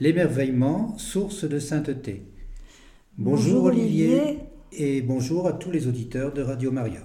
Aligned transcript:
L'émerveillement, 0.00 0.96
source 0.96 1.44
de 1.44 1.58
sainteté. 1.58 2.22
Bonjour, 3.18 3.64
Olivier 3.64 4.38
et 4.72 5.02
bonjour 5.02 5.46
à 5.46 5.52
tous 5.52 5.70
les 5.70 5.88
auditeurs 5.88 6.32
de 6.32 6.40
Radio 6.40 6.72
Maria. 6.72 7.00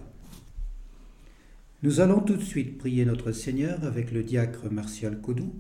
Nous 1.84 2.00
allons 2.00 2.22
tout 2.22 2.38
de 2.38 2.42
suite 2.42 2.78
prier 2.78 3.04
notre 3.04 3.34
Seigneur 3.34 3.84
avec 3.86 4.12
le 4.14 4.24
diacre 4.24 4.72
Martial 4.72 5.20
Codou 5.20 5.52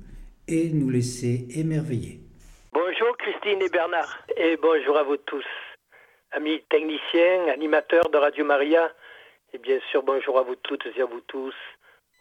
et 0.47 0.69
nous 0.69 0.89
laisser 0.89 1.45
émerveiller. 1.59 2.21
Bonjour 2.71 3.17
Christine 3.17 3.61
et 3.61 3.69
Bernard 3.69 4.25
et 4.37 4.55
bonjour 4.55 4.97
à 4.97 5.03
vous 5.03 5.17
tous, 5.17 5.45
amis 6.31 6.63
techniciens, 6.69 7.49
animateurs 7.53 8.09
de 8.11 8.17
Radio 8.17 8.45
Maria 8.45 8.93
et 9.51 9.57
bien 9.57 9.79
sûr 9.91 10.03
bonjour 10.03 10.39
à 10.39 10.43
vous 10.43 10.55
toutes 10.55 10.85
et 10.95 11.01
à 11.01 11.05
vous 11.05 11.21
tous, 11.27 11.55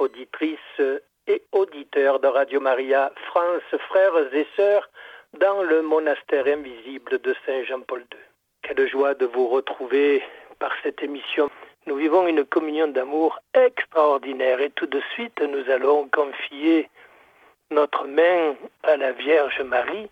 auditrices 0.01 0.83
et 1.27 1.43
auditeurs 1.53 2.21
de 2.21 2.29
Radio 2.29 2.61
Maria 2.61 3.13
France, 3.27 3.63
frères 3.89 4.35
et 4.35 4.47
sœurs 4.57 4.89
dans 5.39 5.63
le 5.63 5.83
monastère 5.83 6.47
invisible 6.47 7.21
de 7.21 7.35
Saint 7.47 7.65
Jean-Paul 7.65 8.01
II. 8.01 8.19
Quelle 8.63 8.89
joie 8.89 9.15
de 9.15 9.27
vous 9.27 9.49
retrouver 9.49 10.23
par 10.59 10.73
cette 10.83 11.03
émission. 11.03 11.51
Nous 11.87 11.97
vivons 11.97 12.27
une 12.27 12.45
communion 12.45 12.89
d'amour 12.89 13.39
extraordinaire 13.53 14.61
et 14.61 14.71
tout 14.71 14.87
de 14.87 15.01
suite 15.13 15.41
nous 15.41 15.71
allons 15.71 16.09
confier 16.09 16.89
notre 17.71 18.07
main 18.07 18.55
à 18.83 18.97
la 18.97 19.13
Vierge 19.13 19.61
Marie 19.61 20.09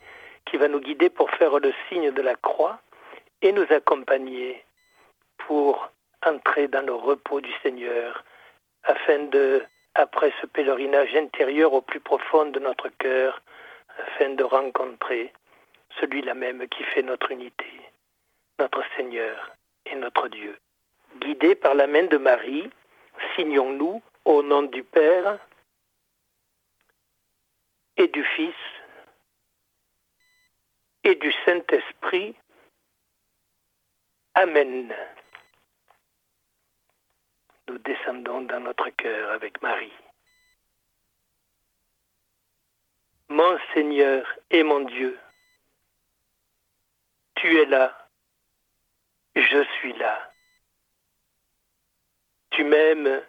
qui 0.46 0.56
va 0.56 0.68
nous 0.68 0.80
guider 0.80 1.08
pour 1.08 1.30
faire 1.30 1.58
le 1.58 1.72
signe 1.88 2.10
de 2.10 2.22
la 2.22 2.34
croix 2.34 2.78
et 3.40 3.52
nous 3.52 3.66
accompagner 3.70 4.64
pour 5.38 5.90
entrer 6.24 6.68
dans 6.68 6.84
le 6.84 6.94
repos 6.94 7.40
du 7.40 7.52
Seigneur 7.62 8.24
afin 8.84 9.20
de, 9.24 9.62
après 9.94 10.32
ce 10.40 10.46
pèlerinage 10.46 11.14
intérieur 11.14 11.72
au 11.72 11.82
plus 11.82 12.00
profond 12.00 12.46
de 12.46 12.58
notre 12.58 12.88
cœur, 12.88 13.42
afin 13.98 14.30
de 14.30 14.44
rencontrer 14.44 15.32
celui-là 16.00 16.34
même 16.34 16.66
qui 16.68 16.82
fait 16.84 17.02
notre 17.02 17.30
unité, 17.30 17.70
notre 18.58 18.82
Seigneur 18.96 19.52
et 19.86 19.94
notre 19.96 20.28
Dieu. 20.28 20.58
Guidés 21.16 21.54
par 21.54 21.74
la 21.74 21.86
main 21.86 22.04
de 22.04 22.16
Marie, 22.16 22.70
signons-nous 23.36 24.02
au 24.24 24.42
nom 24.42 24.62
du 24.62 24.82
Père 24.82 25.38
et 27.96 28.08
du 28.08 28.24
Fils 28.24 28.54
et 31.04 31.14
du 31.16 31.32
Saint-Esprit. 31.44 32.34
Amen. 34.34 34.94
Nous 37.72 37.78
descendons 37.78 38.42
dans 38.42 38.60
notre 38.60 38.90
cœur 38.90 39.30
avec 39.30 39.62
Marie. 39.62 39.94
Mon 43.30 43.58
Seigneur 43.72 44.26
et 44.50 44.62
mon 44.62 44.80
Dieu, 44.80 45.18
tu 47.34 47.58
es 47.58 47.64
là, 47.64 47.96
je 49.34 49.64
suis 49.78 49.94
là. 49.94 50.30
Tu 52.50 52.62
m'aimes, 52.62 53.22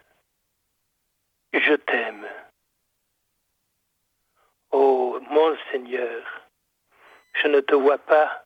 je 1.54 1.76
t'aime. 1.76 2.28
Ô 4.72 5.22
mon 5.22 5.58
Seigneur, 5.72 6.50
je 7.36 7.48
ne 7.48 7.62
te 7.62 7.76
vois 7.76 7.98
pas, 7.98 8.44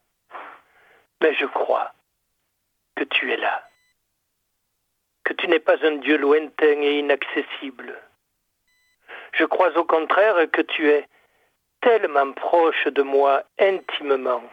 mais 1.22 1.34
je 1.34 1.45
crois 1.48 1.92
que 2.95 3.04
tu 3.04 3.34
es 3.34 3.38
là, 3.38 3.67
que 5.28 5.33
tu 5.33 5.50
n'es 5.50 5.59
pas 5.59 5.75
un 5.86 5.97
Dieu 5.97 6.16
lointain 6.16 6.81
et 6.81 7.00
inaccessible. 7.00 7.94
Je 9.33 9.44
crois 9.44 9.78
au 9.78 9.83
contraire 9.83 10.50
que 10.50 10.61
tu 10.61 10.89
es 10.89 11.06
tellement 11.81 12.31
proche 12.31 12.88
de 12.88 13.02
moi 13.02 13.44
intimement, 13.59 14.44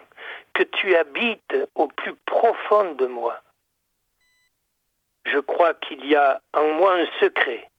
que 0.52 0.64
tu 0.64 0.97
habites 0.97 1.56
au 1.77 1.86
plus 1.86 2.17
profond 2.27 2.91
de 2.95 3.06
moi. 3.06 3.41
Je 5.27 5.39
crois 5.39 5.75
qu'il 5.75 6.05
y 6.06 6.17
a 6.17 6.42
en 6.52 6.67
moi 6.73 6.95
un 6.95 7.07
secret, 7.20 7.70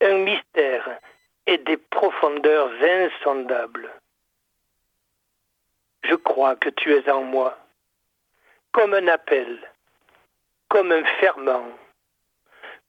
un 0.00 0.18
mystère 0.18 0.98
et 1.46 1.58
des 1.58 1.76
profondeurs 1.76 2.72
insondables. 2.82 3.92
Je 6.02 6.16
crois 6.16 6.56
que 6.56 6.70
tu 6.70 6.92
es 6.94 7.08
en 7.08 7.22
moi, 7.22 7.56
comme 8.72 8.94
un 8.94 9.06
appel, 9.06 9.70
comme 10.68 10.90
un 10.90 11.04
ferment, 11.20 11.70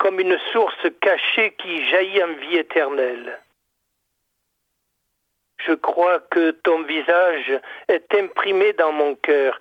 comme 0.01 0.19
une 0.19 0.39
source 0.51 0.87
cachée 0.99 1.53
qui 1.59 1.87
jaillit 1.87 2.23
en 2.23 2.33
vie 2.33 2.57
éternelle. 2.57 3.39
Je 5.63 5.73
crois 5.73 6.19
que 6.21 6.49
ton 6.49 6.81
visage 6.81 7.61
est 7.87 8.11
imprimé 8.15 8.73
dans 8.73 8.91
mon 8.91 9.13
cœur 9.13 9.59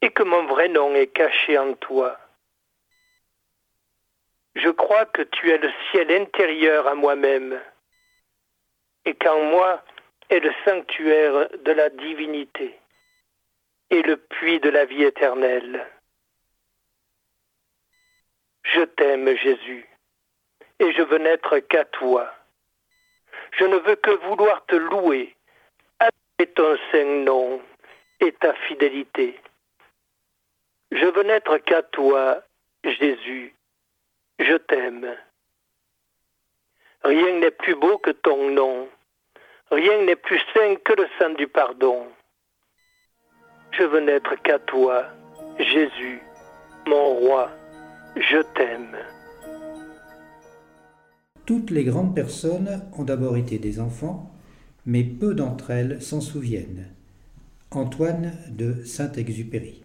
et 0.00 0.08
que 0.08 0.22
mon 0.22 0.46
vrai 0.46 0.68
nom 0.68 0.94
est 0.94 1.08
caché 1.08 1.58
en 1.58 1.74
toi. 1.74 2.18
Je 4.54 4.70
crois 4.70 5.04
que 5.04 5.20
tu 5.20 5.50
es 5.50 5.58
le 5.58 5.70
ciel 5.90 6.10
intérieur 6.12 6.86
à 6.86 6.94
moi-même 6.94 7.60
et 9.04 9.12
qu'en 9.16 9.42
moi 9.42 9.84
est 10.30 10.40
le 10.40 10.52
sanctuaire 10.64 11.50
de 11.62 11.72
la 11.72 11.90
divinité 11.90 12.74
et 13.90 14.00
le 14.00 14.16
puits 14.16 14.60
de 14.60 14.70
la 14.70 14.86
vie 14.86 15.04
éternelle. 15.04 15.86
Je 18.74 18.82
t'aime, 18.82 19.34
Jésus, 19.36 19.88
et 20.78 20.92
je 20.92 21.02
veux 21.02 21.18
n'être 21.18 21.58
qu'à 21.58 21.84
toi. 21.86 22.32
Je 23.58 23.64
ne 23.64 23.76
veux 23.76 23.96
que 23.96 24.10
vouloir 24.26 24.64
te 24.66 24.76
louer, 24.76 25.34
avec 25.98 26.54
ton 26.54 26.76
saint 26.92 27.24
nom 27.24 27.62
et 28.20 28.32
ta 28.32 28.52
fidélité. 28.54 29.40
Je 30.90 31.06
veux 31.06 31.22
n'être 31.22 31.58
qu'à 31.58 31.82
toi, 31.82 32.42
Jésus. 32.84 33.54
Je 34.38 34.54
t'aime. 34.54 35.16
Rien 37.04 37.38
n'est 37.38 37.50
plus 37.50 37.74
beau 37.74 37.98
que 37.98 38.10
ton 38.10 38.50
nom. 38.50 38.88
Rien 39.70 40.02
n'est 40.02 40.16
plus 40.16 40.40
saint 40.54 40.76
que 40.76 40.92
le 40.92 41.08
sang 41.18 41.30
du 41.30 41.48
pardon. 41.48 42.06
Je 43.72 43.84
veux 43.84 44.00
n'être 44.00 44.34
qu'à 44.42 44.58
toi, 44.58 45.06
Jésus, 45.58 46.20
mon 46.86 47.14
roi. 47.14 47.50
Je 48.20 48.42
t'aime. 48.54 48.96
Toutes 51.46 51.70
les 51.70 51.84
grandes 51.84 52.16
personnes 52.16 52.82
ont 52.96 53.04
d'abord 53.04 53.36
été 53.36 53.58
des 53.58 53.78
enfants, 53.78 54.32
mais 54.86 55.04
peu 55.04 55.34
d'entre 55.34 55.70
elles 55.70 56.02
s'en 56.02 56.20
souviennent. 56.20 56.86
Antoine 57.70 58.32
de 58.50 58.82
Saint-Exupéry. 58.84 59.82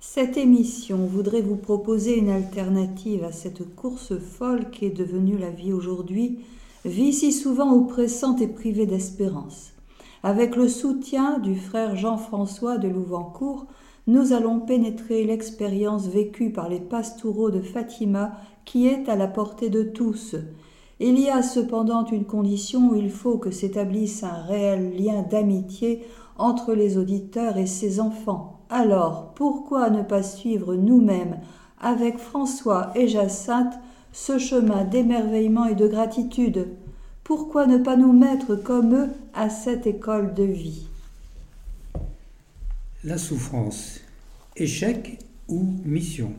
Cette 0.00 0.36
émission 0.36 1.06
voudrait 1.06 1.40
vous 1.40 1.56
proposer 1.56 2.18
une 2.18 2.30
alternative 2.30 3.22
à 3.22 3.30
cette 3.32 3.76
course 3.76 4.18
folle 4.18 4.70
qui 4.70 4.86
est 4.86 4.90
devenue 4.90 5.38
la 5.38 5.50
vie 5.50 5.72
aujourd'hui, 5.72 6.40
vie 6.84 7.12
si 7.12 7.32
souvent 7.32 7.76
oppressante 7.76 8.40
et 8.40 8.48
privée 8.48 8.86
d'espérance. 8.86 9.72
Avec 10.24 10.56
le 10.56 10.68
soutien 10.68 11.38
du 11.38 11.54
frère 11.54 11.94
Jean-François 11.94 12.78
de 12.78 12.88
Louvancourt, 12.88 13.66
nous 14.08 14.32
allons 14.32 14.58
pénétrer 14.58 15.22
l'expérience 15.24 16.06
vécue 16.06 16.50
par 16.50 16.70
les 16.70 16.80
pastoraux 16.80 17.50
de 17.50 17.60
Fatima 17.60 18.32
qui 18.64 18.86
est 18.86 19.06
à 19.06 19.16
la 19.16 19.28
portée 19.28 19.68
de 19.68 19.82
tous. 19.82 20.34
Il 20.98 21.20
y 21.20 21.28
a 21.28 21.42
cependant 21.42 22.06
une 22.06 22.24
condition 22.24 22.88
où 22.90 22.96
il 22.96 23.10
faut 23.10 23.36
que 23.36 23.50
s'établisse 23.50 24.24
un 24.24 24.42
réel 24.48 24.96
lien 24.96 25.22
d'amitié 25.22 26.06
entre 26.38 26.72
les 26.72 26.96
auditeurs 26.96 27.58
et 27.58 27.66
ses 27.66 28.00
enfants. 28.00 28.60
Alors, 28.70 29.34
pourquoi 29.34 29.90
ne 29.90 30.02
pas 30.02 30.22
suivre 30.22 30.74
nous-mêmes, 30.74 31.40
avec 31.78 32.16
François 32.16 32.92
et 32.94 33.08
Jacinthe, 33.08 33.74
ce 34.12 34.38
chemin 34.38 34.84
d'émerveillement 34.84 35.66
et 35.66 35.74
de 35.74 35.86
gratitude? 35.86 36.68
Pourquoi 37.24 37.66
ne 37.66 37.76
pas 37.76 37.96
nous 37.96 38.14
mettre 38.14 38.56
comme 38.56 38.94
eux 38.94 39.08
à 39.34 39.50
cette 39.50 39.86
école 39.86 40.32
de 40.32 40.44
vie? 40.44 40.87
La 43.08 43.16
souffrance, 43.16 44.02
échec 44.54 45.18
ou 45.48 45.80
mission 45.86 46.34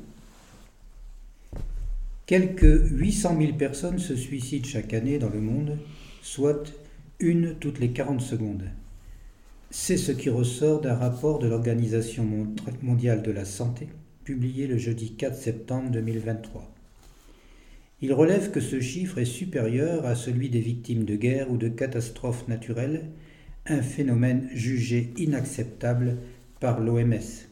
Quelques 2.27 2.91
800 2.91 3.37
000 3.41 3.53
personnes 3.53 3.97
se 3.97 4.15
suicident 4.15 4.67
chaque 4.67 4.93
année 4.93 5.17
dans 5.17 5.31
le 5.31 5.41
monde, 5.41 5.79
soit 6.21 6.71
une 7.19 7.55
toutes 7.55 7.79
les 7.79 7.89
40 7.89 8.21
secondes. 8.21 8.65
C'est 9.71 9.97
ce 9.97 10.11
qui 10.11 10.29
ressort 10.29 10.79
d'un 10.79 10.93
rapport 10.93 11.39
de 11.39 11.47
l'Organisation 11.47 12.23
mondiale 12.83 13.23
de 13.23 13.31
la 13.31 13.45
santé, 13.45 13.87
publié 14.23 14.67
le 14.67 14.77
jeudi 14.77 15.13
4 15.13 15.35
septembre 15.35 15.89
2023. 15.89 16.71
Il 18.03 18.13
relève 18.13 18.51
que 18.51 18.61
ce 18.61 18.79
chiffre 18.79 19.17
est 19.17 19.25
supérieur 19.25 20.05
à 20.05 20.13
celui 20.13 20.51
des 20.51 20.61
victimes 20.61 21.05
de 21.05 21.15
guerre 21.15 21.49
ou 21.49 21.57
de 21.57 21.67
catastrophes 21.67 22.47
naturelles, 22.47 23.09
un 23.65 23.81
phénomène 23.81 24.47
jugé 24.53 25.09
inacceptable 25.17 26.17
par 26.59 26.79
l'OMS. 26.79 27.47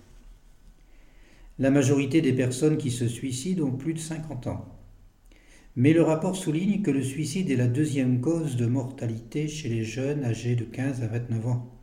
La 1.60 1.72
majorité 1.72 2.22
des 2.22 2.34
personnes 2.34 2.78
qui 2.78 2.92
se 2.92 3.08
suicident 3.08 3.66
ont 3.66 3.72
plus 3.72 3.94
de 3.94 4.00
50 4.00 4.48
ans. 4.48 4.66
Mais 5.76 5.94
le 5.94 6.02
rapport 6.02 6.36
souligne 6.36 6.82
que 6.82 6.92
le 6.92 7.04
suicide 7.04 7.52
est 7.52 7.56
la 7.56 7.68
deuxième 7.68 8.20
cause 8.20 8.56
de 8.56 8.66
mortalité 8.66 9.48
chez 9.48 9.70
les 9.70 9.84
jeunes 9.84 10.24
âgés 10.24 10.56
de 10.56 10.66
15 10.66 11.04
à 11.04 11.08
29 11.08 11.48
ans. 11.48 11.74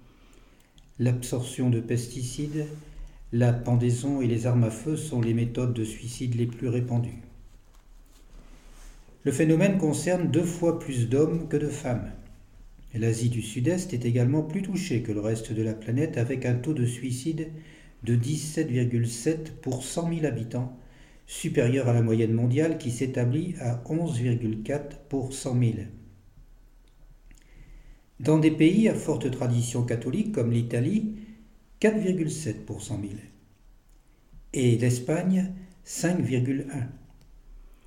l'absorption 1.00 1.70
de 1.70 1.80
pesticides, 1.80 2.66
la 3.32 3.52
pendaison 3.52 4.20
et 4.20 4.28
les 4.28 4.46
armes 4.46 4.62
à 4.62 4.70
feu 4.70 4.96
sont 4.96 5.20
les 5.20 5.34
méthodes 5.34 5.74
de 5.74 5.82
suicide 5.82 6.36
les 6.36 6.46
plus 6.46 6.68
répandues. 6.68 7.22
Le 9.24 9.32
phénomène 9.32 9.78
concerne 9.78 10.30
deux 10.30 10.44
fois 10.44 10.78
plus 10.78 11.08
d'hommes 11.08 11.48
que 11.48 11.56
de 11.56 11.68
femmes. 11.68 12.12
L'Asie 12.94 13.28
du 13.28 13.42
Sud-Est 13.42 13.92
est 13.92 14.04
également 14.04 14.42
plus 14.42 14.62
touchée 14.62 15.02
que 15.02 15.10
le 15.10 15.20
reste 15.20 15.52
de 15.52 15.62
la 15.62 15.74
planète 15.74 16.16
avec 16.16 16.46
un 16.46 16.54
taux 16.54 16.74
de 16.74 16.86
suicide 16.86 17.50
de 18.04 18.14
17,7 18.14 19.50
pour 19.60 19.82
100 19.82 20.14
000 20.14 20.26
habitants, 20.26 20.78
supérieur 21.26 21.88
à 21.88 21.92
la 21.92 22.02
moyenne 22.02 22.32
mondiale 22.32 22.78
qui 22.78 22.92
s'établit 22.92 23.56
à 23.60 23.82
11,4 23.86 24.78
pour 25.08 25.32
100 25.32 25.58
000. 25.58 25.72
Dans 28.20 28.38
des 28.38 28.52
pays 28.52 28.88
à 28.88 28.94
forte 28.94 29.28
tradition 29.28 29.82
catholique 29.82 30.30
comme 30.30 30.52
l'Italie, 30.52 31.16
4,7 31.80 32.64
pour 32.64 32.80
100 32.80 33.00
000. 33.00 33.12
Et 34.52 34.78
l'Espagne, 34.78 35.52
5,1. 35.84 36.64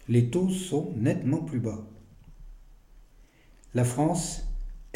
Les 0.09 0.29
taux 0.29 0.49
sont 0.49 0.93
nettement 0.97 1.41
plus 1.41 1.61
bas. 1.61 1.87
La 3.73 3.85
France, 3.85 4.46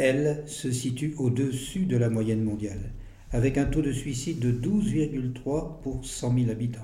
elle, 0.01 0.43
se 0.47 0.71
situe 0.71 1.13
au-dessus 1.19 1.85
de 1.85 1.95
la 1.95 2.09
moyenne 2.09 2.43
mondiale, 2.43 2.91
avec 3.31 3.59
un 3.59 3.65
taux 3.65 3.83
de 3.83 3.91
suicide 3.91 4.39
de 4.39 4.51
12,3 4.51 5.81
pour 5.83 6.03
100 6.03 6.33
000 6.39 6.49
habitants. 6.49 6.79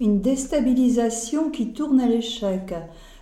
Une 0.00 0.20
déstabilisation 0.20 1.50
qui 1.50 1.72
tourne 1.72 2.00
à 2.00 2.08
l'échec. 2.08 2.74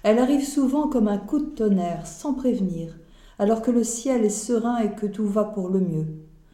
Elle 0.02 0.19
arrive 0.19 0.44
souvent 0.44 0.88
comme 0.88 1.08
un 1.08 1.19
coup 1.19 1.38
de 1.38 1.50
tonnerre, 1.50 2.06
sans 2.06 2.32
prévenir, 2.32 2.96
alors 3.38 3.61
que 3.61 3.70
le 3.70 3.84
ciel 3.84 4.25
est 4.25 4.31
serein 4.31 4.78
et 4.78 4.94
que 4.94 5.06
tout 5.06 5.26
va 5.26 5.44
pour 5.44 5.69
le 5.69 5.81
mieux. 5.81 6.06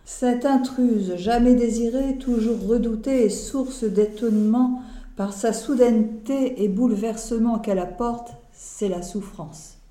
Cette 0.04 0.44
intruse, 0.44 1.14
jamais 1.16 1.54
désirée, 1.54 2.18
toujours 2.18 2.66
redoutée 2.66 3.24
et 3.24 3.30
source 3.30 3.84
d'étonnement 3.84 4.82
par 5.16 5.32
sa 5.32 5.52
soudaineté 5.52 6.64
et 6.64 6.68
bouleversement 6.68 7.60
qu'elle 7.60 7.78
apporte, 7.78 8.32
c'est 8.52 8.88
la 8.88 9.02
souffrance. 9.02 9.81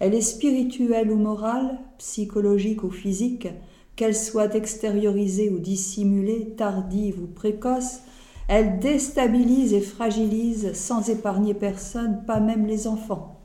Elle 0.00 0.14
est 0.14 0.20
spirituelle 0.20 1.10
ou 1.10 1.16
morale, 1.16 1.78
psychologique 1.98 2.84
ou 2.84 2.90
physique, 2.90 3.48
qu'elle 3.96 4.14
soit 4.14 4.54
extériorisée 4.54 5.50
ou 5.50 5.58
dissimulée, 5.58 6.54
tardive 6.56 7.20
ou 7.20 7.26
précoce, 7.26 8.00
elle 8.46 8.78
déstabilise 8.78 9.74
et 9.74 9.80
fragilise 9.80 10.72
sans 10.72 11.10
épargner 11.10 11.52
personne, 11.52 12.24
pas 12.26 12.40
même 12.40 12.66
les 12.66 12.86
enfants. 12.86 13.38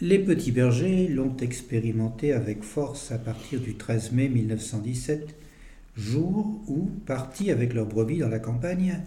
Les 0.00 0.18
petits 0.18 0.50
bergers 0.50 1.08
l'ont 1.08 1.36
expérimenté 1.36 2.32
avec 2.32 2.62
force 2.62 3.12
à 3.12 3.18
partir 3.18 3.60
du 3.60 3.76
13 3.76 4.12
mai 4.12 4.30
1917, 4.30 5.34
jour 5.94 6.62
où, 6.66 6.88
partis 7.04 7.50
avec 7.50 7.74
leurs 7.74 7.86
brebis 7.86 8.18
dans 8.18 8.28
la 8.28 8.38
campagne, 8.38 8.98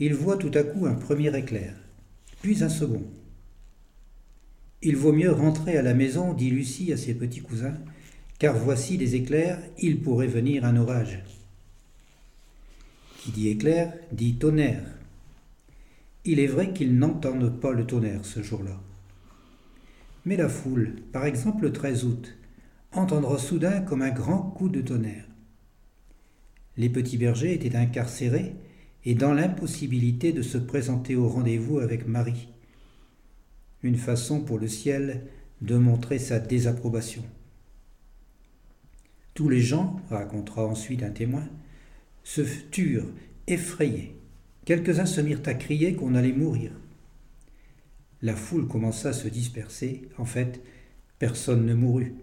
ils 0.00 0.14
voient 0.14 0.38
tout 0.38 0.50
à 0.54 0.62
coup 0.62 0.86
un 0.86 0.94
premier 0.94 1.36
éclair, 1.36 1.74
puis 2.40 2.64
un 2.64 2.70
second, 2.70 3.02
il 4.82 4.96
vaut 4.96 5.12
mieux 5.12 5.32
rentrer 5.32 5.76
à 5.76 5.82
la 5.82 5.94
maison, 5.94 6.34
dit 6.34 6.50
Lucie 6.50 6.92
à 6.92 6.96
ses 6.96 7.14
petits 7.14 7.40
cousins, 7.40 7.76
car 8.38 8.56
voici 8.56 8.96
des 8.96 9.16
éclairs, 9.16 9.60
il 9.78 10.00
pourrait 10.00 10.28
venir 10.28 10.64
un 10.64 10.76
orage. 10.76 11.20
Qui 13.18 13.32
dit 13.32 13.48
éclair 13.48 13.92
dit 14.12 14.36
tonnerre. 14.36 14.84
Il 16.24 16.38
est 16.38 16.46
vrai 16.46 16.72
qu'ils 16.72 16.96
n'entendent 16.96 17.60
pas 17.60 17.72
le 17.72 17.86
tonnerre 17.86 18.24
ce 18.24 18.42
jour-là. 18.42 18.80
Mais 20.24 20.36
la 20.36 20.48
foule, 20.48 20.96
par 21.12 21.24
exemple 21.24 21.62
le 21.62 21.72
13 21.72 22.04
août, 22.04 22.36
entendra 22.92 23.38
soudain 23.38 23.80
comme 23.80 24.02
un 24.02 24.10
grand 24.10 24.42
coup 24.42 24.68
de 24.68 24.80
tonnerre. 24.80 25.24
Les 26.76 26.88
petits 26.88 27.16
bergers 27.16 27.54
étaient 27.54 27.76
incarcérés 27.76 28.54
et 29.04 29.14
dans 29.14 29.32
l'impossibilité 29.32 30.32
de 30.32 30.42
se 30.42 30.58
présenter 30.58 31.16
au 31.16 31.28
rendez-vous 31.28 31.80
avec 31.80 32.06
Marie 32.06 32.48
une 33.82 33.96
façon 33.96 34.40
pour 34.40 34.58
le 34.58 34.68
ciel 34.68 35.22
de 35.60 35.76
montrer 35.76 36.18
sa 36.18 36.38
désapprobation. 36.38 37.22
Tous 39.34 39.48
les 39.48 39.60
gens, 39.60 40.00
racontera 40.10 40.66
ensuite 40.66 41.02
un 41.02 41.10
témoin, 41.10 41.44
se 42.24 42.42
turent, 42.70 43.06
effrayés. 43.46 44.16
Quelques-uns 44.64 45.06
se 45.06 45.20
mirent 45.20 45.42
à 45.46 45.54
crier 45.54 45.94
qu'on 45.94 46.14
allait 46.14 46.32
mourir. 46.32 46.72
La 48.20 48.34
foule 48.34 48.66
commença 48.66 49.10
à 49.10 49.12
se 49.12 49.28
disperser. 49.28 50.08
En 50.18 50.24
fait, 50.24 50.60
personne 51.18 51.64
ne 51.64 51.74
mourut. 51.74 52.14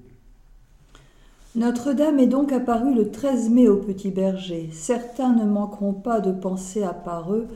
Notre-Dame 1.56 2.20
est 2.20 2.28
donc 2.28 2.52
apparue 2.52 2.94
le 2.94 3.12
13 3.12 3.50
mai 3.50 3.70
au 3.70 3.78
Petit 3.78 4.12
Berger. 4.12 4.70
Certains 4.74 5.34
ne 5.34 5.46
manqueront 5.46 5.94
pas 5.94 6.20
de 6.20 6.34
penser 6.34 6.84
à 6.84 6.94
part 6.94 7.34
eux 7.34 7.48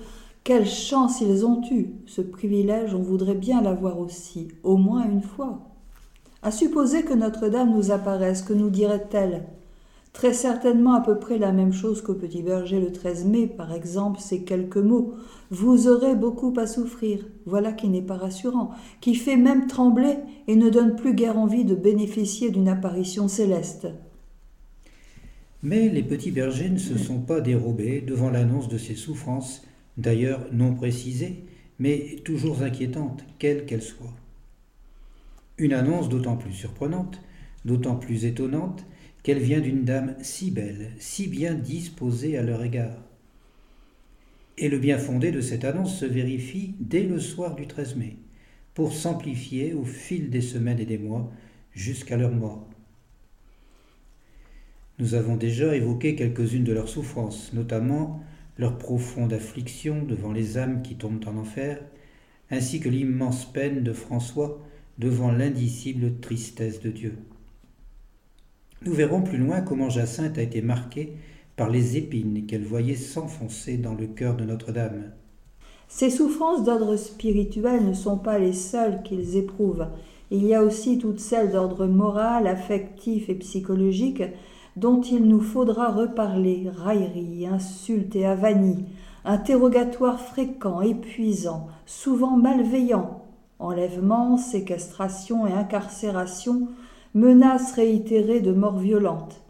quelle 0.50 0.66
chance 0.66 1.22
ils 1.22 1.46
ont 1.46 1.62
eu 1.70 1.90
Ce 2.08 2.22
privilège, 2.22 2.96
on 2.96 3.04
voudrait 3.04 3.36
bien 3.36 3.62
l'avoir 3.62 4.00
aussi, 4.00 4.48
au 4.64 4.78
moins 4.78 5.08
une 5.08 5.22
fois. 5.22 5.60
À 6.42 6.50
supposer 6.50 7.04
que 7.04 7.14
Notre-Dame 7.14 7.72
nous 7.72 7.92
apparaisse, 7.92 8.42
que 8.42 8.54
nous 8.54 8.72
dirait-elle? 8.72 9.44
Très 10.12 10.34
certainement 10.34 10.96
à 10.96 11.02
peu 11.02 11.20
près 11.20 11.38
la 11.38 11.52
même 11.52 11.72
chose 11.72 12.02
qu'au 12.02 12.16
Petit 12.16 12.42
Berger 12.42 12.80
le 12.80 12.92
13 12.92 13.26
mai, 13.26 13.46
par 13.46 13.72
exemple, 13.72 14.20
ces 14.20 14.42
quelques 14.42 14.78
mots. 14.78 15.14
Vous 15.52 15.88
aurez 15.88 16.16
beaucoup 16.16 16.52
à 16.58 16.66
souffrir. 16.66 17.28
Voilà 17.46 17.72
qui 17.72 17.88
n'est 17.88 18.02
pas 18.02 18.18
rassurant, 18.18 18.72
qui 19.02 19.14
fait 19.14 19.38
même 19.38 19.68
trembler 19.68 20.16
et 20.48 20.56
ne 20.56 20.72
donne 20.72 20.96
plus 20.96 21.14
guère 21.14 21.38
envie 21.38 21.64
de 21.64 21.76
bénéficier 21.76 22.50
d'une 22.50 22.70
apparition 22.70 23.28
céleste. 23.28 23.88
Mais 25.62 25.90
les 25.90 26.02
petits 26.02 26.32
bergers 26.32 26.72
ne 26.72 26.80
se 26.80 26.98
sont 26.98 27.20
pas 27.20 27.40
dérobés 27.40 28.02
devant 28.02 28.32
l'annonce 28.32 28.68
de 28.68 28.80
ces 28.80 28.96
souffrances 28.96 29.62
d'ailleurs 30.00 30.48
non 30.52 30.74
précisée, 30.74 31.44
mais 31.78 32.18
toujours 32.24 32.62
inquiétante, 32.62 33.24
quelle 33.38 33.66
qu'elle 33.66 33.82
soit. 33.82 34.14
Une 35.58 35.74
annonce 35.74 36.10
d'autant 36.10 36.38
plus 36.38 36.54
surprenante, 36.54 37.22
d'autant 37.66 37.96
plus 37.96 38.26
étonnante, 38.26 38.86
qu'elle 39.24 39.40
vient 39.40 39.60
d'une 39.60 39.84
dame 39.84 40.16
si 40.22 40.52
belle, 40.52 40.92
si 41.00 41.28
bien 41.28 41.54
disposée 41.54 42.38
à 42.38 42.44
leur 42.44 42.64
égard. 42.64 42.98
Et 44.58 44.70
le 44.70 44.80
bien 44.80 44.98
fondé 44.98 45.32
de 45.32 45.42
cette 45.42 45.66
annonce 45.66 45.98
se 45.98 46.06
vérifie 46.06 46.76
dès 46.80 47.04
le 47.04 47.20
soir 47.20 47.56
du 47.56 47.68
13 47.68 47.96
mai, 47.96 48.18
pour 48.74 48.94
s'amplifier 48.94 49.74
au 49.74 49.84
fil 49.84 50.30
des 50.30 50.42
semaines 50.42 50.80
et 50.80 50.86
des 50.86 50.98
mois 50.98 51.32
jusqu'à 51.74 52.18
leur 52.18 52.32
mort. 52.32 52.70
Nous 55.00 55.14
avons 55.14 55.38
déjà 55.38 55.76
évoqué 55.76 56.16
quelques-unes 56.16 56.66
de 56.66 56.74
leurs 56.74 56.90
souffrances, 56.90 57.54
notamment 57.54 58.22
leur 58.60 58.78
profonde 58.78 59.32
affliction 59.32 60.04
devant 60.04 60.34
les 60.34 60.58
âmes 60.58 60.82
qui 60.82 60.96
tombent 60.96 61.24
en 61.26 61.38
enfer, 61.38 61.82
ainsi 62.52 62.82
que 62.82 62.90
l'immense 62.90 63.46
peine 63.46 63.84
de 63.84 63.94
François 63.94 64.60
devant 64.98 65.32
l'indicible 65.32 66.20
tristesse 66.20 66.82
de 66.82 66.90
Dieu. 66.90 67.18
Nous 68.86 68.94
verrons 68.94 69.22
plus 69.22 69.38
loin 69.38 69.62
comment 69.62 69.90
Jacinthe 69.90 70.38
a 70.38 70.42
été 70.42 70.62
marquée 70.62 71.14
par 71.56 71.70
les 71.70 71.96
épines 71.96 72.46
qu'elle 72.48 72.66
voyait 72.66 72.96
s'enfoncer 72.96 73.78
dans 73.78 73.94
le 73.94 74.08
cœur 74.08 74.36
de 74.36 74.44
Notre-Dame. 74.44 75.12
Ces 75.88 76.10
souffrances 76.10 76.66
d'ordre 76.66 76.98
spirituel 76.98 77.86
ne 77.86 77.94
sont 77.94 78.18
pas 78.18 78.40
les 78.40 78.54
seules 78.54 79.02
qu'ils 79.04 79.38
éprouvent. 79.38 79.88
Il 80.32 80.46
y 80.46 80.54
a 80.54 80.64
aussi 80.64 80.98
toutes 80.98 81.20
celles 81.20 81.52
d'ordre 81.52 81.88
moral, 81.88 82.46
affectif 82.46 83.30
et 83.30 83.36
psychologique 83.36 84.24
dont 84.80 85.02
il 85.02 85.26
nous 85.26 85.42
faudra 85.42 85.90
reparler, 85.90 86.70
railleries, 86.74 87.46
insultes 87.46 88.16
et 88.16 88.26
avanies, 88.26 88.86
interrogatoires 89.26 90.22
fréquents, 90.22 90.82
épuisants, 90.82 91.68
souvent 91.86 92.38
malveillants, 92.38 93.26
enlèvements, 93.60 94.38
séquestration 94.38 95.46
et 95.46 95.52
incarcération, 95.52 96.70
menaces 97.14 97.74
réitérées 97.74 98.40
de 98.40 98.54
mort 98.54 98.78
violente. 98.78 99.42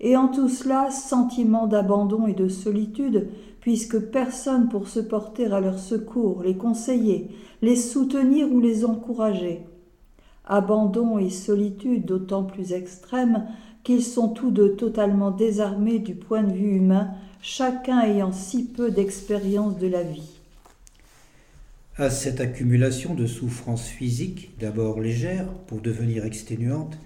Et 0.00 0.16
en 0.16 0.28
tout 0.28 0.48
cela, 0.48 0.90
sentiment 0.90 1.66
d'abandon 1.66 2.26
et 2.26 2.34
de 2.34 2.48
solitude, 2.48 3.28
puisque 3.60 3.98
personne 3.98 4.68
pour 4.68 4.88
se 4.88 5.00
porter 5.00 5.46
à 5.46 5.60
leur 5.60 5.78
secours, 5.78 6.42
les 6.42 6.56
conseiller, 6.56 7.28
les 7.60 7.76
soutenir 7.76 8.50
ou 8.50 8.60
les 8.60 8.84
encourager. 8.84 9.66
Abandon 10.46 11.18
et 11.18 11.28
solitude 11.28 12.06
d'autant 12.06 12.44
plus 12.44 12.72
extrêmes 12.72 13.44
qu'ils 13.84 14.04
sont 14.04 14.28
tous 14.28 14.50
deux 14.50 14.76
totalement 14.76 15.30
désarmés 15.30 15.98
du 15.98 16.14
point 16.14 16.42
de 16.42 16.52
vue 16.52 16.76
humain, 16.76 17.10
chacun 17.40 18.00
ayant 18.00 18.32
si 18.32 18.64
peu 18.64 18.90
d'expérience 18.90 19.78
de 19.78 19.86
la 19.86 20.02
vie. 20.02 20.38
À 21.96 22.10
cette 22.10 22.40
accumulation 22.40 23.14
de 23.14 23.26
souffrances 23.26 23.88
physiques, 23.88 24.52
d'abord 24.60 25.00
légères 25.00 25.48
pour 25.66 25.80
devenir 25.80 26.24
exténuantes, 26.24 26.98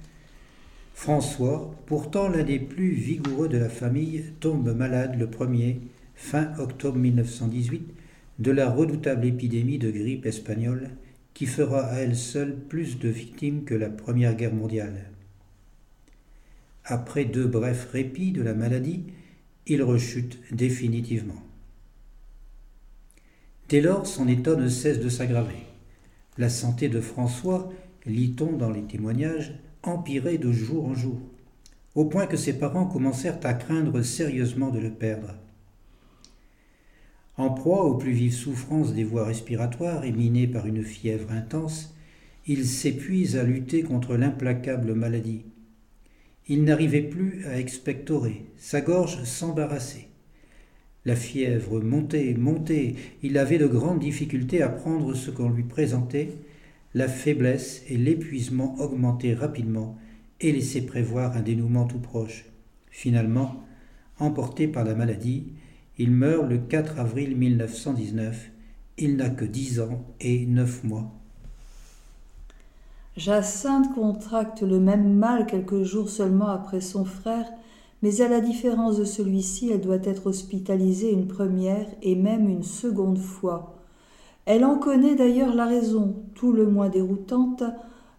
François, 0.94 1.74
pourtant 1.86 2.28
l'un 2.28 2.42
des 2.42 2.58
plus 2.58 2.90
vigoureux 2.90 3.48
de 3.48 3.58
la 3.58 3.68
famille, 3.68 4.24
tombe 4.40 4.76
malade 4.76 5.18
le 5.18 5.26
1er, 5.26 5.78
fin 6.14 6.52
octobre 6.58 6.98
1918, 6.98 7.82
de 8.38 8.50
la 8.50 8.70
redoutable 8.70 9.24
épidémie 9.24 9.78
de 9.78 9.90
grippe 9.90 10.26
espagnole 10.26 10.90
qui 11.34 11.46
fera 11.46 11.86
à 11.86 11.96
elle 11.96 12.16
seule 12.16 12.54
plus 12.54 12.98
de 12.98 13.08
victimes 13.08 13.64
que 13.64 13.74
la 13.74 13.88
Première 13.88 14.34
Guerre 14.34 14.54
mondiale. 14.54 15.11
Après 16.84 17.24
deux 17.24 17.46
brefs 17.46 17.90
répits 17.92 18.32
de 18.32 18.42
la 18.42 18.54
maladie, 18.54 19.04
il 19.66 19.82
rechute 19.82 20.40
définitivement. 20.52 21.42
Dès 23.68 23.80
lors, 23.80 24.06
son 24.06 24.28
état 24.28 24.56
ne 24.56 24.68
cesse 24.68 25.00
de 25.00 25.08
s'aggraver. 25.08 25.66
La 26.38 26.48
santé 26.48 26.88
de 26.88 27.00
François, 27.00 27.72
lit-on 28.04 28.56
dans 28.56 28.70
les 28.70 28.82
témoignages, 28.82 29.54
empirait 29.82 30.38
de 30.38 30.52
jour 30.52 30.86
en 30.86 30.94
jour, 30.94 31.20
au 31.94 32.04
point 32.04 32.26
que 32.26 32.36
ses 32.36 32.58
parents 32.58 32.86
commencèrent 32.86 33.38
à 33.44 33.54
craindre 33.54 34.02
sérieusement 34.02 34.70
de 34.70 34.78
le 34.78 34.90
perdre. 34.90 35.34
En 37.36 37.50
proie 37.50 37.84
aux 37.84 37.96
plus 37.96 38.12
vives 38.12 38.34
souffrances 38.34 38.92
des 38.92 39.04
voies 39.04 39.24
respiratoires 39.24 40.04
et 40.04 40.12
miné 40.12 40.46
par 40.46 40.66
une 40.66 40.82
fièvre 40.82 41.32
intense, 41.32 41.94
il 42.46 42.66
s'épuise 42.66 43.36
à 43.36 43.44
lutter 43.44 43.82
contre 43.82 44.16
l'implacable 44.16 44.94
maladie. 44.94 45.44
Il 46.48 46.64
n'arrivait 46.64 47.02
plus 47.02 47.44
à 47.46 47.58
expectorer, 47.58 48.46
sa 48.56 48.80
gorge 48.80 49.22
s'embarrassait. 49.24 50.08
La 51.04 51.16
fièvre 51.16 51.80
montait, 51.80 52.34
montait, 52.34 52.94
il 53.22 53.38
avait 53.38 53.58
de 53.58 53.66
grandes 53.66 54.00
difficultés 54.00 54.62
à 54.62 54.68
prendre 54.68 55.14
ce 55.14 55.30
qu'on 55.30 55.50
lui 55.50 55.64
présentait, 55.64 56.30
la 56.94 57.08
faiblesse 57.08 57.82
et 57.88 57.96
l'épuisement 57.96 58.76
augmentaient 58.80 59.34
rapidement 59.34 59.98
et 60.40 60.52
laissaient 60.52 60.82
prévoir 60.82 61.36
un 61.36 61.42
dénouement 61.42 61.86
tout 61.86 62.00
proche. 62.00 62.44
Finalement, 62.90 63.64
emporté 64.18 64.68
par 64.68 64.84
la 64.84 64.94
maladie, 64.94 65.52
il 65.98 66.10
meurt 66.10 66.48
le 66.48 66.58
4 66.58 66.98
avril 66.98 67.36
1919. 67.36 68.50
Il 68.98 69.16
n'a 69.16 69.30
que 69.30 69.44
dix 69.44 69.80
ans 69.80 70.04
et 70.20 70.46
neuf 70.46 70.84
mois. 70.84 71.21
Jacinthe 73.16 73.92
contracte 73.94 74.62
le 74.62 74.80
même 74.80 75.12
mal 75.12 75.44
quelques 75.44 75.82
jours 75.82 76.08
seulement 76.08 76.48
après 76.48 76.80
son 76.80 77.04
frère, 77.04 77.44
mais 78.00 78.22
à 78.22 78.28
la 78.28 78.40
différence 78.40 78.96
de 78.96 79.04
celui-ci, 79.04 79.70
elle 79.70 79.82
doit 79.82 80.02
être 80.02 80.28
hospitalisée 80.28 81.12
une 81.12 81.28
première 81.28 81.86
et 82.00 82.14
même 82.14 82.48
une 82.48 82.62
seconde 82.62 83.18
fois. 83.18 83.76
Elle 84.46 84.64
en 84.64 84.78
connaît 84.78 85.14
d'ailleurs 85.14 85.54
la 85.54 85.66
raison, 85.66 86.16
tout 86.34 86.52
le 86.52 86.66
moins 86.66 86.88
déroutante. 86.88 87.62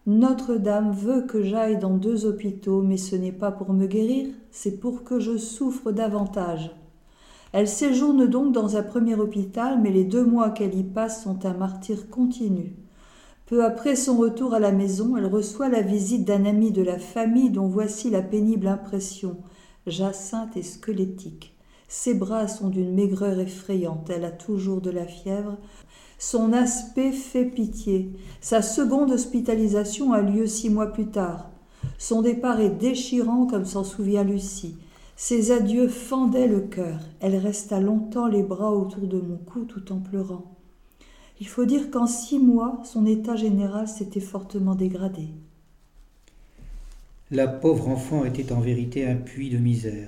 Notre-Dame 0.05 0.91
veut 0.91 1.21
que 1.21 1.41
j'aille 1.41 1.79
dans 1.79 1.97
deux 1.97 2.27
hôpitaux, 2.27 2.83
mais 2.83 2.97
ce 2.97 3.15
n'est 3.15 3.31
pas 3.31 3.51
pour 3.51 3.73
me 3.73 3.87
guérir, 3.87 4.27
c'est 4.51 4.79
pour 4.79 5.03
que 5.03 5.19
je 5.19 5.37
souffre 5.37 5.91
davantage. 5.91 6.69
Elle 7.51 7.67
séjourne 7.67 8.27
donc 8.27 8.53
dans 8.53 8.77
un 8.77 8.83
premier 8.83 9.15
hôpital, 9.15 9.79
mais 9.81 9.91
les 9.91 10.05
deux 10.05 10.23
mois 10.23 10.51
qu'elle 10.51 10.77
y 10.77 10.83
passe 10.83 11.23
sont 11.23 11.45
un 11.47 11.53
martyr 11.53 12.09
continu. 12.09 12.75
Peu 13.53 13.63
après 13.63 13.95
son 13.95 14.17
retour 14.17 14.55
à 14.55 14.59
la 14.59 14.71
maison, 14.71 15.15
elle 15.15 15.27
reçoit 15.27 15.69
la 15.69 15.83
visite 15.83 16.25
d'un 16.25 16.43
ami 16.45 16.71
de 16.71 16.81
la 16.81 16.97
famille 16.97 17.51
dont 17.51 17.67
voici 17.67 18.09
la 18.09 18.23
pénible 18.23 18.67
impression. 18.67 19.37
Jacinthe 19.85 20.57
est 20.57 20.63
squelettique. 20.63 21.55
Ses 21.87 22.15
bras 22.15 22.47
sont 22.47 22.69
d'une 22.69 22.95
maigreur 22.95 23.37
effrayante, 23.37 24.09
elle 24.09 24.25
a 24.25 24.31
toujours 24.31 24.81
de 24.81 24.89
la 24.89 25.05
fièvre. 25.05 25.59
Son 26.17 26.51
aspect 26.51 27.11
fait 27.11 27.45
pitié. 27.45 28.13
Sa 28.41 28.63
seconde 28.63 29.11
hospitalisation 29.11 30.13
a 30.13 30.21
lieu 30.23 30.47
six 30.47 30.71
mois 30.71 30.87
plus 30.87 31.11
tard. 31.11 31.51
Son 31.99 32.23
départ 32.23 32.59
est 32.59 32.71
déchirant 32.71 33.45
comme 33.45 33.65
s'en 33.65 33.83
souvient 33.83 34.23
Lucie. 34.23 34.77
Ses 35.15 35.51
adieux 35.51 35.89
fendaient 35.89 36.47
le 36.47 36.61
cœur. 36.61 36.97
Elle 37.19 37.35
resta 37.35 37.79
longtemps 37.79 38.25
les 38.25 38.41
bras 38.41 38.71
autour 38.71 39.05
de 39.05 39.21
mon 39.21 39.37
cou 39.37 39.65
tout 39.65 39.93
en 39.93 39.99
pleurant. 39.99 40.53
Il 41.43 41.49
faut 41.49 41.65
dire 41.65 41.91
qu'en 41.91 42.07
six 42.07 42.39
mois, 42.39 42.81
son 42.85 43.05
état 43.05 43.35
général 43.35 43.89
s'était 43.89 44.21
fortement 44.21 44.75
dégradé. 44.75 45.27
La 47.31 47.49
pauvre 47.49 47.89
enfant 47.89 48.23
était 48.23 48.53
en 48.53 48.61
vérité 48.61 49.05
un 49.05 49.17
puits 49.17 49.49
de 49.49 49.57
misère, 49.57 50.07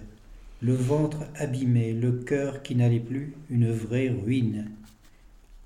le 0.62 0.74
ventre 0.74 1.26
abîmé, 1.36 1.92
le 1.92 2.14
cœur 2.14 2.64
qui 2.64 2.74
n'allait 2.74 3.02
plus, 3.02 3.34
une 3.50 3.70
vraie 3.70 4.08
ruine. 4.08 4.72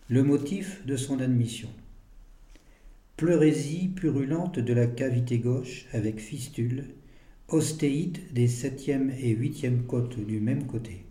Le 0.07 0.23
motif 0.23 0.83
de 0.87 0.97
son 0.97 1.19
admission. 1.19 1.69
Pleurésie 3.15 3.89
purulente 3.89 4.57
de 4.57 4.73
la 4.73 4.87
cavité 4.87 5.37
gauche 5.37 5.85
avec 5.93 6.19
fistule, 6.19 6.85
ostéite 7.47 8.33
des 8.33 8.47
septième 8.47 9.11
et 9.21 9.35
huitième 9.35 9.83
côtes 9.83 10.17
du 10.17 10.39
même 10.39 10.65
côté. 10.65 11.05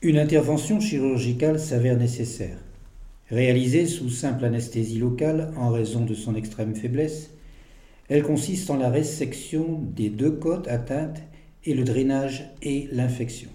Une 0.00 0.16
intervention 0.16 0.78
chirurgicale 0.78 1.58
s'avère 1.58 1.98
nécessaire. 1.98 2.58
Réalisée 3.30 3.86
sous 3.86 4.10
simple 4.10 4.44
anesthésie 4.44 4.98
locale 4.98 5.52
en 5.56 5.70
raison 5.70 6.04
de 6.04 6.14
son 6.14 6.34
extrême 6.34 6.74
faiblesse, 6.74 7.30
elle 8.08 8.24
consiste 8.24 8.70
en 8.70 8.76
la 8.76 8.90
résection 8.90 9.80
des 9.94 10.10
deux 10.10 10.32
côtes 10.32 10.66
atteintes 10.66 11.22
et 11.64 11.74
le 11.74 11.84
drainage 11.84 12.50
et 12.60 12.88
l'infection. 12.90 13.50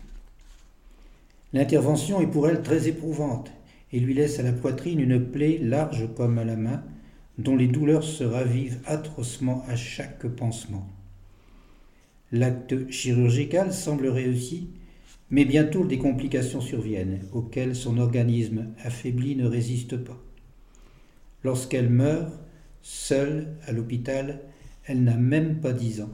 L'intervention 1.51 2.21
est 2.21 2.27
pour 2.27 2.47
elle 2.47 2.63
très 2.63 2.87
éprouvante 2.87 3.51
et 3.91 3.99
lui 3.99 4.13
laisse 4.13 4.39
à 4.39 4.43
la 4.43 4.53
poitrine 4.53 5.01
une 5.01 5.19
plaie 5.19 5.57
large 5.61 6.07
comme 6.15 6.37
à 6.37 6.45
la 6.45 6.55
main, 6.55 6.83
dont 7.37 7.57
les 7.57 7.67
douleurs 7.67 8.03
se 8.03 8.23
ravivent 8.23 8.79
atrocement 8.85 9.65
à 9.67 9.75
chaque 9.75 10.25
pansement. 10.25 10.87
L'acte 12.31 12.89
chirurgical 12.89 13.73
semble 13.73 14.07
réussi, 14.07 14.69
mais 15.31 15.45
bientôt 15.45 15.85
des 15.85 15.97
complications 15.97 16.61
surviennent, 16.61 17.21
auxquelles 17.33 17.75
son 17.75 17.97
organisme 17.97 18.67
affaibli 18.83 19.35
ne 19.35 19.47
résiste 19.47 19.97
pas. 19.97 20.17
Lorsqu'elle 21.43 21.89
meurt, 21.89 22.31
seule 22.81 23.55
à 23.67 23.71
l'hôpital, 23.71 24.41
elle 24.85 25.03
n'a 25.03 25.17
même 25.17 25.59
pas 25.59 25.73
dix 25.73 26.01
ans, 26.01 26.11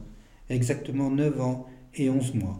exactement 0.48 1.10
neuf 1.10 1.40
ans 1.40 1.66
et 1.94 2.08
onze 2.08 2.34
mois. 2.34 2.58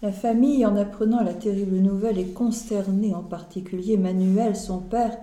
La 0.00 0.12
famille, 0.12 0.64
en 0.64 0.76
apprenant 0.76 1.22
la 1.22 1.34
terrible 1.34 1.78
nouvelle, 1.78 2.18
est 2.18 2.32
consternée, 2.32 3.14
en 3.14 3.22
particulier 3.22 3.96
Manuel, 3.96 4.54
son 4.54 4.78
père, 4.78 5.18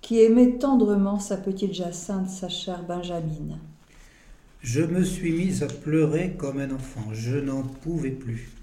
qui 0.00 0.20
aimait 0.20 0.58
tendrement 0.58 1.18
sa 1.18 1.36
petite 1.36 1.74
Jacinthe, 1.74 2.28
sa 2.28 2.48
chère 2.48 2.82
Benjamine. 2.84 3.58
Je 4.62 4.82
me 4.82 5.04
suis 5.04 5.32
mise 5.32 5.62
à 5.62 5.68
pleurer 5.68 6.34
comme 6.36 6.58
un 6.58 6.72
enfant. 6.72 7.12
Je 7.12 7.36
n'en 7.36 7.62
pouvais 7.62 8.10
plus. 8.10 8.55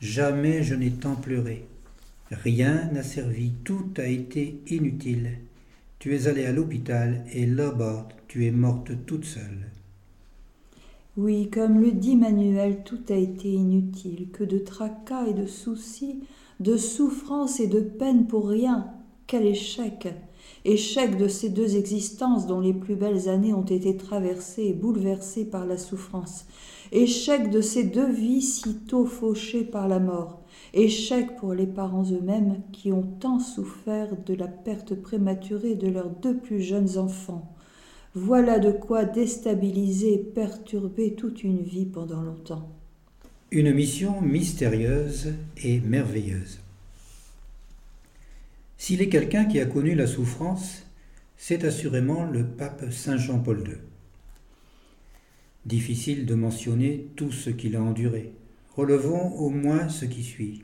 Jamais 0.00 0.62
je 0.62 0.74
n'ai 0.74 0.90
tant 0.90 1.14
pleuré. 1.14 1.66
Rien 2.30 2.90
n'a 2.92 3.02
servi, 3.02 3.52
tout 3.64 3.88
a 3.96 4.06
été 4.06 4.60
inutile. 4.68 5.38
Tu 5.98 6.14
es 6.14 6.26
allée 6.26 6.44
à 6.44 6.52
l'hôpital 6.52 7.24
et 7.32 7.46
là-bas, 7.46 8.08
tu 8.28 8.46
es 8.46 8.50
morte 8.50 8.92
toute 9.06 9.24
seule. 9.24 9.70
Oui, 11.16 11.48
comme 11.48 11.80
le 11.80 11.92
dit 11.92 12.14
Manuel, 12.14 12.82
tout 12.84 13.00
a 13.08 13.14
été 13.14 13.48
inutile, 13.48 14.28
que 14.32 14.44
de 14.44 14.58
tracas 14.58 15.26
et 15.26 15.32
de 15.32 15.46
soucis, 15.46 16.22
de 16.60 16.76
souffrances 16.76 17.58
et 17.58 17.68
de 17.68 17.80
peines 17.80 18.26
pour 18.26 18.48
rien. 18.48 18.92
Quel 19.26 19.46
échec 19.46 20.08
échec 20.66 21.16
de 21.16 21.28
ces 21.28 21.48
deux 21.48 21.76
existences 21.76 22.46
dont 22.46 22.60
les 22.60 22.74
plus 22.74 22.96
belles 22.96 23.28
années 23.28 23.54
ont 23.54 23.64
été 23.64 23.96
traversées 23.96 24.64
et 24.64 24.72
bouleversées 24.72 25.44
par 25.44 25.64
la 25.64 25.78
souffrance, 25.78 26.46
échec 26.90 27.50
de 27.50 27.60
ces 27.60 27.84
deux 27.84 28.10
vies 28.10 28.42
si 28.42 28.74
tôt 28.80 29.06
fauchées 29.06 29.62
par 29.62 29.86
la 29.86 30.00
mort, 30.00 30.42
échec 30.74 31.36
pour 31.36 31.54
les 31.54 31.68
parents 31.68 32.04
eux-mêmes 32.10 32.62
qui 32.72 32.92
ont 32.92 33.06
tant 33.20 33.38
souffert 33.38 34.08
de 34.26 34.34
la 34.34 34.48
perte 34.48 34.94
prématurée 34.94 35.76
de 35.76 35.88
leurs 35.88 36.10
deux 36.10 36.36
plus 36.36 36.60
jeunes 36.60 36.98
enfants. 36.98 37.54
Voilà 38.14 38.58
de 38.58 38.72
quoi 38.72 39.04
déstabiliser 39.04 40.14
et 40.14 40.18
perturber 40.18 41.14
toute 41.14 41.44
une 41.44 41.62
vie 41.62 41.86
pendant 41.86 42.22
longtemps. 42.22 42.68
Une 43.52 43.72
mission 43.72 44.20
mystérieuse 44.20 45.34
et 45.62 45.78
merveilleuse. 45.80 46.58
S'il 48.78 49.00
est 49.00 49.08
quelqu'un 49.08 49.46
qui 49.46 49.58
a 49.60 49.66
connu 49.66 49.94
la 49.94 50.06
souffrance, 50.06 50.86
c'est 51.36 51.64
assurément 51.64 52.24
le 52.24 52.46
pape 52.46 52.90
Saint 52.90 53.16
Jean-Paul 53.16 53.64
II. 53.66 53.76
Difficile 55.64 56.26
de 56.26 56.34
mentionner 56.34 57.08
tout 57.16 57.32
ce 57.32 57.50
qu'il 57.50 57.74
a 57.74 57.82
enduré. 57.82 58.32
Relevons 58.76 59.32
au 59.34 59.50
moins 59.50 59.88
ce 59.88 60.04
qui 60.04 60.22
suit. 60.22 60.62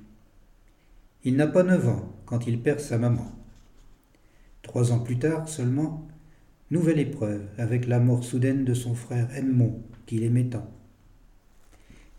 Il 1.25 1.37
n'a 1.37 1.47
pas 1.47 1.63
neuf 1.63 1.89
ans 1.89 2.13
quand 2.27 2.47
il 2.47 2.61
perd 2.61 2.81
sa 2.81 2.99
maman. 2.99 3.33
Trois 4.63 4.93
ans 4.93 5.01
plus 5.01 5.19
tard 5.19 5.49
seulement, 5.49 6.07
nouvelle 6.71 7.01
épreuve 7.01 7.47
avec 7.59 7.87
la 7.87 7.99
mort 7.99 8.25
soudaine 8.25 8.65
de 8.65 8.75
son 8.75 8.95
frère 8.95 9.29
Edmond, 9.35 9.83
qu'il 10.07 10.23
aimait 10.23 10.45
tant. 10.45 10.71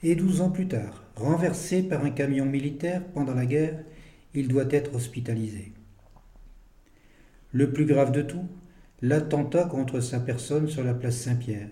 Et 0.01 0.15
douze 0.15 0.41
ans 0.41 0.49
plus 0.49 0.67
tard, 0.67 1.03
renversé 1.15 1.83
par 1.83 2.03
un 2.03 2.09
camion 2.09 2.45
militaire 2.45 3.05
pendant 3.13 3.33
la 3.33 3.45
guerre, 3.45 3.79
il 4.33 4.47
doit 4.47 4.71
être 4.71 4.95
hospitalisé. 4.95 5.71
Le 7.55 7.71
plus 7.71 7.85
grave 7.85 8.11
de 8.11 8.23
tout, 8.23 8.47
l'attentat 9.03 9.65
contre 9.65 9.99
sa 9.99 10.19
personne 10.19 10.67
sur 10.67 10.83
la 10.83 10.95
place 10.95 11.17
Saint-Pierre. 11.17 11.69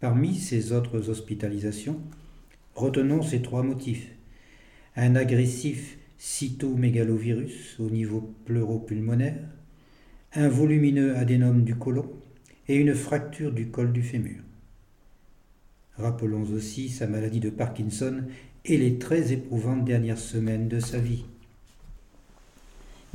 Parmi 0.00 0.34
ces 0.34 0.72
autres 0.72 1.10
hospitalisations, 1.10 2.00
retenons 2.74 3.22
ces 3.22 3.40
trois 3.40 3.62
motifs. 3.62 4.10
Un 4.96 5.14
agressif 5.14 5.96
cytomégalovirus 6.18 7.78
au 7.78 7.88
niveau 7.88 8.34
pleuropulmonaire, 8.46 9.38
un 10.34 10.48
volumineux 10.48 11.16
adénome 11.16 11.62
du 11.62 11.76
côlon 11.76 12.10
et 12.66 12.74
une 12.74 12.94
fracture 12.96 13.52
du 13.52 13.68
col 13.68 13.92
du 13.92 14.02
fémur. 14.02 14.42
Rappelons 15.98 16.50
aussi 16.50 16.88
sa 16.88 17.06
maladie 17.06 17.38
de 17.38 17.50
Parkinson 17.50 18.24
et 18.64 18.76
les 18.76 18.98
très 18.98 19.32
éprouvantes 19.32 19.84
dernières 19.84 20.18
semaines 20.18 20.66
de 20.66 20.80
sa 20.80 20.98
vie. 20.98 21.26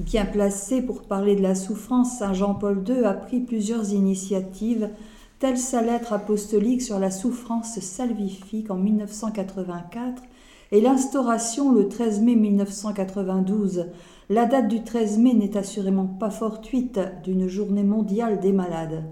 Bien 0.02 0.26
placé 0.26 0.82
pour 0.82 1.04
parler 1.04 1.36
de 1.36 1.44
la 1.44 1.54
souffrance, 1.54 2.18
Saint 2.18 2.34
Jean-Paul 2.34 2.84
II 2.88 3.06
a 3.06 3.14
pris 3.14 3.40
plusieurs 3.40 3.94
initiatives, 3.94 4.90
telle 5.38 5.60
sa 5.60 5.84
lettre 5.84 6.14
apostolique 6.14 6.82
sur 6.82 6.98
la 6.98 7.12
souffrance 7.12 7.80
salvifique 7.80 8.72
en 8.72 8.78
1984 8.78 10.24
et 10.72 10.82
l'instauration 10.82 11.72
le 11.72 11.88
13 11.88 12.22
mai 12.22 12.36
1992. 12.36 13.90
La 14.30 14.48
date 14.48 14.70
du 14.70 14.84
13 14.84 15.20
mai 15.20 15.36
n'est 15.36 15.56
assurément 15.56 16.08
pas 16.08 16.32
fortuite 16.32 17.00
d'une 17.24 17.48
journée 17.48 17.84
mondiale 17.84 18.40
des 18.40 18.54
malades. 18.54 19.04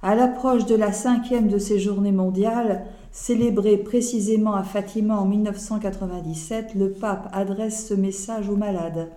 À 0.00 0.14
l'approche 0.14 0.64
de 0.66 0.76
la 0.76 0.92
cinquième 0.92 1.48
de 1.48 1.58
ces 1.58 1.80
journées 1.80 2.12
mondiales, 2.12 2.84
célébrée 3.10 3.78
précisément 3.78 4.54
à 4.54 4.62
Fatima 4.62 5.16
en 5.16 5.24
1997, 5.24 6.76
le 6.76 6.92
pape 6.92 7.28
adresse 7.32 7.88
ce 7.88 7.94
message 7.94 8.48
aux 8.48 8.56
malades. 8.56 9.08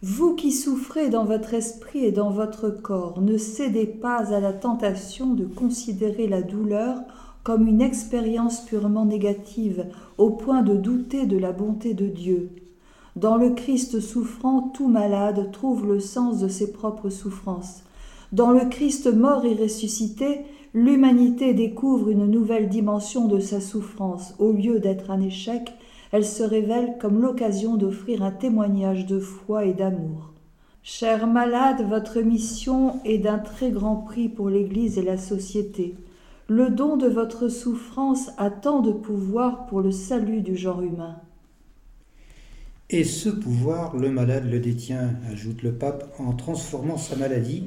Vous 0.00 0.36
qui 0.36 0.52
souffrez 0.52 1.10
dans 1.10 1.24
votre 1.24 1.54
esprit 1.54 2.04
et 2.04 2.12
dans 2.12 2.30
votre 2.30 2.70
corps, 2.70 3.20
ne 3.20 3.36
cédez 3.36 3.86
pas 3.86 4.32
à 4.32 4.38
la 4.38 4.52
tentation 4.52 5.34
de 5.34 5.44
considérer 5.44 6.28
la 6.28 6.40
douleur 6.40 6.98
comme 7.42 7.66
une 7.66 7.80
expérience 7.80 8.60
purement 8.60 9.06
négative, 9.06 9.86
au 10.16 10.30
point 10.30 10.62
de 10.62 10.76
douter 10.76 11.26
de 11.26 11.36
la 11.36 11.50
bonté 11.50 11.94
de 11.94 12.06
Dieu. 12.06 12.50
Dans 13.16 13.36
le 13.36 13.50
Christ 13.50 13.98
souffrant, 13.98 14.70
tout 14.72 14.86
malade 14.86 15.50
trouve 15.50 15.84
le 15.84 15.98
sens 15.98 16.38
de 16.38 16.46
ses 16.46 16.72
propres 16.72 17.10
souffrances. 17.10 17.82
Dans 18.30 18.52
le 18.52 18.66
Christ 18.68 19.12
mort 19.12 19.44
et 19.46 19.54
ressuscité, 19.54 20.42
l'humanité 20.74 21.54
découvre 21.54 22.10
une 22.10 22.26
nouvelle 22.26 22.68
dimension 22.68 23.26
de 23.26 23.40
sa 23.40 23.60
souffrance. 23.60 24.36
Au 24.38 24.52
lieu 24.52 24.78
d'être 24.78 25.10
un 25.10 25.20
échec, 25.20 25.72
elle 26.12 26.24
se 26.24 26.42
révèle 26.42 26.96
comme 27.00 27.20
l'occasion 27.20 27.76
d'offrir 27.76 28.22
un 28.22 28.30
témoignage 28.30 29.06
de 29.06 29.18
foi 29.20 29.64
et 29.64 29.74
d'amour. 29.74 30.32
Chers 30.82 31.26
malades, 31.26 31.86
votre 31.86 32.20
mission 32.20 33.00
est 33.04 33.18
d'un 33.18 33.38
très 33.38 33.70
grand 33.70 33.96
prix 33.96 34.28
pour 34.28 34.48
l'Église 34.48 34.98
et 34.98 35.02
la 35.02 35.18
société. 35.18 35.94
Le 36.48 36.70
don 36.70 36.96
de 36.96 37.08
votre 37.08 37.48
souffrance 37.48 38.30
a 38.38 38.48
tant 38.48 38.80
de 38.80 38.92
pouvoir 38.92 39.66
pour 39.66 39.82
le 39.82 39.90
salut 39.90 40.40
du 40.40 40.56
genre 40.56 40.80
humain. 40.80 41.16
Et 42.88 43.04
ce 43.04 43.28
pouvoir, 43.28 43.98
le 43.98 44.10
malade 44.10 44.50
le 44.50 44.60
détient, 44.60 45.10
ajoute 45.30 45.62
le 45.62 45.72
pape, 45.72 46.10
en 46.18 46.32
transformant 46.32 46.96
sa 46.96 47.16
maladie 47.16 47.64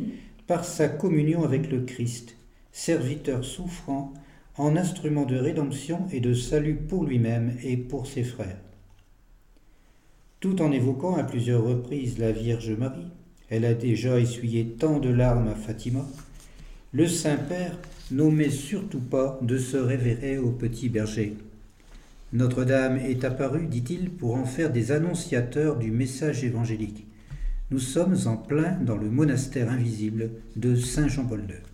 par 0.48 0.66
sa 0.66 0.88
communion 0.88 1.44
avec 1.44 1.72
le 1.72 1.82
Christ, 1.82 2.36
serviteur 2.72 3.46
souffrant 3.46 4.14
en 4.58 4.76
instrument 4.76 5.26
de 5.26 5.38
rédemption 5.38 6.08
et 6.12 6.20
de 6.20 6.34
salut 6.34 6.76
pour 6.76 7.06
lui-même 7.06 7.56
et 7.64 7.78
pour 7.78 8.08
ses 8.08 8.24
frères. 8.24 8.58
Tout 10.40 10.62
en 10.62 10.72
évoquant 10.72 11.16
à 11.16 11.24
plusieurs 11.24 11.64
reprises 11.64 12.18
la 12.18 12.32
Vierge 12.32 12.72
Marie, 12.72 13.08
elle 13.50 13.66
a 13.66 13.74
déjà 13.74 14.20
essuyé 14.20 14.66
tant 14.66 15.00
de 15.00 15.10
larmes 15.10 15.48
à 15.48 15.56
Fatima, 15.56 16.06
le 16.94 17.08
Saint-Père 17.08 17.78
n'omet 18.12 18.50
surtout 18.50 19.00
pas 19.00 19.40
de 19.42 19.58
se 19.58 19.78
révérer 19.78 20.38
au 20.38 20.52
petit 20.52 20.90
berger. 20.90 21.38
Notre-Dame 22.34 22.98
est 22.98 23.24
apparue, 23.24 23.68
dit-il, 23.68 24.10
pour 24.10 24.36
en 24.36 24.46
faire 24.46 24.72
des 24.72 24.92
annonciateurs 24.92 25.78
du 25.78 25.92
message 25.92 26.44
évangélique. 26.44 27.06
Nous 27.72 27.80
sommes 27.80 28.18
en 28.26 28.36
plein 28.36 28.72
dans 28.82 28.98
le 28.98 29.10
monastère 29.10 29.70
invisible 29.70 30.32
de 30.56 30.76
Saint 30.76 31.08
Jean-Paul 31.08 31.46
II. 31.48 31.71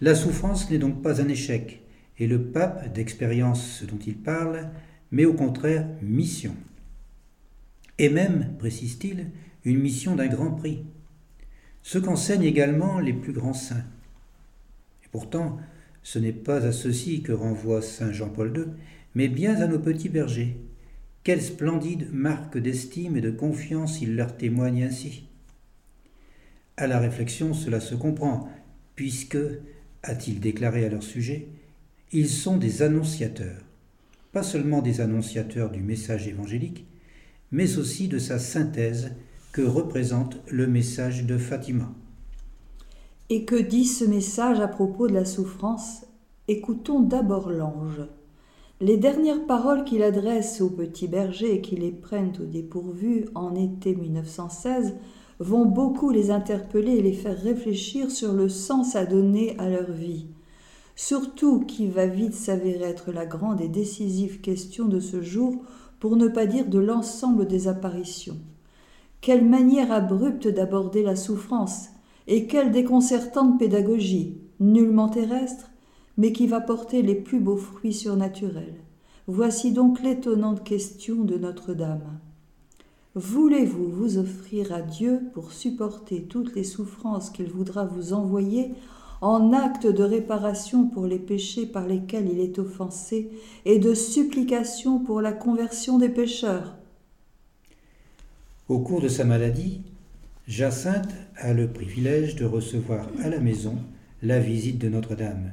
La 0.00 0.14
souffrance 0.14 0.70
n'est 0.70 0.78
donc 0.78 1.02
pas 1.02 1.20
un 1.20 1.28
échec, 1.28 1.82
et 2.18 2.26
le 2.26 2.42
pape, 2.42 2.92
d'expérience 2.92 3.82
dont 3.84 3.98
il 4.06 4.16
parle, 4.16 4.70
mais 5.10 5.24
au 5.24 5.34
contraire 5.34 5.86
mission. 6.00 6.54
Et 7.98 8.08
même, 8.08 8.54
précise-t-il, 8.58 9.26
une 9.64 9.78
mission 9.78 10.16
d'un 10.16 10.28
grand 10.28 10.52
prix, 10.52 10.84
ce 11.82 11.98
qu'enseignent 11.98 12.44
également 12.44 12.98
les 12.98 13.12
plus 13.12 13.32
grands 13.32 13.54
saints. 13.54 13.84
Et 15.04 15.08
pourtant, 15.10 15.58
ce 16.02 16.18
n'est 16.18 16.32
pas 16.32 16.64
à 16.64 16.72
ceci 16.72 17.22
que 17.22 17.32
renvoie 17.32 17.82
Saint 17.82 18.12
Jean-Paul 18.12 18.56
II, 18.56 18.64
mais 19.14 19.28
bien 19.28 19.60
à 19.60 19.66
nos 19.66 19.78
petits 19.78 20.08
bergers. 20.08 20.56
Quelle 21.24 21.42
splendide 21.42 22.08
marque 22.12 22.56
d'estime 22.56 23.16
et 23.16 23.20
de 23.20 23.30
confiance 23.30 24.00
il 24.00 24.16
leur 24.16 24.36
témoigne 24.36 24.84
ainsi. 24.84 25.24
À 26.78 26.86
la 26.86 26.98
réflexion, 26.98 27.52
cela 27.52 27.80
se 27.80 27.94
comprend, 27.94 28.48
puisque, 28.96 29.36
a-t-il 30.02 30.40
déclaré 30.40 30.84
à 30.84 30.88
leur 30.88 31.02
sujet, 31.02 31.48
ils 32.12 32.28
sont 32.28 32.56
des 32.56 32.82
annonciateurs, 32.82 33.62
pas 34.32 34.42
seulement 34.42 34.82
des 34.82 35.00
annonciateurs 35.00 35.70
du 35.70 35.80
message 35.80 36.26
évangélique, 36.26 36.86
mais 37.52 37.78
aussi 37.78 38.08
de 38.08 38.18
sa 38.18 38.38
synthèse 38.38 39.12
que 39.52 39.62
représente 39.62 40.38
le 40.48 40.66
message 40.66 41.26
de 41.26 41.38
Fatima. 41.38 41.92
Et 43.28 43.44
que 43.44 43.60
dit 43.60 43.84
ce 43.84 44.04
message 44.04 44.60
à 44.60 44.68
propos 44.68 45.06
de 45.08 45.14
la 45.14 45.24
souffrance? 45.24 46.04
Écoutons 46.48 47.00
d'abord 47.00 47.50
l'ange. 47.50 48.02
Les 48.80 48.96
dernières 48.96 49.46
paroles 49.46 49.84
qu'il 49.84 50.02
adresse 50.02 50.60
aux 50.60 50.70
petits 50.70 51.06
bergers 51.06 51.54
et 51.54 51.60
qui 51.60 51.76
les 51.76 51.92
prennent 51.92 52.32
au 52.40 52.46
dépourvu 52.46 53.26
en 53.34 53.54
été 53.54 53.94
1916 53.94 54.94
vont 55.40 55.64
beaucoup 55.64 56.10
les 56.10 56.30
interpeller 56.30 56.92
et 56.92 57.02
les 57.02 57.14
faire 57.14 57.36
réfléchir 57.36 58.10
sur 58.10 58.32
le 58.32 58.48
sens 58.48 58.94
à 58.94 59.06
donner 59.06 59.56
à 59.58 59.68
leur 59.68 59.90
vie. 59.90 60.26
Surtout 60.94 61.60
qui 61.60 61.86
va 61.86 62.06
vite 62.06 62.34
s'avérer 62.34 62.84
être 62.84 63.10
la 63.10 63.24
grande 63.24 63.62
et 63.62 63.68
décisive 63.68 64.42
question 64.42 64.84
de 64.84 65.00
ce 65.00 65.22
jour, 65.22 65.56
pour 65.98 66.16
ne 66.16 66.28
pas 66.28 66.46
dire 66.46 66.66
de 66.66 66.78
l'ensemble 66.78 67.46
des 67.46 67.68
apparitions. 67.68 68.38
Quelle 69.20 69.44
manière 69.44 69.92
abrupte 69.92 70.46
d'aborder 70.46 71.02
la 71.02 71.16
souffrance, 71.16 71.88
et 72.26 72.46
quelle 72.46 72.70
déconcertante 72.70 73.58
pédagogie, 73.58 74.38
nullement 74.60 75.08
terrestre, 75.08 75.70
mais 76.16 76.32
qui 76.32 76.46
va 76.46 76.60
porter 76.60 77.02
les 77.02 77.14
plus 77.14 77.40
beaux 77.40 77.56
fruits 77.56 77.94
surnaturels. 77.94 78.76
Voici 79.26 79.72
donc 79.72 80.02
l'étonnante 80.02 80.64
question 80.64 81.16
de 81.16 81.36
Notre-Dame. 81.36 82.20
Voulez-vous 83.16 83.88
vous 83.88 84.18
offrir 84.18 84.72
à 84.72 84.82
Dieu 84.82 85.20
pour 85.34 85.50
supporter 85.52 86.22
toutes 86.22 86.54
les 86.54 86.62
souffrances 86.62 87.30
qu'il 87.30 87.50
voudra 87.50 87.84
vous 87.84 88.12
envoyer 88.12 88.70
en 89.20 89.52
acte 89.52 89.86
de 89.86 90.04
réparation 90.04 90.86
pour 90.86 91.06
les 91.06 91.18
péchés 91.18 91.66
par 91.66 91.88
lesquels 91.88 92.28
il 92.30 92.38
est 92.38 92.60
offensé 92.60 93.30
et 93.64 93.80
de 93.80 93.94
supplication 93.94 95.00
pour 95.00 95.20
la 95.20 95.32
conversion 95.32 95.98
des 95.98 96.08
pécheurs? 96.08 96.76
Au 98.68 98.78
cours 98.78 99.00
de 99.00 99.08
sa 99.08 99.24
maladie, 99.24 99.80
Jacinthe 100.46 101.12
a 101.36 101.52
le 101.52 101.66
privilège 101.66 102.36
de 102.36 102.44
recevoir 102.44 103.08
à 103.24 103.28
la 103.28 103.40
maison 103.40 103.76
la 104.22 104.38
visite 104.38 104.78
de 104.78 104.88
Notre-Dame. 104.88 105.50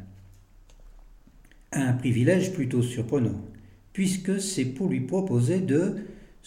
Un 1.71 1.93
privilège 1.93 2.53
plutôt 2.53 2.83
surprenant, 2.83 3.41
puisque 3.93 4.39
c'est 4.39 4.65
pour 4.65 4.89
lui 4.89 5.01
proposer 5.01 5.59
de 5.59 5.95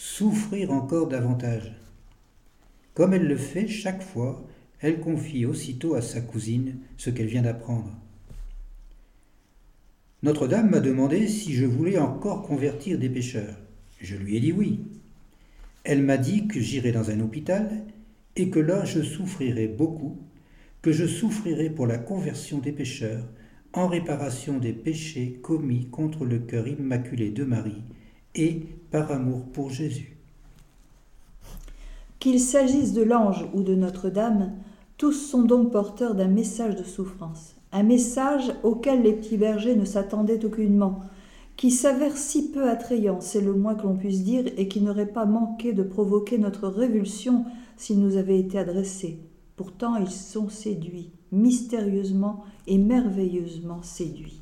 souffrir 0.02 0.70
encore 0.70 1.08
davantage. 1.08 1.74
Comme 2.94 3.12
elle 3.12 3.28
le 3.28 3.36
fait 3.36 3.68
chaque 3.68 4.02
fois, 4.02 4.42
elle 4.80 4.98
confie 4.98 5.44
aussitôt 5.44 5.94
à 5.94 6.00
sa 6.00 6.22
cousine 6.22 6.78
ce 6.96 7.10
qu'elle 7.10 7.26
vient 7.26 7.42
d'apprendre. 7.42 7.94
Notre-Dame 10.22 10.70
m'a 10.70 10.80
demandé 10.80 11.28
si 11.28 11.52
je 11.52 11.66
voulais 11.66 11.98
encore 11.98 12.40
convertir 12.40 12.98
des 12.98 13.10
pécheurs. 13.10 13.58
Je 14.00 14.16
lui 14.16 14.38
ai 14.38 14.40
dit 14.40 14.52
oui. 14.52 14.80
Elle 15.84 16.02
m'a 16.02 16.16
dit 16.16 16.48
que 16.48 16.60
j'irai 16.60 16.92
dans 16.92 17.10
un 17.10 17.20
hôpital 17.20 17.70
et 18.36 18.48
que 18.48 18.58
là 18.58 18.86
je 18.86 19.02
souffrirai 19.02 19.68
beaucoup, 19.68 20.16
que 20.80 20.92
je 20.92 21.04
souffrirai 21.04 21.68
pour 21.68 21.86
la 21.86 21.98
conversion 21.98 22.56
des 22.56 22.72
pécheurs, 22.72 23.28
en 23.74 23.86
réparation 23.86 24.58
des 24.58 24.72
péchés 24.72 25.40
commis 25.42 25.88
contre 25.90 26.24
le 26.24 26.38
cœur 26.38 26.66
immaculé 26.66 27.30
de 27.30 27.44
Marie 27.44 27.84
et 28.34 28.66
par 28.90 29.10
amour 29.10 29.42
pour 29.52 29.70
Jésus. 29.70 30.16
Qu'il 32.18 32.40
s'agisse 32.40 32.92
de 32.92 33.02
l'ange 33.02 33.46
ou 33.54 33.62
de 33.62 33.74
Notre-Dame, 33.74 34.52
tous 34.98 35.12
sont 35.12 35.42
donc 35.42 35.72
porteurs 35.72 36.14
d'un 36.14 36.28
message 36.28 36.76
de 36.76 36.84
souffrance, 36.84 37.56
un 37.72 37.82
message 37.82 38.52
auquel 38.62 39.02
les 39.02 39.14
petits 39.14 39.38
bergers 39.38 39.76
ne 39.76 39.86
s'attendaient 39.86 40.44
aucunement, 40.44 41.00
qui 41.56 41.70
s'avère 41.70 42.16
si 42.16 42.50
peu 42.50 42.68
attrayant, 42.68 43.20
c'est 43.20 43.40
le 43.40 43.54
moins 43.54 43.74
que 43.74 43.84
l'on 43.84 43.96
puisse 43.96 44.22
dire, 44.22 44.44
et 44.56 44.68
qui 44.68 44.80
n'aurait 44.80 45.06
pas 45.06 45.24
manqué 45.24 45.72
de 45.72 45.82
provoquer 45.82 46.38
notre 46.38 46.68
révulsion 46.68 47.44
s'il 47.76 48.00
nous 48.00 48.16
avait 48.16 48.38
été 48.38 48.58
adressé. 48.58 49.18
Pourtant 49.56 49.96
ils 49.96 50.10
sont 50.10 50.48
séduits, 50.48 51.10
mystérieusement 51.32 52.44
et 52.66 52.78
merveilleusement 52.78 53.82
séduits. 53.82 54.39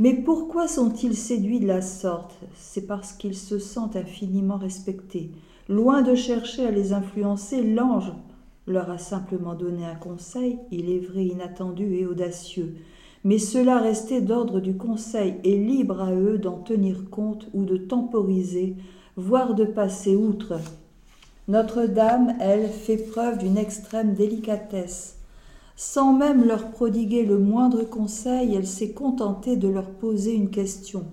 Mais 0.00 0.14
pourquoi 0.14 0.68
sont-ils 0.68 1.16
séduits 1.16 1.58
de 1.58 1.66
la 1.66 1.82
sorte? 1.82 2.36
C'est 2.54 2.86
parce 2.86 3.12
qu'ils 3.12 3.36
se 3.36 3.58
sentent 3.58 3.96
infiniment 3.96 4.56
respectés. 4.56 5.32
Loin 5.68 6.02
de 6.02 6.14
chercher 6.14 6.66
à 6.66 6.70
les 6.70 6.92
influencer, 6.92 7.62
l'ange 7.62 8.12
leur 8.68 8.90
a 8.90 8.98
simplement 8.98 9.54
donné 9.54 9.84
un 9.84 9.96
conseil, 9.96 10.58
il 10.70 10.88
est 10.90 11.00
vrai 11.00 11.24
inattendu 11.24 11.96
et 11.96 12.06
audacieux, 12.06 12.76
mais 13.24 13.38
cela 13.38 13.78
restait 13.78 14.20
d'ordre 14.20 14.60
du 14.60 14.76
conseil 14.76 15.34
et 15.42 15.56
libre 15.56 16.00
à 16.00 16.12
eux 16.12 16.38
d'en 16.38 16.58
tenir 16.58 17.10
compte 17.10 17.48
ou 17.52 17.64
de 17.64 17.76
temporiser, 17.76 18.76
voire 19.16 19.54
de 19.54 19.64
passer 19.64 20.14
outre. 20.14 20.60
Notre-Dame, 21.48 22.34
elle, 22.40 22.68
fait 22.68 22.98
preuve 22.98 23.38
d'une 23.38 23.58
extrême 23.58 24.14
délicatesse. 24.14 25.17
Sans 25.80 26.12
même 26.12 26.44
leur 26.44 26.72
prodiguer 26.72 27.24
le 27.24 27.38
moindre 27.38 27.84
conseil, 27.84 28.52
elle 28.52 28.66
s'est 28.66 28.90
contentée 28.90 29.56
de 29.56 29.68
leur 29.68 29.92
poser 29.92 30.34
une 30.34 30.50
question. 30.50 31.06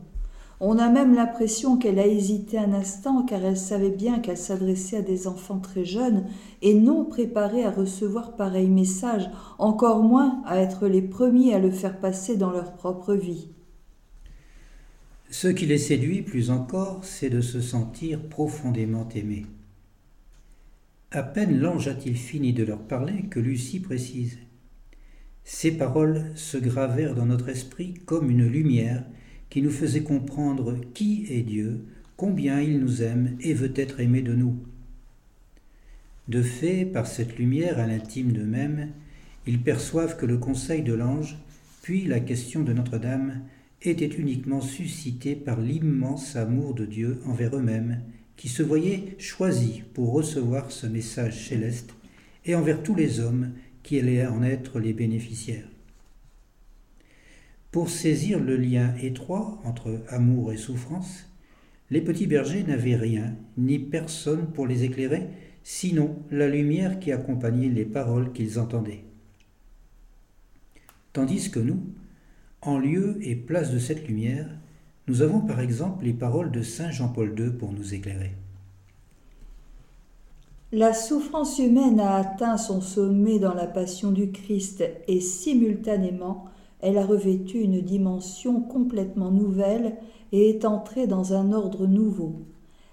On 0.60 0.80
a 0.80 0.89
même 0.89 1.13
l'impression 1.13 1.78
qu'elle 1.78 1.99
a 1.99 2.08
hésité 2.08 2.58
un 2.58 2.73
instant 2.73 3.21
car 3.21 3.45
elle 3.45 3.58
savait 3.58 3.91
bien 3.91 4.17
qu'elle 4.17 4.39
s'adressait 4.39 4.97
à 4.97 5.01
des 5.04 5.28
enfants 5.28 5.60
très 5.60 5.86
jeunes 5.86 6.25
et 6.63 6.73
non 6.73 7.06
préparés 7.06 7.63
à 7.63 7.69
recevoir 7.69 8.36
pareil 8.36 8.67
message, 8.67 9.30
encore 9.60 10.01
moins 10.01 10.41
à 10.47 10.58
être 10.58 10.88
les 10.88 11.04
premiers 11.04 11.54
à 11.54 11.60
le 11.60 11.69
faire 11.69 11.99
passer 11.99 12.36
dans 12.36 12.49
leur 12.49 12.73
propre 12.73 13.13
vie. 13.13 13.49
Ce 15.30 15.47
qui 15.47 15.67
les 15.67 15.78
séduit 15.78 16.23
plus 16.23 16.49
encore, 16.49 17.01
c'est 17.04 17.30
de 17.30 17.41
se 17.41 17.62
sentir 17.62 18.19
profondément 18.30 19.08
aimés. 19.13 19.45
À 21.12 21.21
peine 21.21 21.60
l'ange 21.60 21.88
a-t-il 21.88 22.17
fini 22.17 22.51
de 22.51 22.63
leur 22.63 22.80
parler 22.80 23.25
que 23.30 23.39
Lucie 23.39 23.80
précise. 23.80 24.39
Ces 25.45 25.71
paroles 25.71 26.31
se 26.34 26.58
gravèrent 26.58 27.13
dans 27.13 27.27
notre 27.27 27.49
esprit 27.49 27.93
comme 28.05 28.31
une 28.31 28.47
lumière 28.47 29.03
qui 29.51 29.62
nous 29.62 29.69
faisait 29.69 30.01
comprendre 30.01 30.75
qui 30.95 31.27
est 31.29 31.43
Dieu, 31.43 31.86
combien 32.17 32.60
il 32.62 32.79
nous 32.79 33.03
aime 33.03 33.38
et 33.39 33.53
veut 33.53 33.73
être 33.75 33.99
aimé 33.99 34.23
de 34.23 34.34
nous. 34.34 34.58
De 36.27 36.41
fait, 36.41 36.86
par 36.86 37.05
cette 37.05 37.38
lumière 37.38 37.77
à 37.77 37.86
l'intime 37.86 38.31
d'eux-mêmes, 38.31 38.89
ils 39.45 39.62
perçoivent 39.62 40.17
que 40.17 40.25
le 40.25 40.39
conseil 40.39 40.81
de 40.81 40.93
l'ange, 40.93 41.38
puis 41.84 42.05
la 42.05 42.19
question 42.19 42.63
de 42.63 42.73
Notre-Dame, 42.73 43.41
était 43.84 44.08
uniquement 44.08 44.62
suscité 44.62 45.36
par 45.36 45.62
l'immense 45.62 46.36
amour 46.36 46.73
de 46.73 46.86
Dieu 46.86 47.21
envers 47.27 47.55
eux-mêmes, 47.55 48.01
qui 48.36 48.49
se 48.49 48.63
voyaient 48.63 49.15
choisis 49.19 49.81
pour 49.93 50.12
recevoir 50.12 50.71
ce 50.71 50.88
message 50.88 51.47
céleste, 51.47 51.93
et 52.45 52.55
envers 52.55 52.81
tous 52.81 52.95
les 52.95 53.19
hommes 53.19 53.51
qui 53.85 53.99
allaient 53.99 54.25
en 54.25 54.41
être 54.41 54.79
les 54.79 54.93
bénéficiaires. 54.93 55.67
Pour 57.69 57.91
saisir 57.91 58.39
le 58.39 58.57
lien 58.57 58.95
étroit 58.95 59.61
entre 59.63 60.01
amour 60.09 60.51
et 60.51 60.57
souffrance, 60.57 61.29
les 61.91 62.01
petits 62.01 62.25
bergers 62.25 62.63
n'avaient 62.63 62.95
rien, 62.95 63.35
ni 63.57 63.77
personne 63.77 64.47
pour 64.47 64.65
les 64.65 64.83
éclairer, 64.83 65.27
sinon 65.61 66.17
la 66.31 66.47
lumière 66.47 66.99
qui 66.99 67.11
accompagnait 67.11 67.69
les 67.69 67.85
paroles 67.85 68.33
qu'ils 68.33 68.57
entendaient. 68.57 69.03
Tandis 71.13 71.51
que 71.51 71.59
nous, 71.59 71.83
en 72.61 72.79
lieu 72.79 73.19
et 73.21 73.35
place 73.35 73.71
de 73.71 73.77
cette 73.77 74.07
lumière, 74.07 74.49
nous 75.07 75.21
avons 75.21 75.41
par 75.41 75.59
exemple 75.59 76.05
les 76.05 76.13
paroles 76.13 76.51
de 76.51 76.63
Saint 76.63 76.89
Jean-Paul 76.89 77.39
II 77.39 77.51
pour 77.51 77.71
nous 77.71 77.93
éclairer. 77.93 78.31
La 80.77 80.93
souffrance 80.93 81.57
humaine 81.57 82.01
a 82.01 82.17
atteint 82.17 82.57
son 82.57 82.81
sommet 82.81 83.39
dans 83.39 83.53
la 83.53 83.65
passion 83.65 84.11
du 84.11 84.33
Christ 84.33 84.83
et 85.07 85.21
simultanément 85.21 86.47
elle 86.81 86.97
a 86.97 87.05
revêtu 87.05 87.61
une 87.61 87.79
dimension 87.79 88.59
complètement 88.59 89.31
nouvelle 89.31 89.95
et 90.33 90.49
est 90.49 90.65
entrée 90.65 91.07
dans 91.07 91.31
un 91.31 91.53
ordre 91.53 91.88
nouveau. 91.88 92.41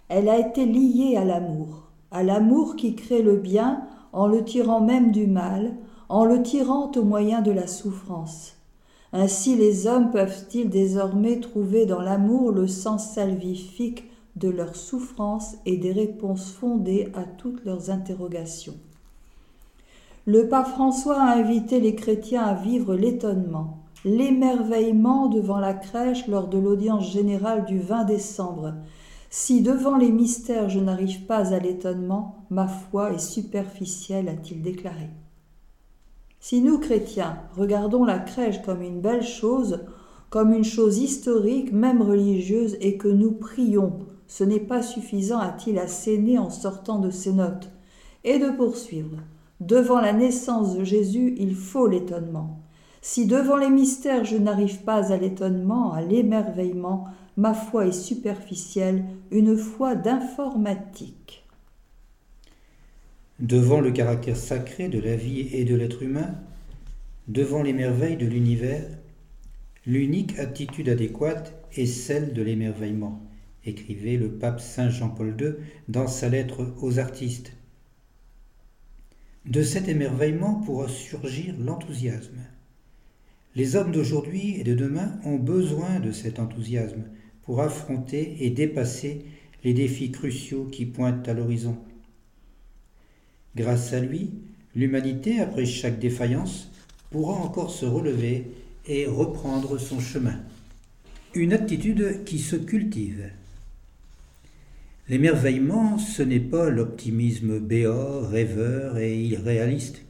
Elle 0.08 0.28
a 0.28 0.38
été 0.38 0.64
liée 0.64 1.16
à 1.16 1.24
l'amour, 1.24 1.88
à 2.12 2.22
l'amour 2.22 2.76
qui 2.76 2.94
crée 2.94 3.20
le 3.20 3.38
bien 3.38 3.82
en 4.12 4.28
le 4.28 4.44
tirant 4.44 4.80
même 4.80 5.10
du 5.10 5.26
mal, 5.26 5.72
en 6.08 6.24
le 6.24 6.40
tirant 6.40 6.92
au 6.94 7.02
moyen 7.02 7.42
de 7.42 7.50
la 7.50 7.66
souffrance. 7.66 8.58
Ainsi 9.12 9.56
les 9.56 9.88
hommes 9.88 10.12
peuvent-ils 10.12 10.70
désormais 10.70 11.40
trouver 11.40 11.84
dans 11.84 12.00
l'amour 12.00 12.52
le 12.52 12.68
sens 12.68 13.10
salvifique 13.10 14.04
de 14.36 14.48
leurs 14.48 14.76
souffrances 14.76 15.56
et 15.66 15.76
des 15.76 15.92
réponses 15.92 16.52
fondées 16.52 17.12
à 17.14 17.24
toutes 17.24 17.64
leurs 17.64 17.90
interrogations. 17.90 18.76
Le 20.26 20.48
pape 20.48 20.68
François 20.68 21.20
a 21.20 21.36
invité 21.36 21.80
les 21.80 21.94
chrétiens 21.94 22.44
à 22.44 22.54
vivre 22.54 22.94
l'étonnement, 22.94 23.78
l'émerveillement 24.04 25.26
devant 25.26 25.58
la 25.58 25.74
crèche 25.74 26.28
lors 26.28 26.48
de 26.48 26.58
l'audience 26.58 27.12
générale 27.12 27.64
du 27.64 27.80
20 27.80 28.04
décembre. 28.04 28.74
Si 29.30 29.62
devant 29.62 29.96
les 29.96 30.10
mystères 30.10 30.68
je 30.68 30.80
n'arrive 30.80 31.22
pas 31.22 31.52
à 31.52 31.58
l'étonnement, 31.58 32.44
ma 32.50 32.68
foi 32.68 33.12
est 33.12 33.18
superficielle, 33.18 34.28
a-t-il 34.28 34.62
déclaré. 34.62 35.08
Si 36.38 36.60
nous, 36.60 36.78
chrétiens, 36.78 37.38
regardons 37.56 38.04
la 38.04 38.18
crèche 38.18 38.62
comme 38.62 38.82
une 38.82 39.00
belle 39.00 39.22
chose, 39.22 39.80
comme 40.28 40.52
une 40.52 40.64
chose 40.64 40.98
historique, 40.98 41.72
même 41.72 42.02
religieuse, 42.02 42.76
et 42.80 42.96
que 42.96 43.08
nous 43.08 43.32
prions, 43.32 44.00
ce 44.32 44.44
n'est 44.44 44.60
pas 44.60 44.80
suffisant, 44.80 45.40
a-t-il 45.40 45.78
asséné 45.78 46.38
en 46.38 46.48
sortant 46.48 46.98
de 46.98 47.10
ses 47.10 47.34
notes, 47.34 47.70
et 48.24 48.38
de 48.38 48.48
poursuivre. 48.48 49.18
Devant 49.60 50.00
la 50.00 50.14
naissance 50.14 50.74
de 50.74 50.84
Jésus, 50.84 51.34
il 51.36 51.54
faut 51.54 51.86
l'étonnement. 51.86 52.58
Si 53.02 53.26
devant 53.26 53.58
les 53.58 53.68
mystères 53.68 54.24
je 54.24 54.38
n'arrive 54.38 54.84
pas 54.84 55.12
à 55.12 55.18
l'étonnement, 55.18 55.92
à 55.92 56.00
l'émerveillement, 56.00 57.08
ma 57.36 57.52
foi 57.52 57.88
est 57.88 57.92
superficielle, 57.92 59.04
une 59.30 59.54
foi 59.58 59.96
d'informatique. 59.96 61.44
Devant 63.38 63.80
le 63.80 63.90
caractère 63.90 64.38
sacré 64.38 64.88
de 64.88 64.98
la 64.98 65.14
vie 65.14 65.40
et 65.52 65.66
de 65.66 65.74
l'être 65.74 66.02
humain, 66.02 66.36
devant 67.28 67.62
les 67.62 67.74
merveilles 67.74 68.16
de 68.16 68.24
l'univers, 68.26 68.86
l'unique 69.84 70.38
attitude 70.38 70.88
adéquate 70.88 71.52
est 71.76 71.84
celle 71.84 72.32
de 72.32 72.40
l'émerveillement, 72.40 73.20
écrivait 73.64 74.16
le 74.16 74.32
pape 74.32 74.60
Saint 74.60 74.90
Jean-Paul 74.90 75.36
II 75.40 75.54
dans 75.88 76.08
sa 76.08 76.28
lettre 76.28 76.74
aux 76.80 76.98
artistes. 76.98 77.52
De 79.44 79.62
cet 79.62 79.88
émerveillement 79.88 80.54
pourra 80.54 80.88
surgir 80.88 81.54
l'enthousiasme. 81.58 82.38
Les 83.54 83.76
hommes 83.76 83.92
d'aujourd'hui 83.92 84.56
et 84.58 84.64
de 84.64 84.74
demain 84.74 85.18
ont 85.24 85.36
besoin 85.36 86.00
de 86.00 86.12
cet 86.12 86.38
enthousiasme 86.38 87.04
pour 87.42 87.60
affronter 87.60 88.44
et 88.44 88.50
dépasser 88.50 89.24
les 89.64 89.74
défis 89.74 90.10
cruciaux 90.10 90.64
qui 90.64 90.86
pointent 90.86 91.28
à 91.28 91.34
l'horizon. 91.34 91.76
Grâce 93.54 93.92
à 93.92 94.00
lui, 94.00 94.30
l'humanité, 94.74 95.40
après 95.40 95.66
chaque 95.66 95.98
défaillance, 95.98 96.70
pourra 97.10 97.34
encore 97.34 97.70
se 97.70 97.84
relever 97.84 98.46
et 98.86 99.06
reprendre 99.06 99.78
son 99.78 100.00
chemin. 100.00 100.40
Une 101.34 101.52
attitude 101.52 102.24
qui 102.24 102.38
se 102.38 102.56
cultive. 102.56 103.30
L'émerveillement, 105.08 105.98
ce 105.98 106.22
n'est 106.22 106.40
pas 106.40 106.70
l'optimisme 106.70 107.58
béat, 107.58 108.20
rêveur 108.28 108.98
et 108.98 109.20
irréaliste. 109.20 110.02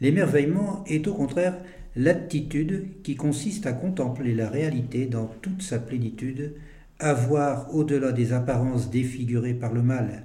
L'émerveillement 0.00 0.82
est 0.86 1.06
au 1.06 1.14
contraire 1.14 1.58
l'attitude 1.94 3.02
qui 3.02 3.16
consiste 3.16 3.66
à 3.66 3.72
contempler 3.72 4.34
la 4.34 4.48
réalité 4.48 5.06
dans 5.06 5.26
toute 5.26 5.62
sa 5.62 5.78
plénitude, 5.78 6.54
à 6.98 7.12
voir 7.12 7.74
au-delà 7.74 8.12
des 8.12 8.32
apparences 8.32 8.90
défigurées 8.90 9.54
par 9.54 9.74
le 9.74 9.82
mal. 9.82 10.24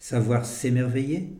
Savoir 0.00 0.44
s'émerveiller, 0.44 1.32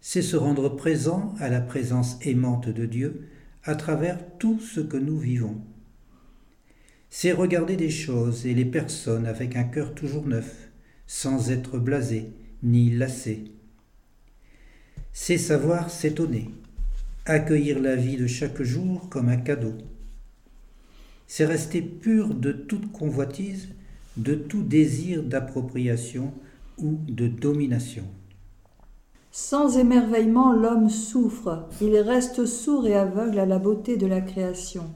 c'est 0.00 0.22
se 0.22 0.36
rendre 0.36 0.68
présent 0.68 1.34
à 1.38 1.48
la 1.48 1.60
présence 1.60 2.18
aimante 2.22 2.68
de 2.68 2.86
Dieu 2.86 3.28
à 3.62 3.76
travers 3.76 4.18
tout 4.38 4.58
ce 4.60 4.80
que 4.80 4.96
nous 4.96 5.18
vivons 5.18 5.60
c'est 7.16 7.30
regarder 7.30 7.76
des 7.76 7.90
choses 7.90 8.44
et 8.44 8.54
les 8.54 8.64
personnes 8.64 9.26
avec 9.26 9.54
un 9.54 9.62
cœur 9.62 9.94
toujours 9.94 10.26
neuf, 10.26 10.68
sans 11.06 11.52
être 11.52 11.78
blasé 11.78 12.32
ni 12.64 12.90
lassé. 12.90 13.44
C'est 15.12 15.38
savoir 15.38 15.90
s'étonner, 15.90 16.50
accueillir 17.24 17.78
la 17.78 17.94
vie 17.94 18.16
de 18.16 18.26
chaque 18.26 18.60
jour 18.62 19.08
comme 19.10 19.28
un 19.28 19.36
cadeau. 19.36 19.74
C'est 21.28 21.46
rester 21.46 21.82
pur 21.82 22.34
de 22.34 22.50
toute 22.50 22.90
convoitise, 22.90 23.68
de 24.16 24.34
tout 24.34 24.64
désir 24.64 25.22
d'appropriation 25.22 26.34
ou 26.78 26.98
de 27.06 27.28
domination. 27.28 28.06
Sans 29.30 29.78
émerveillement, 29.78 30.52
l'homme 30.52 30.90
souffre, 30.90 31.68
il 31.80 31.96
reste 31.96 32.44
sourd 32.44 32.88
et 32.88 32.96
aveugle 32.96 33.38
à 33.38 33.46
la 33.46 33.60
beauté 33.60 33.96
de 33.96 34.06
la 34.08 34.20
création. 34.20 34.90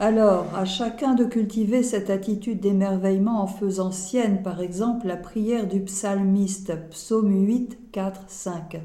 Alors, 0.00 0.54
à 0.54 0.64
chacun 0.64 1.14
de 1.14 1.24
cultiver 1.24 1.82
cette 1.82 2.08
attitude 2.08 2.60
d'émerveillement 2.60 3.42
en 3.42 3.48
faisant 3.48 3.90
sienne, 3.90 4.44
par 4.44 4.60
exemple, 4.60 5.08
la 5.08 5.16
prière 5.16 5.66
du 5.66 5.80
psalmiste, 5.80 6.72
psaume 6.90 7.34
8, 7.44 7.90
4, 7.90 8.20
5. 8.28 8.80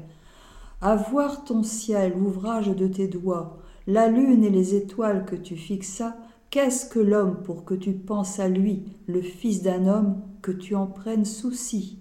À 0.80 0.96
voir 0.96 1.44
ton 1.44 1.62
ciel, 1.62 2.14
ouvrage 2.16 2.66
de 2.66 2.88
tes 2.88 3.06
doigts, 3.06 3.58
la 3.86 4.08
lune 4.08 4.42
et 4.42 4.50
les 4.50 4.74
étoiles 4.74 5.24
que 5.24 5.36
tu 5.36 5.56
fixas, 5.56 6.16
qu'est-ce 6.50 6.86
que 6.86 6.98
l'homme 6.98 7.44
pour 7.44 7.64
que 7.64 7.74
tu 7.74 7.92
penses 7.92 8.40
à 8.40 8.48
lui, 8.48 8.82
le 9.06 9.22
fils 9.22 9.62
d'un 9.62 9.86
homme, 9.86 10.20
que 10.42 10.50
tu 10.50 10.74
en 10.74 10.88
prennes 10.88 11.24
souci 11.24 12.00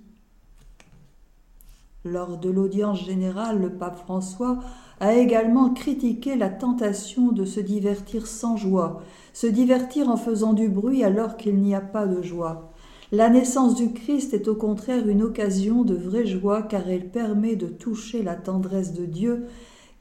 Lors 2.03 2.39
de 2.39 2.49
l'audience 2.49 3.05
générale, 3.05 3.61
le 3.61 3.73
pape 3.73 3.99
François 3.99 4.57
a 5.03 5.15
également 5.15 5.73
critiqué 5.73 6.37
la 6.37 6.47
tentation 6.47 7.33
de 7.33 7.43
se 7.43 7.59
divertir 7.59 8.25
sans 8.25 8.55
joie, 8.55 9.01
se 9.33 9.47
divertir 9.47 10.07
en 10.07 10.15
faisant 10.15 10.53
du 10.53 10.69
bruit 10.69 11.03
alors 11.03 11.35
qu'il 11.35 11.57
n'y 11.57 11.75
a 11.75 11.81
pas 11.81 12.07
de 12.07 12.21
joie. 12.21 12.71
La 13.11 13.29
naissance 13.29 13.75
du 13.75 13.91
Christ 13.91 14.33
est 14.33 14.47
au 14.47 14.55
contraire 14.55 15.05
une 15.09 15.21
occasion 15.21 15.83
de 15.83 15.93
vraie 15.93 16.25
joie 16.25 16.61
car 16.61 16.87
elle 16.87 17.09
permet 17.09 17.57
de 17.57 17.67
toucher 17.67 18.23
la 18.23 18.35
tendresse 18.35 18.93
de 18.93 19.05
Dieu 19.05 19.47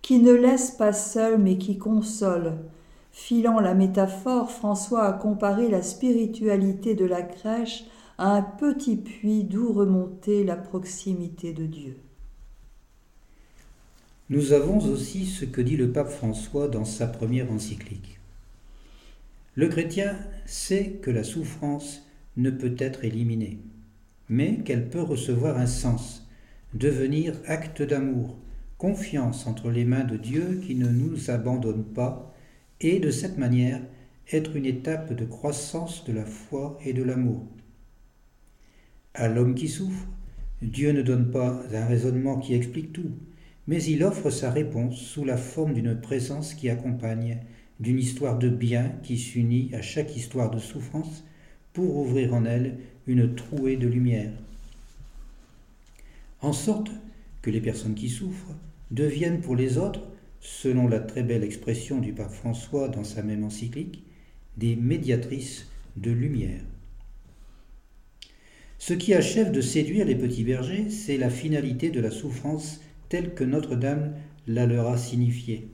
qui 0.03 0.21
ne 0.21 0.31
laisse 0.31 0.71
pas 0.71 0.93
seul 0.93 1.37
mais 1.37 1.59
qui 1.59 1.79
console. 1.79 2.59
Filant 3.11 3.59
la 3.59 3.75
métaphore, 3.75 4.53
François 4.53 5.03
a 5.03 5.13
comparé 5.15 5.69
la 5.69 5.83
spiritualité 5.83 6.95
de 6.95 7.07
la 7.07 7.23
crèche 7.23 7.87
à 8.19 8.37
un 8.37 8.43
petit 8.43 8.99
puits 8.99 9.43
d'où 9.43 9.73
remonter 9.73 10.45
la 10.45 10.55
proximité 10.55 11.53
de 11.53 11.67
Dieu. 11.67 11.97
Nous 14.33 14.55
avons 14.55 14.79
aussi 14.79 15.27
ce 15.27 15.45
que 15.45 15.61
dit 15.61 15.77
le 15.77 15.93
pape 15.93 16.09
François 16.09 16.67
dans 16.67 16.87
sa 16.87 17.07
première 17.07 17.53
encyclique. 17.53 18.19
Le 19.57 19.69
chrétien 19.69 20.17
sait 20.47 20.99
que 21.03 21.11
la 21.11 21.23
souffrance 21.23 22.09
ne 22.39 22.49
peut 22.49 22.75
être 22.79 23.05
éliminée, 23.05 23.59
mais 24.31 24.61
qu'elle 24.65 24.89
peut 24.89 25.03
recevoir 25.03 25.59
un 25.59 25.67
sens, 25.67 26.27
devenir 26.73 27.35
acte 27.45 27.83
d'amour, 27.83 28.39
confiance 28.79 29.47
entre 29.47 29.71
les 29.71 29.85
mains 29.85 30.05
de 30.05 30.17
Dieu 30.17 30.63
qui 30.67 30.77
ne 30.77 30.89
nous 30.89 31.31
abandonne 31.31 31.85
pas, 31.85 32.35
et 32.81 33.01
de 33.01 33.11
cette 33.11 33.37
manière 33.37 33.83
être 34.33 34.57
une 34.57 34.65
étape 34.65 35.13
de 35.13 35.27
croissance 35.27 36.07
de 36.07 36.13
la 36.15 36.25
foi 36.25 36.79
et 36.87 36.95
de 36.95 37.03
l'amour. 37.03 37.47
À 39.13 39.29
l'homme 39.29 39.55
qui 39.55 39.69
souffre, 39.69 40.07
Dieu 40.63 40.93
ne 40.93 41.03
donne 41.03 41.31
pas 41.31 41.63
un 41.75 41.85
raisonnement 41.85 42.39
qui 42.39 42.55
explique 42.55 42.95
tout, 42.95 43.11
mais 43.67 43.83
il 43.83 44.03
offre 44.03 44.31
sa 44.31 44.51
réponse 44.51 44.97
sous 44.97 45.25
la 45.25 45.37
forme 45.37 45.75
d'une 45.75 46.01
présence 46.01 46.55
qui 46.55 46.69
accompagne, 46.69 47.39
d'une 47.81 47.99
histoire 47.99 48.39
de 48.39 48.49
bien 48.49 48.93
qui 49.03 49.19
s'unit 49.19 49.71
à 49.75 49.83
chaque 49.83 50.17
histoire 50.17 50.51
de 50.51 50.59
souffrance 50.59 51.25
pour 51.73 51.97
ouvrir 51.97 52.35
en 52.35 52.45
elle 52.45 52.79
une 53.07 53.35
trouée 53.35 53.77
de 53.77 53.89
lumière. 53.89 54.33
En 56.41 56.53
sorte 56.53 56.91
que 57.41 57.51
les 57.51 57.61
personnes 57.61 57.95
qui 57.95 58.09
souffrent 58.09 58.55
deviennent 58.91 59.41
pour 59.41 59.57
les 59.57 59.79
autres, 59.79 60.03
selon 60.41 60.89
la 60.89 60.99
très 60.99 61.23
belle 61.23 61.45
expression 61.45 61.99
du 61.99 62.13
pape 62.13 62.33
François 62.33 62.89
dans 62.89 63.05
sa 63.05 63.23
même 63.23 63.45
encyclique, 63.45 64.03
des 64.57 64.77
médiatrices 64.77 65.69
de 65.97 66.11
lumière. 66.11 66.61
Ce 68.79 68.95
qui 68.95 69.15
achève 69.15 69.53
de 69.53 69.61
séduire 69.61 70.05
les 70.05 70.17
petits 70.17 70.43
bergers, 70.43 70.91
c'est 70.91 71.17
la 71.17 71.31
finalité 71.31 71.91
de 71.91 72.01
la 72.01 72.11
souffrance 72.11 72.81
telle 73.13 73.35
que 73.35 73.45
Notre-Dame 73.45 74.15
la 74.47 74.65
leur 74.65 74.87
a 74.87 74.97
signifiée. 74.97 75.69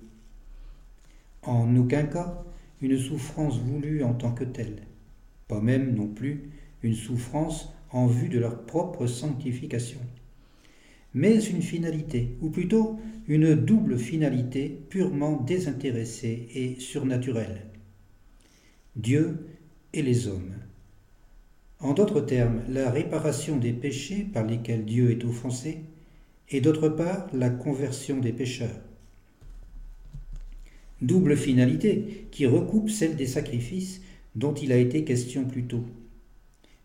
En 1.43 1.77
aucun 1.77 2.03
cas 2.03 2.43
une 2.83 2.99
souffrance 2.99 3.61
voulue 3.61 4.03
en 4.03 4.13
tant 4.13 4.33
que 4.33 4.43
telle, 4.43 4.83
pas 5.47 5.61
même 5.61 5.95
non 5.95 6.09
plus 6.09 6.51
une 6.83 6.97
souffrance 6.97 7.73
en 7.93 8.09
vue 8.09 8.29
de 8.29 8.41
leur 8.41 8.65
propre 8.67 9.07
sanctification, 9.07 10.01
mais 11.15 11.41
une 11.45 11.63
finalité, 11.63 12.37
ou 12.43 12.51
plutôt 12.51 12.99
une 13.29 13.55
double 13.55 13.99
finalité 13.99 14.77
purement 14.91 15.41
désintéressée 15.41 16.49
et 16.57 16.81
surnaturelle. 16.81 17.67
Dieu 18.97 19.47
et 19.93 20.03
les 20.03 20.27
hommes. 20.27 20.55
En 21.79 21.93
d'autres 21.93 22.21
termes, 22.21 22.63
la 22.69 22.91
réparation 22.91 23.59
des 23.59 23.73
péchés 23.73 24.25
par 24.25 24.45
lesquels 24.45 24.85
Dieu 24.85 25.13
est 25.13 25.25
offensé, 25.25 25.85
et 26.51 26.61
d'autre 26.61 26.89
part 26.89 27.27
la 27.33 27.51
conversion 27.51 28.19
des 28.19 28.33
pécheurs. 28.33 28.81
Double 31.01 31.37
finalité 31.37 32.27
qui 32.31 32.47
recoupe 32.47 32.91
celle 32.91 33.17
des 33.17 33.27
sacrifices 33.27 34.01
dont 34.35 34.55
il 34.55 34.73
a 34.73 34.77
été 34.77 35.05
question 35.05 35.45
plus 35.45 35.65
tôt. 35.65 35.85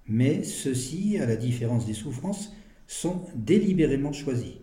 Mais 0.07 0.43
ceux-ci, 0.43 1.17
à 1.17 1.25
la 1.25 1.35
différence 1.35 1.85
des 1.85 1.93
souffrances, 1.93 2.53
sont 2.87 3.21
délibérément 3.35 4.13
choisis. 4.13 4.53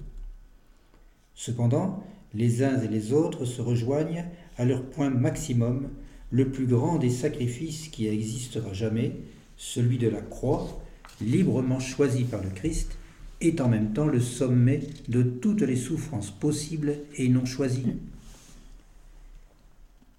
Cependant, 1.34 2.04
les 2.34 2.62
uns 2.62 2.80
et 2.82 2.88
les 2.88 3.12
autres 3.12 3.44
se 3.44 3.62
rejoignent 3.62 4.26
à 4.56 4.64
leur 4.64 4.84
point 4.84 5.10
maximum, 5.10 5.88
le 6.30 6.50
plus 6.50 6.66
grand 6.66 6.98
des 6.98 7.10
sacrifices 7.10 7.88
qui 7.88 8.06
existera 8.06 8.72
jamais, 8.72 9.12
celui 9.56 9.98
de 9.98 10.08
la 10.08 10.20
croix, 10.20 10.80
librement 11.20 11.80
choisi 11.80 12.24
par 12.24 12.42
le 12.42 12.50
Christ, 12.50 12.98
est 13.40 13.60
en 13.60 13.68
même 13.68 13.92
temps 13.92 14.06
le 14.06 14.20
sommet 14.20 14.80
de 15.08 15.22
toutes 15.22 15.62
les 15.62 15.76
souffrances 15.76 16.30
possibles 16.30 16.94
et 17.16 17.28
non 17.28 17.44
choisies. 17.44 17.96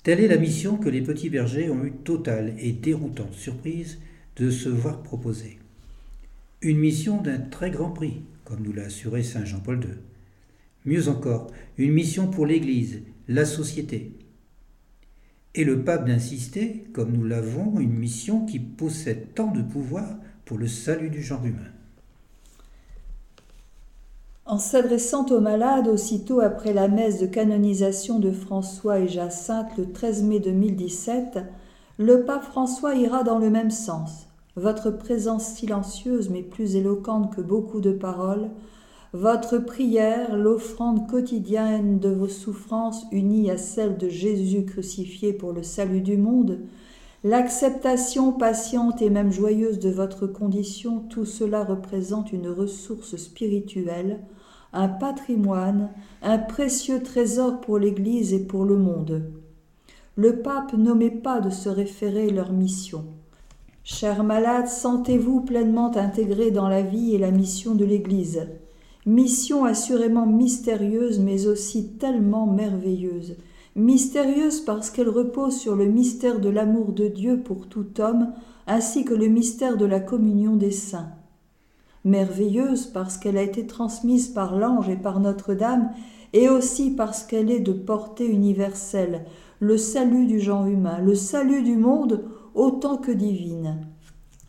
Telle 0.04 0.20
est 0.20 0.28
la 0.28 0.38
mission 0.38 0.78
que 0.78 0.90
les 0.90 1.02
petits 1.02 1.30
bergers 1.30 1.70
ont 1.70 1.86
eu 1.86 1.92
totale 1.92 2.56
et 2.58 2.72
déroutante 2.72 3.36
surprise 3.36 4.00
de 4.36 4.50
se 4.50 4.70
voir 4.70 5.04
proposer. 5.04 5.60
Une 6.62 6.80
mission 6.80 7.22
d'un 7.22 7.40
très 7.40 7.70
grand 7.70 7.92
prix, 7.92 8.22
comme 8.44 8.64
nous 8.64 8.74
l'a 8.74 8.86
assuré 8.86 9.22
Saint 9.22 9.46
Jean-Paul 9.46 9.80
II. 9.84 9.90
Mieux 10.86 11.08
encore, 11.08 11.52
une 11.78 11.92
mission 11.92 12.28
pour 12.28 12.48
l'Église, 12.48 13.02
la 13.28 13.46
société. 13.46 14.12
Et 15.54 15.64
le 15.64 15.84
pape 15.84 16.08
d'insister, 16.08 16.86
comme 16.94 17.12
nous 17.12 17.24
l'avons, 17.24 17.80
une 17.80 17.94
mission 17.94 18.46
qui 18.46 18.58
possède 18.60 19.34
tant 19.36 19.52
de 19.52 19.62
pouvoir 19.62 20.16
pour 20.46 20.58
le 20.58 20.68
salut 20.68 21.10
du 21.10 21.22
genre 21.22 21.46
humain. 21.46 21.72
En 24.52 24.58
s'adressant 24.58 25.26
aux 25.28 25.40
malades 25.40 25.88
aussitôt 25.88 26.42
après 26.42 26.74
la 26.74 26.90
messe 26.90 27.22
de 27.22 27.26
canonisation 27.26 28.20
de 28.20 28.32
François 28.32 29.00
et 29.00 29.08
Jacinthe 29.08 29.78
le 29.78 29.90
13 29.94 30.24
mai 30.24 30.42
2017, 30.42 31.40
le 31.98 32.26
pape 32.26 32.44
François 32.44 32.96
ira 32.96 33.24
dans 33.24 33.40
le 33.40 33.50
même 33.50 33.72
sens. 33.72 34.28
Votre 34.58 34.92
présence 34.92 35.46
silencieuse 35.46 36.30
mais 36.30 36.42
plus 36.42 36.76
éloquente 36.76 37.34
que 37.34 37.40
beaucoup 37.40 37.80
de 37.80 37.94
paroles, 37.94 38.50
votre 39.14 39.58
prière, 39.58 40.36
l'offrande 40.36 41.10
quotidienne 41.10 42.00
de 42.00 42.10
vos 42.10 42.28
souffrances 42.28 43.06
unies 43.14 43.50
à 43.50 43.58
celle 43.58 43.98
de 43.98 44.10
Jésus 44.10 44.66
crucifié 44.66 45.32
pour 45.32 45.54
le 45.54 45.64
salut 45.64 46.02
du 46.02 46.18
monde, 46.18 46.60
l'acceptation 47.24 48.34
patiente 48.34 49.02
et 49.02 49.10
même 49.10 49.32
joyeuse 49.32 49.80
de 49.80 49.92
votre 49.92 50.28
condition, 50.28 51.00
tout 51.10 51.24
cela 51.24 51.64
représente 51.64 52.34
une 52.34 52.50
ressource 52.50 53.16
spirituelle 53.16 54.20
un 54.74 54.88
patrimoine, 54.88 55.90
un 56.22 56.38
précieux 56.38 57.04
trésor 57.04 57.60
pour 57.60 57.78
l'Église 57.78 58.34
et 58.34 58.40
pour 58.40 58.64
le 58.64 58.78
monde. 58.78 59.24
Le 60.16 60.42
pape 60.42 60.74
n'omet 60.74 61.12
pas 61.12 61.42
de 61.42 61.50
se 61.50 61.68
référer 61.68 62.30
leur 62.30 62.54
mission. 62.54 63.06
Chers 63.84 64.24
malades, 64.24 64.68
sentez-vous 64.68 65.42
pleinement 65.42 65.96
intégrés 65.98 66.52
dans 66.52 66.70
la 66.70 66.82
vie 66.82 67.16
et 67.16 67.18
la 67.18 67.32
mission 67.32 67.76
de 67.76 67.84
l'Église. 67.84 68.48
Mission 69.06 69.66
assurément 69.66 70.28
mystérieuse 70.28 71.20
mais 71.20 71.48
aussi 71.48 71.94
tellement 71.94 72.46
merveilleuse. 72.46 73.38
Mystérieuse 73.76 74.62
parce 74.62 74.90
qu'elle 74.90 75.10
repose 75.10 75.58
sur 75.58 75.76
le 75.76 75.86
mystère 75.86 76.40
de 76.40 76.50
l'amour 76.50 76.92
de 76.92 77.08
Dieu 77.08 77.40
pour 77.40 77.68
tout 77.68 78.00
homme, 78.00 78.34
ainsi 78.68 79.04
que 79.04 79.14
le 79.14 79.28
mystère 79.28 79.78
de 79.78 79.86
la 79.86 80.00
communion 80.00 80.56
des 80.56 80.72
saints 80.72 81.10
merveilleuse 82.04 82.88
parce 82.88 83.18
qu'elle 83.18 83.38
a 83.38 83.44
été 83.44 83.68
transmise 83.68 84.30
par 84.30 84.58
l'ange 84.58 84.90
et 84.90 84.96
par 84.96 85.20
Notre-Dame, 85.20 85.92
et 86.34 86.50
aussi 86.50 86.92
parce 86.92 87.24
qu'elle 87.24 87.52
est 87.52 87.60
de 87.60 87.74
portée 87.74 88.28
universelle, 88.28 89.26
le 89.60 89.78
salut 89.78 90.26
du 90.26 90.40
genre 90.40 90.66
humain, 90.66 91.00
le 91.00 91.16
salut 91.16 91.62
du 91.62 91.76
monde 91.76 92.24
autant 92.56 92.98
que 92.98 93.12
divine. 93.12 93.82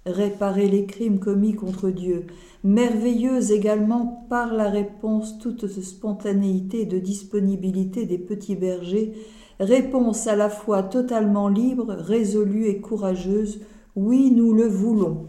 Réparer 0.06 0.68
les 0.68 0.86
crimes 0.86 1.18
commis 1.18 1.54
contre 1.54 1.90
Dieu, 1.90 2.26
merveilleuse 2.64 3.52
également 3.52 4.26
par 4.28 4.52
la 4.52 4.68
réponse 4.68 5.38
toute 5.38 5.66
spontanéité 5.68 6.82
et 6.82 6.86
de 6.86 6.98
disponibilité 6.98 8.06
des 8.06 8.18
petits 8.18 8.56
bergers, 8.56 9.12
réponse 9.60 10.26
à 10.26 10.34
la 10.34 10.48
fois 10.48 10.82
totalement 10.82 11.48
libre, 11.48 11.92
résolue 11.92 12.66
et 12.66 12.80
courageuse, 12.80 13.60
oui, 13.94 14.30
nous 14.30 14.52
le 14.52 14.66
voulons. 14.66 15.26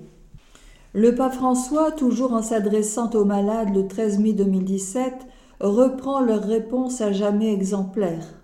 Le 0.95 1.15
pape 1.15 1.34
François, 1.34 1.91
toujours 1.91 2.34
en 2.34 2.43
s'adressant 2.43 3.10
aux 3.15 3.25
malades 3.25 3.73
le 3.73 3.88
13 3.88 4.19
mai 4.19 4.34
2017, 4.34 5.25
reprend 5.60 6.19
leur 6.19 6.43
réponse 6.43 7.01
à 7.01 7.12
jamais 7.12 7.51
exemplaire. 7.51 8.43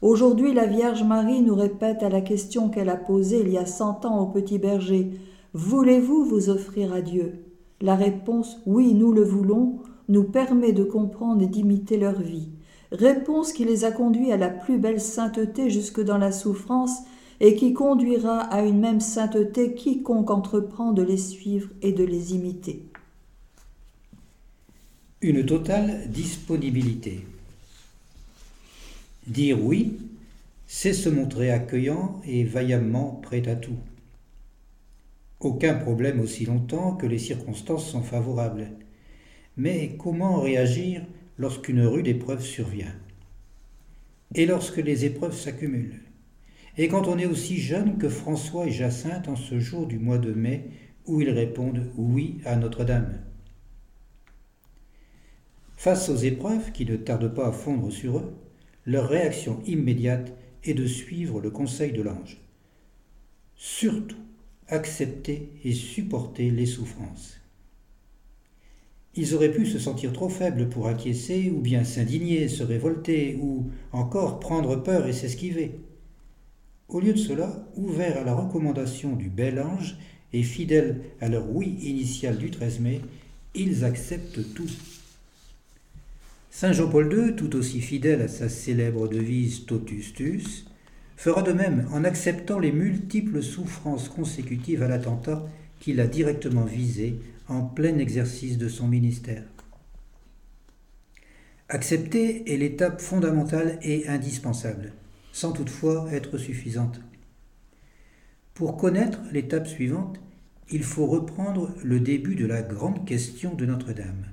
Aujourd'hui, 0.00 0.54
la 0.54 0.66
Vierge 0.66 1.02
Marie 1.02 1.42
nous 1.42 1.56
répète 1.56 2.04
à 2.04 2.08
la 2.08 2.20
question 2.20 2.68
qu'elle 2.68 2.88
a 2.88 2.94
posée 2.96 3.40
il 3.40 3.48
y 3.48 3.58
a 3.58 3.66
cent 3.66 4.04
ans 4.04 4.20
au 4.20 4.26
petit 4.26 4.60
berger 4.60 5.10
Voulez-vous 5.54 6.24
vous 6.24 6.50
offrir 6.50 6.92
à 6.92 7.00
Dieu? 7.00 7.44
La 7.80 7.96
réponse 7.96 8.62
Oui, 8.64 8.94
nous 8.94 9.10
le 9.10 9.24
voulons 9.24 9.80
nous 10.08 10.22
permet 10.22 10.72
de 10.72 10.84
comprendre 10.84 11.42
et 11.42 11.48
d'imiter 11.48 11.96
leur 11.96 12.20
vie. 12.20 12.50
Réponse 12.92 13.52
qui 13.52 13.64
les 13.64 13.84
a 13.84 13.90
conduits 13.90 14.30
à 14.30 14.36
la 14.36 14.50
plus 14.50 14.78
belle 14.78 15.00
sainteté 15.00 15.68
jusque 15.68 16.00
dans 16.00 16.18
la 16.18 16.30
souffrance 16.30 17.00
et 17.40 17.54
qui 17.54 17.72
conduira 17.72 18.40
à 18.40 18.62
une 18.62 18.80
même 18.80 19.00
sainteté 19.00 19.74
quiconque 19.74 20.30
entreprend 20.30 20.92
de 20.92 21.02
les 21.02 21.16
suivre 21.18 21.70
et 21.82 21.92
de 21.92 22.04
les 22.04 22.34
imiter. 22.34 22.82
Une 25.20 25.44
totale 25.44 26.08
disponibilité. 26.10 27.26
Dire 29.26 29.62
oui, 29.62 29.98
c'est 30.66 30.92
se 30.92 31.08
montrer 31.08 31.50
accueillant 31.50 32.20
et 32.24 32.44
vaillamment 32.44 33.20
prêt 33.22 33.48
à 33.48 33.56
tout. 33.56 33.78
Aucun 35.40 35.74
problème 35.74 36.20
aussi 36.20 36.44
longtemps 36.44 36.96
que 36.96 37.06
les 37.06 37.18
circonstances 37.18 37.88
sont 37.88 38.02
favorables. 38.02 38.68
Mais 39.56 39.96
comment 39.98 40.40
réagir 40.40 41.02
lorsqu'une 41.36 41.82
rude 41.82 42.08
épreuve 42.08 42.42
survient? 42.42 42.94
Et 44.34 44.46
lorsque 44.46 44.78
les 44.78 45.04
épreuves 45.04 45.36
s'accumulent? 45.36 46.00
Et 46.80 46.86
quand 46.86 47.08
on 47.08 47.18
est 47.18 47.26
aussi 47.26 47.58
jeune 47.58 47.98
que 47.98 48.08
François 48.08 48.68
et 48.68 48.70
Jacinthe 48.70 49.26
en 49.26 49.34
ce 49.34 49.58
jour 49.58 49.88
du 49.88 49.98
mois 49.98 50.18
de 50.18 50.32
mai 50.32 50.70
où 51.06 51.20
ils 51.20 51.30
répondent 51.30 51.90
oui 51.96 52.38
à 52.44 52.54
Notre-Dame 52.54 53.20
Face 55.76 56.08
aux 56.08 56.16
épreuves 56.16 56.70
qui 56.70 56.86
ne 56.86 56.96
tardent 56.96 57.34
pas 57.34 57.48
à 57.48 57.52
fondre 57.52 57.90
sur 57.90 58.18
eux, 58.18 58.32
leur 58.86 59.08
réaction 59.08 59.60
immédiate 59.66 60.32
est 60.62 60.74
de 60.74 60.86
suivre 60.86 61.40
le 61.40 61.50
conseil 61.50 61.92
de 61.92 62.02
l'ange. 62.02 62.38
Surtout, 63.56 64.16
accepter 64.68 65.50
et 65.64 65.72
supporter 65.72 66.50
les 66.50 66.66
souffrances. 66.66 67.40
Ils 69.14 69.34
auraient 69.34 69.50
pu 69.50 69.66
se 69.66 69.80
sentir 69.80 70.12
trop 70.12 70.28
faibles 70.28 70.68
pour 70.68 70.86
acquiescer, 70.86 71.50
ou 71.50 71.60
bien 71.60 71.82
s'indigner, 71.82 72.46
se 72.46 72.62
révolter, 72.62 73.36
ou 73.40 73.68
encore 73.90 74.38
prendre 74.38 74.76
peur 74.76 75.08
et 75.08 75.12
s'esquiver. 75.12 75.80
Au 76.88 77.00
lieu 77.00 77.12
de 77.12 77.18
cela, 77.18 77.68
ouverts 77.76 78.18
à 78.18 78.24
la 78.24 78.34
recommandation 78.34 79.14
du 79.14 79.28
bel 79.28 79.60
ange 79.60 79.98
et 80.32 80.42
fidèles 80.42 81.02
à 81.20 81.28
leur 81.28 81.50
oui 81.50 81.76
initial 81.82 82.38
du 82.38 82.50
13 82.50 82.80
mai, 82.80 83.00
ils 83.54 83.84
acceptent 83.84 84.54
tout. 84.54 84.70
Saint 86.50 86.72
Jean-Paul 86.72 87.12
II, 87.12 87.36
tout 87.36 87.54
aussi 87.56 87.80
fidèle 87.80 88.22
à 88.22 88.28
sa 88.28 88.48
célèbre 88.48 89.06
devise 89.06 89.66
Totus 89.66 90.14
Tus, 90.14 90.66
fera 91.16 91.42
de 91.42 91.52
même 91.52 91.86
en 91.92 92.04
acceptant 92.04 92.58
les 92.58 92.72
multiples 92.72 93.42
souffrances 93.42 94.08
consécutives 94.08 94.82
à 94.82 94.88
l'attentat 94.88 95.46
qu'il 95.80 96.00
a 96.00 96.06
directement 96.06 96.64
visé 96.64 97.16
en 97.48 97.62
plein 97.62 97.98
exercice 97.98 98.56
de 98.56 98.68
son 98.68 98.88
ministère. 98.88 99.44
Accepter 101.68 102.50
est 102.52 102.56
l'étape 102.56 103.00
fondamentale 103.00 103.78
et 103.82 104.08
indispensable, 104.08 104.92
sans 105.38 105.52
toutefois 105.52 106.08
être 106.10 106.36
suffisante. 106.36 107.00
Pour 108.54 108.76
connaître 108.76 109.20
l'étape 109.30 109.68
suivante, 109.68 110.20
il 110.68 110.82
faut 110.82 111.06
reprendre 111.06 111.72
le 111.84 112.00
début 112.00 112.34
de 112.34 112.44
la 112.44 112.60
grande 112.60 113.06
question 113.06 113.54
de 113.54 113.64
Notre-Dame. 113.64 114.26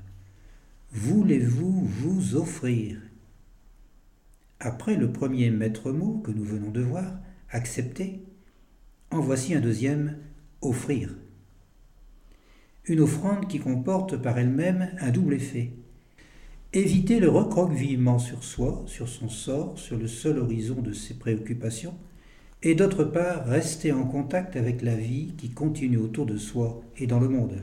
Voulez-vous 0.93 1.85
vous 1.85 2.35
offrir? 2.35 2.97
Après 4.59 4.95
le 4.95 5.11
premier 5.11 5.51
maître 5.51 5.91
mot 5.91 6.17
que 6.25 6.31
nous 6.31 6.43
venons 6.43 6.71
de 6.71 6.81
voir, 6.81 7.19
accepter, 7.51 8.23
en 9.11 9.19
voici 9.19 9.53
un 9.53 9.61
deuxième, 9.61 10.17
offrir. 10.61 11.15
Une 12.85 13.01
offrande 13.01 13.47
qui 13.47 13.59
comporte 13.59 14.17
par 14.17 14.39
elle-même 14.39 14.89
un 14.99 15.11
double 15.11 15.35
effet. 15.35 15.71
Éviter 16.75 17.21
le 17.21 17.29
recroquevillement 17.29 18.19
sur 18.19 18.43
soi, 18.43 18.83
sur 18.85 19.07
son 19.07 19.29
sort, 19.29 19.79
sur 19.79 19.97
le 19.97 20.07
seul 20.07 20.39
horizon 20.39 20.81
de 20.81 20.91
ses 20.91 21.13
préoccupations, 21.13 21.93
et 22.63 22.75
d'autre 22.75 23.05
part 23.05 23.45
rester 23.45 23.93
en 23.93 24.03
contact 24.03 24.57
avec 24.57 24.81
la 24.81 24.95
vie 24.95 25.35
qui 25.37 25.51
continue 25.51 25.99
autour 25.99 26.25
de 26.25 26.35
soi 26.35 26.81
et 26.97 27.07
dans 27.07 27.21
le 27.21 27.29
monde. 27.29 27.53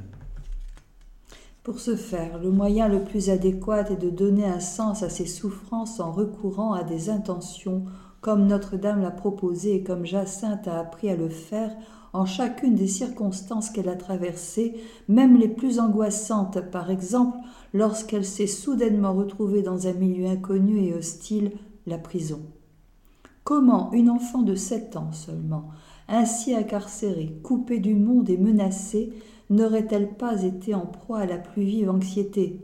Pour 1.63 1.79
ce 1.79 1.95
faire, 1.95 2.39
le 2.39 2.51
moyen 2.51 2.89
le 2.89 3.05
plus 3.05 3.29
adéquat 3.29 3.91
est 3.91 4.01
de 4.01 4.09
donner 4.09 4.47
un 4.47 4.61
sens 4.61 5.03
à 5.03 5.11
ses 5.11 5.27
souffrances 5.27 6.01
en 6.01 6.11
recourant 6.11 6.73
à 6.73 6.83
des 6.83 7.11
intentions, 7.11 7.85
comme 8.23 8.47
Notre-Dame 8.47 9.03
l'a 9.03 9.11
proposé 9.11 9.75
et 9.75 9.83
comme 9.83 10.07
Jacinthe 10.07 10.67
a 10.69 10.81
appris 10.81 11.11
à 11.11 11.17
le 11.17 11.29
faire 11.29 11.77
en 12.13 12.27
chacune 12.27 12.75
des 12.75 12.89
circonstances 12.89 13.71
qu'elle 13.71 13.89
a 13.89 13.97
traversées, 13.97 14.75
même 15.09 15.39
les 15.39 15.49
plus 15.49 15.79
angoissantes, 15.79 16.61
par 16.71 16.91
exemple 16.91 17.39
lorsqu'elle 17.73 18.25
s'est 18.25 18.47
soudainement 18.47 19.15
retrouvée 19.15 19.63
dans 19.63 19.87
un 19.87 19.95
milieu 19.95 20.27
inconnu 20.27 20.85
et 20.85 20.95
hostile, 20.95 21.53
la 21.87 21.99
prison. 21.99 22.41
Comment 23.45 23.93
une 23.93 24.11
enfant 24.11 24.43
de 24.43 24.55
sept 24.55 24.97
ans 24.97 25.13
seulement, 25.13 25.71
ainsi 26.09 26.55
incarcérée, 26.55 27.39
coupée 27.43 27.81
du 27.81 27.95
monde 27.95 28.31
et 28.31 28.37
menacée, 28.37 29.13
n'aurait-elle 29.51 30.15
pas 30.15 30.43
été 30.43 30.75
en 30.75 30.87
proie 30.87 31.21
à 31.21 31.27
la 31.27 31.39
plus 31.39 31.63
vive 31.63 31.91
anxiété? 31.91 32.61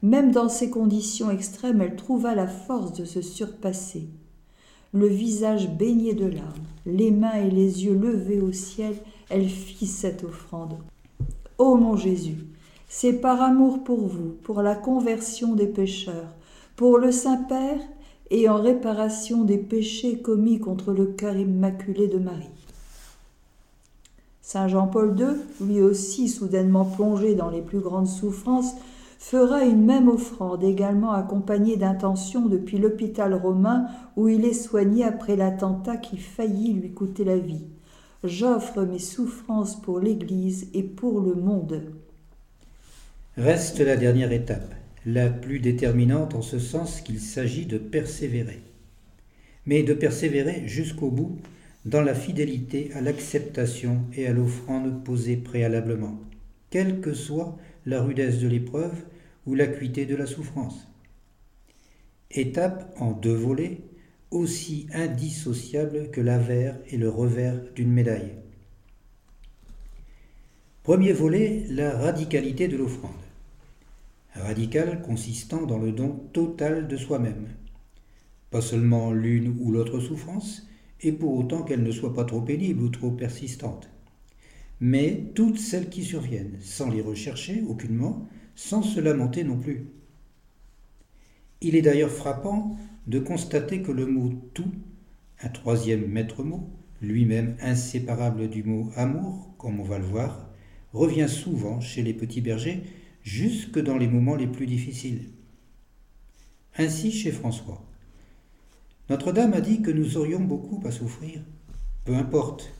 Même 0.00 0.32
dans 0.32 0.48
ces 0.48 0.70
conditions 0.70 1.30
extrêmes, 1.30 1.80
elle 1.80 1.96
trouva 1.96 2.34
la 2.34 2.48
force 2.48 2.92
de 2.92 3.04
se 3.04 3.20
surpasser. 3.20 4.08
Le 4.94 5.06
visage 5.06 5.70
baigné 5.70 6.12
de 6.12 6.26
larmes, 6.26 6.66
les 6.84 7.10
mains 7.10 7.36
et 7.36 7.50
les 7.50 7.84
yeux 7.84 7.94
levés 7.94 8.40
au 8.40 8.52
ciel, 8.52 8.94
elle 9.30 9.48
fit 9.48 9.86
cette 9.86 10.22
offrande. 10.24 10.76
Ô 11.56 11.76
mon 11.76 11.96
Jésus, 11.96 12.44
c'est 12.88 13.14
par 13.14 13.40
amour 13.40 13.84
pour 13.84 14.06
vous, 14.06 14.36
pour 14.42 14.60
la 14.60 14.74
conversion 14.74 15.54
des 15.54 15.66
pécheurs, 15.66 16.34
pour 16.76 16.98
le 16.98 17.10
Saint-Père 17.10 17.80
et 18.30 18.50
en 18.50 18.56
réparation 18.56 19.44
des 19.44 19.56
péchés 19.56 20.18
commis 20.18 20.58
contre 20.58 20.92
le 20.92 21.06
cœur 21.06 21.36
immaculé 21.36 22.06
de 22.06 22.18
Marie. 22.18 22.50
Saint 24.42 24.68
Jean-Paul 24.68 25.18
II, 25.18 25.66
lui 25.66 25.80
aussi 25.80 26.28
soudainement 26.28 26.84
plongé 26.84 27.34
dans 27.34 27.48
les 27.48 27.62
plus 27.62 27.80
grandes 27.80 28.08
souffrances, 28.08 28.74
fera 29.22 29.64
une 29.64 29.84
même 29.84 30.08
offrande 30.08 30.64
également 30.64 31.12
accompagnée 31.12 31.76
d'intentions 31.76 32.46
depuis 32.46 32.78
l'hôpital 32.78 33.32
romain 33.34 33.86
où 34.16 34.28
il 34.28 34.44
est 34.44 34.52
soigné 34.52 35.04
après 35.04 35.36
l'attentat 35.36 35.96
qui 35.96 36.16
faillit 36.16 36.72
lui 36.72 36.90
coûter 36.90 37.22
la 37.22 37.38
vie. 37.38 37.64
J'offre 38.24 38.82
mes 38.82 38.98
souffrances 38.98 39.80
pour 39.80 40.00
l'Église 40.00 40.68
et 40.74 40.82
pour 40.82 41.20
le 41.20 41.34
monde. 41.34 41.82
Reste 43.36 43.78
la 43.78 43.96
dernière 43.96 44.32
étape, 44.32 44.74
la 45.06 45.30
plus 45.30 45.60
déterminante 45.60 46.34
en 46.34 46.42
ce 46.42 46.58
sens 46.58 47.00
qu'il 47.00 47.20
s'agit 47.20 47.66
de 47.66 47.78
persévérer. 47.78 48.60
Mais 49.66 49.84
de 49.84 49.94
persévérer 49.94 50.64
jusqu'au 50.66 51.10
bout 51.10 51.38
dans 51.84 52.02
la 52.02 52.14
fidélité 52.14 52.90
à 52.94 53.00
l'acceptation 53.00 54.00
et 54.16 54.26
à 54.26 54.32
l'offrande 54.32 55.04
posée 55.04 55.36
préalablement, 55.36 56.18
quelle 56.70 57.00
que 57.00 57.14
soit 57.14 57.56
la 57.86 58.02
rudesse 58.02 58.40
de 58.40 58.48
l'épreuve 58.48 59.04
ou 59.46 59.54
l'acuité 59.54 60.06
de 60.06 60.16
la 60.16 60.26
souffrance. 60.26 60.88
Étape 62.30 62.94
en 62.98 63.12
deux 63.12 63.34
volets, 63.34 63.80
aussi 64.30 64.86
indissociables 64.94 66.10
que 66.10 66.20
l'avers 66.20 66.78
et 66.88 66.96
le 66.96 67.10
revers 67.10 67.60
d'une 67.74 67.92
médaille. 67.92 68.32
Premier 70.82 71.12
volet, 71.12 71.64
la 71.68 71.96
radicalité 71.96 72.66
de 72.66 72.76
l'offrande. 72.76 73.12
Radicale 74.34 75.02
consistant 75.02 75.66
dans 75.66 75.78
le 75.78 75.92
don 75.92 76.20
total 76.32 76.88
de 76.88 76.96
soi-même. 76.96 77.48
Pas 78.50 78.62
seulement 78.62 79.12
l'une 79.12 79.56
ou 79.60 79.70
l'autre 79.70 80.00
souffrance, 80.00 80.66
et 81.02 81.12
pour 81.12 81.36
autant 81.36 81.62
qu'elle 81.62 81.82
ne 81.82 81.92
soit 81.92 82.14
pas 82.14 82.24
trop 82.24 82.40
pénible 82.40 82.82
ou 82.82 82.88
trop 82.88 83.10
persistante. 83.10 83.90
Mais 84.80 85.26
toutes 85.34 85.58
celles 85.58 85.90
qui 85.90 86.02
surviennent, 86.02 86.58
sans 86.60 86.90
les 86.90 87.00
rechercher 87.00 87.62
aucunement, 87.68 88.26
sans 88.54 88.82
se 88.82 89.00
lamenter 89.00 89.44
non 89.44 89.58
plus. 89.58 89.86
Il 91.60 91.76
est 91.76 91.82
d'ailleurs 91.82 92.10
frappant 92.10 92.76
de 93.06 93.18
constater 93.18 93.82
que 93.82 93.92
le 93.92 94.06
mot 94.06 94.32
tout, 94.54 94.72
un 95.42 95.48
troisième 95.48 96.06
maître 96.06 96.42
mot, 96.42 96.68
lui-même 97.00 97.56
inséparable 97.60 98.48
du 98.48 98.62
mot 98.62 98.90
amour, 98.96 99.54
comme 99.58 99.80
on 99.80 99.84
va 99.84 99.98
le 99.98 100.04
voir, 100.04 100.48
revient 100.92 101.28
souvent 101.28 101.80
chez 101.80 102.02
les 102.02 102.14
petits 102.14 102.40
bergers, 102.40 102.82
jusque 103.22 103.78
dans 103.78 103.96
les 103.96 104.08
moments 104.08 104.36
les 104.36 104.46
plus 104.46 104.66
difficiles. 104.66 105.30
Ainsi 106.76 107.12
chez 107.12 107.32
François. 107.32 107.84
Notre-Dame 109.10 109.52
a 109.52 109.60
dit 109.60 109.82
que 109.82 109.90
nous 109.90 110.16
aurions 110.16 110.40
beaucoup 110.40 110.80
à 110.86 110.90
souffrir. 110.90 111.42
Peu 112.04 112.14
importe. 112.14 112.72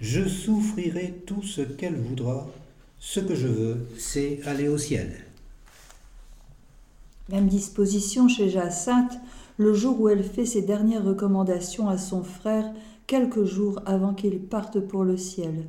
Je 0.00 0.28
souffrirai 0.28 1.22
tout 1.26 1.42
ce 1.42 1.62
qu'elle 1.62 1.96
voudra. 1.96 2.48
Ce 3.06 3.20
que 3.20 3.34
je 3.34 3.46
veux, 3.46 3.86
c'est 3.98 4.40
aller 4.46 4.66
au 4.66 4.78
ciel. 4.78 5.12
Même 7.28 7.48
disposition 7.48 8.28
chez 8.28 8.48
Jacinthe 8.48 9.12
le 9.58 9.74
jour 9.74 10.00
où 10.00 10.08
elle 10.08 10.24
fait 10.24 10.46
ses 10.46 10.62
dernières 10.62 11.04
recommandations 11.04 11.88
à 11.88 11.98
son 11.98 12.24
frère 12.24 12.72
quelques 13.06 13.44
jours 13.44 13.78
avant 13.84 14.14
qu'il 14.14 14.40
parte 14.40 14.80
pour 14.80 15.04
le 15.04 15.18
ciel. 15.18 15.66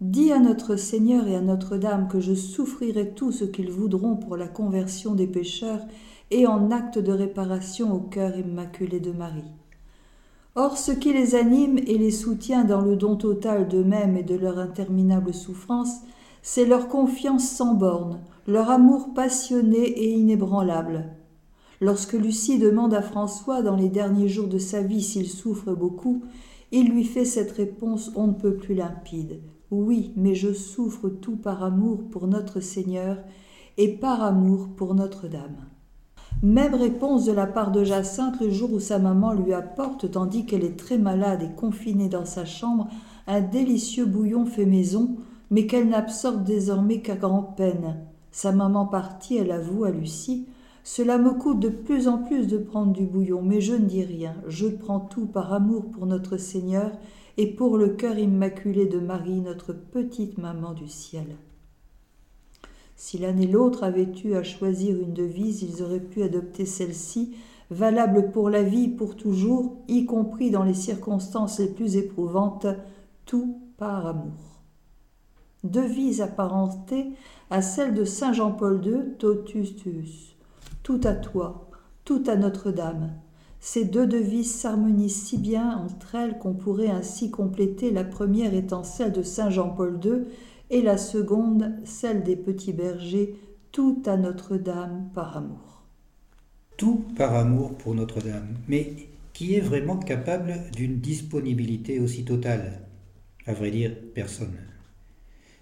Dis 0.00 0.32
à 0.32 0.40
notre 0.40 0.76
Seigneur 0.76 1.28
et 1.28 1.36
à 1.36 1.42
Notre-Dame 1.42 2.08
que 2.08 2.20
je 2.20 2.34
souffrirai 2.34 3.10
tout 3.10 3.32
ce 3.32 3.44
qu'ils 3.44 3.70
voudront 3.70 4.16
pour 4.16 4.36
la 4.36 4.48
conversion 4.48 5.14
des 5.14 5.26
pécheurs 5.26 5.84
et 6.30 6.46
en 6.46 6.70
acte 6.70 6.98
de 6.98 7.12
réparation 7.12 7.92
au 7.92 8.00
cœur 8.00 8.36
immaculé 8.36 8.98
de 8.98 9.12
Marie. 9.12 9.52
Or, 10.54 10.78
ce 10.78 10.90
qui 10.90 11.12
les 11.12 11.34
anime 11.34 11.76
et 11.76 11.98
les 11.98 12.10
soutient 12.10 12.64
dans 12.64 12.80
le 12.80 12.96
don 12.96 13.16
total 13.16 13.68
d'eux-mêmes 13.68 14.16
et 14.16 14.22
de 14.22 14.36
leur 14.36 14.58
interminable 14.58 15.34
souffrance, 15.34 16.00
c'est 16.48 16.64
leur 16.64 16.86
confiance 16.86 17.48
sans 17.50 17.74
bornes, 17.74 18.20
leur 18.46 18.70
amour 18.70 19.12
passionné 19.14 19.78
et 19.78 20.12
inébranlable. 20.12 21.06
Lorsque 21.80 22.12
Lucie 22.12 22.60
demande 22.60 22.94
à 22.94 23.02
François 23.02 23.62
dans 23.62 23.74
les 23.74 23.88
derniers 23.88 24.28
jours 24.28 24.46
de 24.46 24.58
sa 24.58 24.80
vie 24.80 25.02
s'il 25.02 25.26
souffre 25.26 25.74
beaucoup, 25.74 26.22
il 26.70 26.88
lui 26.88 27.02
fait 27.02 27.24
cette 27.24 27.50
réponse 27.50 28.12
on 28.14 28.28
ne 28.28 28.32
peut 28.32 28.54
plus 28.54 28.76
limpide. 28.76 29.40
Oui, 29.72 30.12
mais 30.14 30.36
je 30.36 30.52
souffre 30.52 31.08
tout 31.08 31.34
par 31.34 31.64
amour 31.64 32.04
pour 32.12 32.28
notre 32.28 32.60
Seigneur 32.60 33.18
et 33.76 33.88
par 33.88 34.22
amour 34.22 34.68
pour 34.76 34.94
Notre-Dame. 34.94 35.66
Même 36.44 36.76
réponse 36.76 37.24
de 37.24 37.32
la 37.32 37.48
part 37.48 37.72
de 37.72 37.82
Jacinthe 37.82 38.40
le 38.40 38.50
jour 38.50 38.72
où 38.72 38.78
sa 38.78 39.00
maman 39.00 39.32
lui 39.32 39.52
apporte, 39.52 40.12
tandis 40.12 40.46
qu'elle 40.46 40.64
est 40.64 40.78
très 40.78 40.96
malade 40.96 41.42
et 41.42 41.56
confinée 41.56 42.08
dans 42.08 42.24
sa 42.24 42.44
chambre, 42.44 42.86
un 43.26 43.40
délicieux 43.40 44.06
bouillon 44.06 44.46
fait 44.46 44.64
maison, 44.64 45.16
mais 45.50 45.66
qu'elle 45.66 45.88
n'absorbe 45.88 46.44
désormais 46.44 47.00
qu'à 47.00 47.16
grand-peine. 47.16 48.04
Sa 48.30 48.52
maman 48.52 48.86
partie, 48.86 49.36
elle 49.36 49.52
avoue 49.52 49.84
à 49.84 49.90
Lucie 49.90 50.46
Cela 50.84 51.18
me 51.18 51.32
coûte 51.32 51.60
de 51.60 51.68
plus 51.68 52.08
en 52.08 52.18
plus 52.18 52.46
de 52.46 52.58
prendre 52.58 52.92
du 52.92 53.04
bouillon, 53.04 53.42
mais 53.42 53.60
je 53.60 53.74
ne 53.74 53.86
dis 53.86 54.04
rien. 54.04 54.34
Je 54.46 54.66
prends 54.66 55.00
tout 55.00 55.26
par 55.26 55.52
amour 55.52 55.90
pour 55.90 56.06
notre 56.06 56.36
Seigneur 56.36 56.92
et 57.38 57.46
pour 57.46 57.76
le 57.76 57.90
cœur 57.90 58.18
immaculé 58.18 58.86
de 58.86 58.98
Marie, 58.98 59.40
notre 59.40 59.72
petite 59.72 60.38
maman 60.38 60.72
du 60.72 60.88
ciel. 60.88 61.36
Si 62.94 63.18
l'un 63.18 63.36
et 63.36 63.46
l'autre 63.46 63.84
avaient 63.84 64.12
eu 64.24 64.34
à 64.34 64.42
choisir 64.42 64.98
une 64.98 65.12
devise, 65.12 65.62
ils 65.62 65.82
auraient 65.82 66.00
pu 66.00 66.22
adopter 66.22 66.64
celle-ci, 66.64 67.36
valable 67.70 68.30
pour 68.30 68.48
la 68.48 68.62
vie, 68.62 68.88
pour 68.88 69.16
toujours, 69.16 69.76
y 69.86 70.06
compris 70.06 70.50
dans 70.50 70.62
les 70.62 70.74
circonstances 70.74 71.58
les 71.58 71.68
plus 71.68 71.96
éprouvantes, 71.96 72.66
tout 73.26 73.60
par 73.76 74.06
amour. 74.06 74.45
Devise 75.70 76.20
apparentée 76.20 77.12
à 77.50 77.62
celle 77.62 77.94
de 77.94 78.04
Saint 78.04 78.32
Jean-Paul 78.32 78.84
II, 78.84 79.16
Totus 79.18 79.76
tuus. 79.76 80.36
Tout 80.82 81.00
à 81.04 81.14
toi, 81.14 81.70
tout 82.04 82.22
à 82.26 82.36
Notre-Dame. 82.36 83.12
Ces 83.60 83.84
deux 83.84 84.06
devises 84.06 84.54
s'harmonisent 84.54 85.22
si 85.22 85.38
bien 85.38 85.76
entre 85.78 86.14
elles 86.14 86.38
qu'on 86.38 86.54
pourrait 86.54 86.90
ainsi 86.90 87.30
compléter 87.30 87.90
la 87.90 88.04
première 88.04 88.54
étant 88.54 88.84
celle 88.84 89.12
de 89.12 89.22
Saint 89.22 89.50
Jean-Paul 89.50 89.98
II 90.04 90.24
et 90.70 90.82
la 90.82 90.98
seconde, 90.98 91.72
celle 91.84 92.22
des 92.22 92.36
petits 92.36 92.72
bergers, 92.72 93.34
tout 93.72 94.02
à 94.06 94.16
Notre-Dame 94.16 95.10
par 95.14 95.36
amour. 95.36 95.82
Tout 96.76 97.04
par 97.16 97.34
amour 97.34 97.76
pour 97.76 97.94
Notre-Dame, 97.94 98.54
mais 98.68 98.92
qui 99.32 99.54
est 99.54 99.60
vraiment 99.60 99.96
capable 99.96 100.54
d'une 100.74 100.98
disponibilité 101.00 102.00
aussi 102.00 102.24
totale? 102.24 102.82
À 103.46 103.52
vrai 103.52 103.70
dire, 103.70 103.92
personne. 104.14 104.56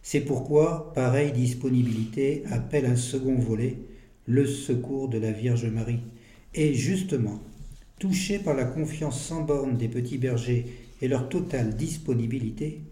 C'est 0.06 0.20
pourquoi 0.20 0.92
pareille 0.92 1.32
disponibilité 1.32 2.42
appelle 2.50 2.84
un 2.84 2.94
second 2.94 3.38
volet, 3.38 3.78
le 4.26 4.46
secours 4.46 5.08
de 5.08 5.16
la 5.16 5.32
Vierge 5.32 5.64
Marie. 5.64 6.02
Et 6.52 6.74
justement, 6.74 7.40
touché 7.98 8.38
par 8.38 8.52
la 8.52 8.66
confiance 8.66 9.18
sans 9.18 9.40
borne 9.40 9.78
des 9.78 9.88
petits 9.88 10.18
bergers 10.18 10.66
et 11.00 11.08
leur 11.08 11.30
totale 11.30 11.74
disponibilité, 11.74 12.82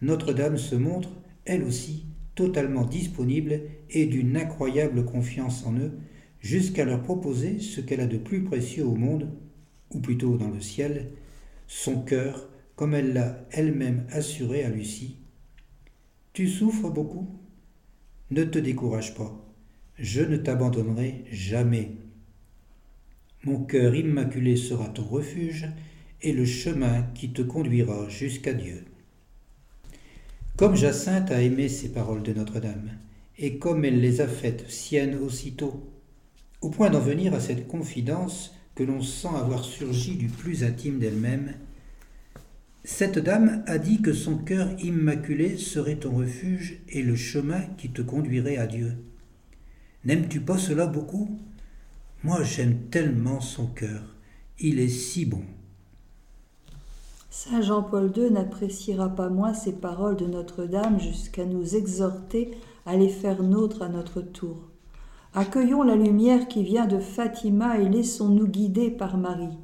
Notre-Dame 0.00 0.56
se 0.56 0.76
montre 0.76 1.10
elle 1.44 1.62
aussi, 1.62 2.06
totalement 2.34 2.86
disponible 2.86 3.60
et 3.90 4.06
d'une 4.06 4.34
incroyable 4.38 5.04
confiance 5.04 5.62
en 5.66 5.74
eux, 5.74 5.92
jusqu'à 6.40 6.86
leur 6.86 7.02
proposer 7.02 7.58
ce 7.58 7.82
qu'elle 7.82 8.00
a 8.00 8.06
de 8.06 8.16
plus 8.16 8.44
précieux 8.44 8.86
au 8.86 8.94
monde, 8.94 9.28
ou 9.92 10.00
plutôt 10.00 10.38
dans 10.38 10.50
le 10.50 10.62
ciel, 10.62 11.10
son 11.66 12.00
cœur, 12.00 12.48
comme 12.76 12.94
elle 12.94 13.12
l'a 13.12 13.46
elle-même 13.50 14.06
assuré 14.10 14.64
à 14.64 14.70
Lucie. 14.70 15.16
Tu 16.36 16.48
souffres 16.48 16.90
beaucoup 16.90 17.26
Ne 18.30 18.44
te 18.44 18.58
décourage 18.58 19.14
pas, 19.14 19.42
je 19.98 20.20
ne 20.20 20.36
t'abandonnerai 20.36 21.24
jamais. 21.32 21.92
Mon 23.44 23.64
cœur 23.64 23.94
immaculé 23.94 24.54
sera 24.56 24.86
ton 24.88 25.02
refuge 25.02 25.66
et 26.20 26.34
le 26.34 26.44
chemin 26.44 27.04
qui 27.14 27.30
te 27.30 27.40
conduira 27.40 28.10
jusqu'à 28.10 28.52
Dieu. 28.52 28.84
Comme 30.58 30.76
Jacinthe 30.76 31.30
a 31.30 31.40
aimé 31.40 31.70
ces 31.70 31.90
paroles 31.90 32.22
de 32.22 32.34
Notre-Dame, 32.34 32.90
et 33.38 33.56
comme 33.56 33.86
elle 33.86 34.02
les 34.02 34.20
a 34.20 34.28
faites 34.28 34.68
siennes 34.68 35.16
aussitôt, 35.16 35.90
au 36.60 36.68
point 36.68 36.90
d'en 36.90 37.00
venir 37.00 37.32
à 37.32 37.40
cette 37.40 37.66
confidence 37.66 38.54
que 38.74 38.84
l'on 38.84 39.00
sent 39.00 39.34
avoir 39.34 39.64
surgi 39.64 40.16
du 40.16 40.26
plus 40.26 40.64
intime 40.64 40.98
d'elle-même, 40.98 41.54
cette 42.86 43.18
dame 43.18 43.64
a 43.66 43.78
dit 43.78 44.00
que 44.00 44.12
son 44.12 44.38
cœur 44.38 44.68
immaculé 44.80 45.56
serait 45.56 45.96
ton 45.96 46.18
refuge 46.18 46.80
et 46.88 47.02
le 47.02 47.16
chemin 47.16 47.62
qui 47.76 47.90
te 47.90 48.00
conduirait 48.00 48.58
à 48.58 48.68
Dieu. 48.68 48.92
N'aimes-tu 50.04 50.40
pas 50.40 50.56
cela 50.56 50.86
beaucoup? 50.86 51.28
Moi 52.22 52.44
j'aime 52.44 52.78
tellement 52.92 53.40
son 53.40 53.66
cœur, 53.66 54.14
il 54.60 54.78
est 54.78 54.88
si 54.88 55.26
bon. 55.26 55.42
Saint 57.28 57.60
Jean-Paul 57.60 58.12
II 58.16 58.30
n'appréciera 58.30 59.08
pas 59.08 59.30
moins 59.30 59.52
ces 59.52 59.72
paroles 59.72 60.16
de 60.16 60.26
Notre-Dame 60.26 61.00
jusqu'à 61.00 61.44
nous 61.44 61.74
exhorter 61.74 62.52
à 62.86 62.96
les 62.96 63.08
faire 63.08 63.42
nôtres 63.42 63.82
à 63.82 63.88
notre 63.88 64.20
tour. 64.20 64.70
Accueillons 65.34 65.82
la 65.82 65.96
lumière 65.96 66.46
qui 66.46 66.62
vient 66.62 66.86
de 66.86 67.00
Fatima 67.00 67.80
et 67.80 67.88
laissons-nous 67.88 68.46
guider 68.46 68.92
par 68.92 69.18
Marie. 69.18 69.58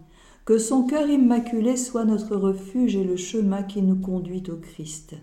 Que 0.45 0.59
son 0.59 0.82
cœur 0.82 1.09
immaculé 1.09 1.76
soit 1.76 2.05
notre 2.05 2.34
refuge 2.34 2.97
et 2.97 3.05
le 3.05 3.16
chemin 3.16 3.62
qui 3.62 3.80
nous 3.80 3.95
conduit 3.95 4.43
au 4.51 4.57
Christ. 4.57 5.14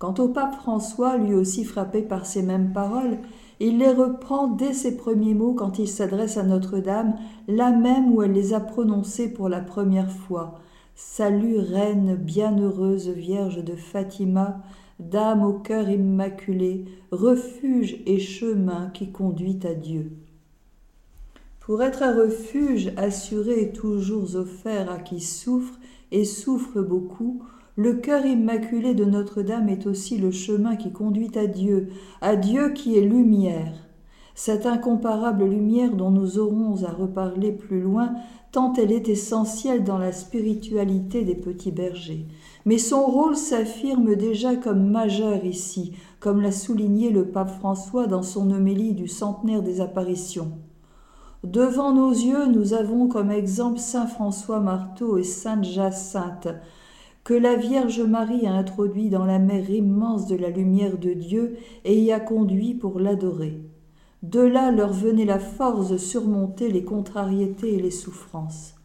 Quant 0.00 0.14
au 0.18 0.26
pape 0.26 0.56
François, 0.56 1.16
lui 1.16 1.34
aussi 1.34 1.64
frappé 1.64 2.02
par 2.02 2.26
ces 2.26 2.42
mêmes 2.42 2.72
paroles, 2.72 3.18
il 3.60 3.78
les 3.78 3.92
reprend 3.92 4.48
dès 4.48 4.72
ses 4.72 4.96
premiers 4.96 5.34
mots 5.34 5.54
quand 5.54 5.78
il 5.78 5.86
s'adresse 5.86 6.36
à 6.36 6.42
Notre-Dame, 6.42 7.14
là 7.46 7.70
même 7.70 8.12
où 8.12 8.22
elle 8.22 8.32
les 8.32 8.54
a 8.54 8.58
prononcés 8.58 9.32
pour 9.32 9.48
la 9.48 9.60
première 9.60 10.10
fois, 10.10 10.58
Salut, 10.96 11.58
Reine 11.58 12.16
bienheureuse 12.16 13.08
Vierge 13.08 13.62
de 13.62 13.76
Fatima, 13.76 14.62
Dame 14.98 15.44
au 15.44 15.52
cœur 15.52 15.88
immaculé, 15.88 16.86
refuge 17.12 18.02
et 18.06 18.18
chemin 18.18 18.90
qui 18.92 19.12
conduit 19.12 19.60
à 19.64 19.74
Dieu. 19.74 20.10
Pour 21.72 21.82
être 21.82 22.02
un 22.02 22.14
refuge 22.14 22.92
assuré 22.98 23.62
et 23.62 23.72
toujours 23.72 24.36
offert 24.36 24.92
à 24.92 24.98
qui 24.98 25.20
souffre 25.20 25.80
et 26.10 26.26
souffre 26.26 26.82
beaucoup, 26.82 27.42
le 27.76 27.94
cœur 27.94 28.26
immaculé 28.26 28.92
de 28.92 29.06
Notre-Dame 29.06 29.70
est 29.70 29.86
aussi 29.86 30.18
le 30.18 30.32
chemin 30.32 30.76
qui 30.76 30.92
conduit 30.92 31.30
à 31.34 31.46
Dieu, 31.46 31.88
à 32.20 32.36
Dieu 32.36 32.74
qui 32.74 32.98
est 32.98 33.00
lumière. 33.00 33.72
Cette 34.34 34.66
incomparable 34.66 35.46
lumière 35.46 35.96
dont 35.96 36.10
nous 36.10 36.38
aurons 36.38 36.84
à 36.84 36.90
reparler 36.90 37.52
plus 37.52 37.80
loin 37.80 38.12
tant 38.50 38.74
elle 38.74 38.92
est 38.92 39.08
essentielle 39.08 39.82
dans 39.82 39.96
la 39.96 40.12
spiritualité 40.12 41.24
des 41.24 41.36
petits 41.36 41.72
bergers. 41.72 42.26
Mais 42.66 42.76
son 42.76 43.06
rôle 43.06 43.34
s'affirme 43.34 44.14
déjà 44.14 44.56
comme 44.56 44.90
majeur 44.90 45.42
ici, 45.46 45.94
comme 46.20 46.42
l'a 46.42 46.52
souligné 46.52 47.08
le 47.08 47.28
pape 47.28 47.48
François 47.48 48.06
dans 48.06 48.22
son 48.22 48.50
homélie 48.50 48.92
du 48.92 49.08
centenaire 49.08 49.62
des 49.62 49.80
apparitions. 49.80 50.52
Devant 51.44 51.92
nos 51.92 52.12
yeux, 52.12 52.46
nous 52.46 52.72
avons 52.72 53.08
comme 53.08 53.32
exemple 53.32 53.80
Saint 53.80 54.06
François 54.06 54.60
Marteau 54.60 55.18
et 55.18 55.24
Sainte 55.24 55.64
Jacinthe, 55.64 56.48
que 57.24 57.34
la 57.34 57.56
Vierge 57.56 58.00
Marie 58.00 58.46
a 58.46 58.52
introduit 58.52 59.10
dans 59.10 59.24
la 59.24 59.40
mer 59.40 59.68
immense 59.68 60.28
de 60.28 60.36
la 60.36 60.50
lumière 60.50 60.98
de 60.98 61.12
Dieu 61.14 61.56
et 61.84 62.00
y 62.00 62.12
a 62.12 62.20
conduit 62.20 62.74
pour 62.74 63.00
l'adorer. 63.00 63.60
De 64.22 64.40
là 64.40 64.70
leur 64.70 64.92
venait 64.92 65.24
la 65.24 65.40
force 65.40 65.88
de 65.88 65.96
surmonter 65.96 66.70
les 66.70 66.84
contrariétés 66.84 67.74
et 67.74 67.82
les 67.82 67.90
souffrances. 67.90 68.76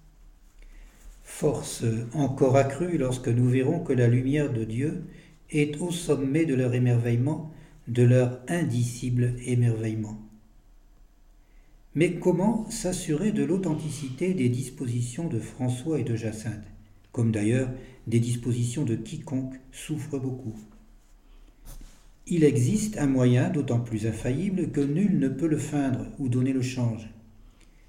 Force 1.21 1.83
encore 2.15 2.55
accrue 2.55 2.97
lorsque 2.97 3.27
nous 3.27 3.47
verrons 3.47 3.81
que 3.81 3.93
la 3.93 4.07
lumière 4.07 4.51
de 4.51 4.63
Dieu 4.63 5.03
est 5.51 5.79
au 5.79 5.91
sommet 5.91 6.45
de 6.45 6.55
leur 6.55 6.73
émerveillement, 6.73 7.51
de 7.87 8.01
leur 8.01 8.39
indicible 8.47 9.35
émerveillement. 9.45 10.17
Mais 11.97 12.13
comment 12.19 12.69
s'assurer 12.69 13.31
de 13.31 13.43
l'authenticité 13.43 14.35
des 14.35 14.49
dispositions 14.49 15.27
de 15.27 15.39
François 15.39 15.99
et 15.99 16.03
de 16.03 16.15
Jacinthe, 16.15 16.67
comme 17.11 17.31
d'ailleurs 17.31 17.71
des 18.05 18.19
dispositions 18.19 18.83
de 18.83 18.93
quiconque 18.93 19.55
souffre 19.71 20.19
beaucoup 20.19 20.53
il 22.29 22.43
existe 22.43 22.97
un 22.97 23.07
moyen 23.07 23.49
d'autant 23.49 23.79
plus 23.79 24.05
infaillible 24.05 24.69
que 24.71 24.81
nul 24.81 25.17
ne 25.17 25.29
peut 25.29 25.47
le 25.47 25.57
feindre 25.57 26.05
ou 26.19 26.27
donner 26.27 26.51
le 26.51 26.61
change. 26.61 27.07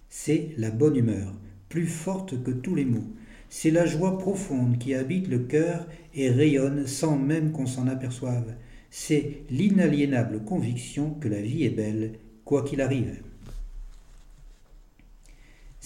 C'est 0.08 0.50
la 0.56 0.70
bonne 0.70 0.94
humeur, 0.94 1.34
plus 1.68 1.88
forte 1.88 2.40
que 2.44 2.52
tous 2.52 2.76
les 2.76 2.84
mots. 2.84 3.12
C'est 3.50 3.72
la 3.72 3.84
joie 3.84 4.16
profonde 4.16 4.78
qui 4.78 4.94
habite 4.94 5.26
le 5.26 5.40
cœur 5.40 5.88
et 6.14 6.30
rayonne 6.30 6.86
sans 6.86 7.18
même 7.18 7.50
qu'on 7.50 7.66
s'en 7.66 7.88
aperçoive. 7.88 8.54
C'est 8.90 9.42
l'inaliénable 9.50 10.44
conviction 10.44 11.10
que 11.14 11.26
la 11.26 11.40
vie 11.40 11.64
est 11.64 11.70
belle, 11.70 12.12
quoi 12.44 12.62
qu'il 12.62 12.80
arrive. 12.80 13.20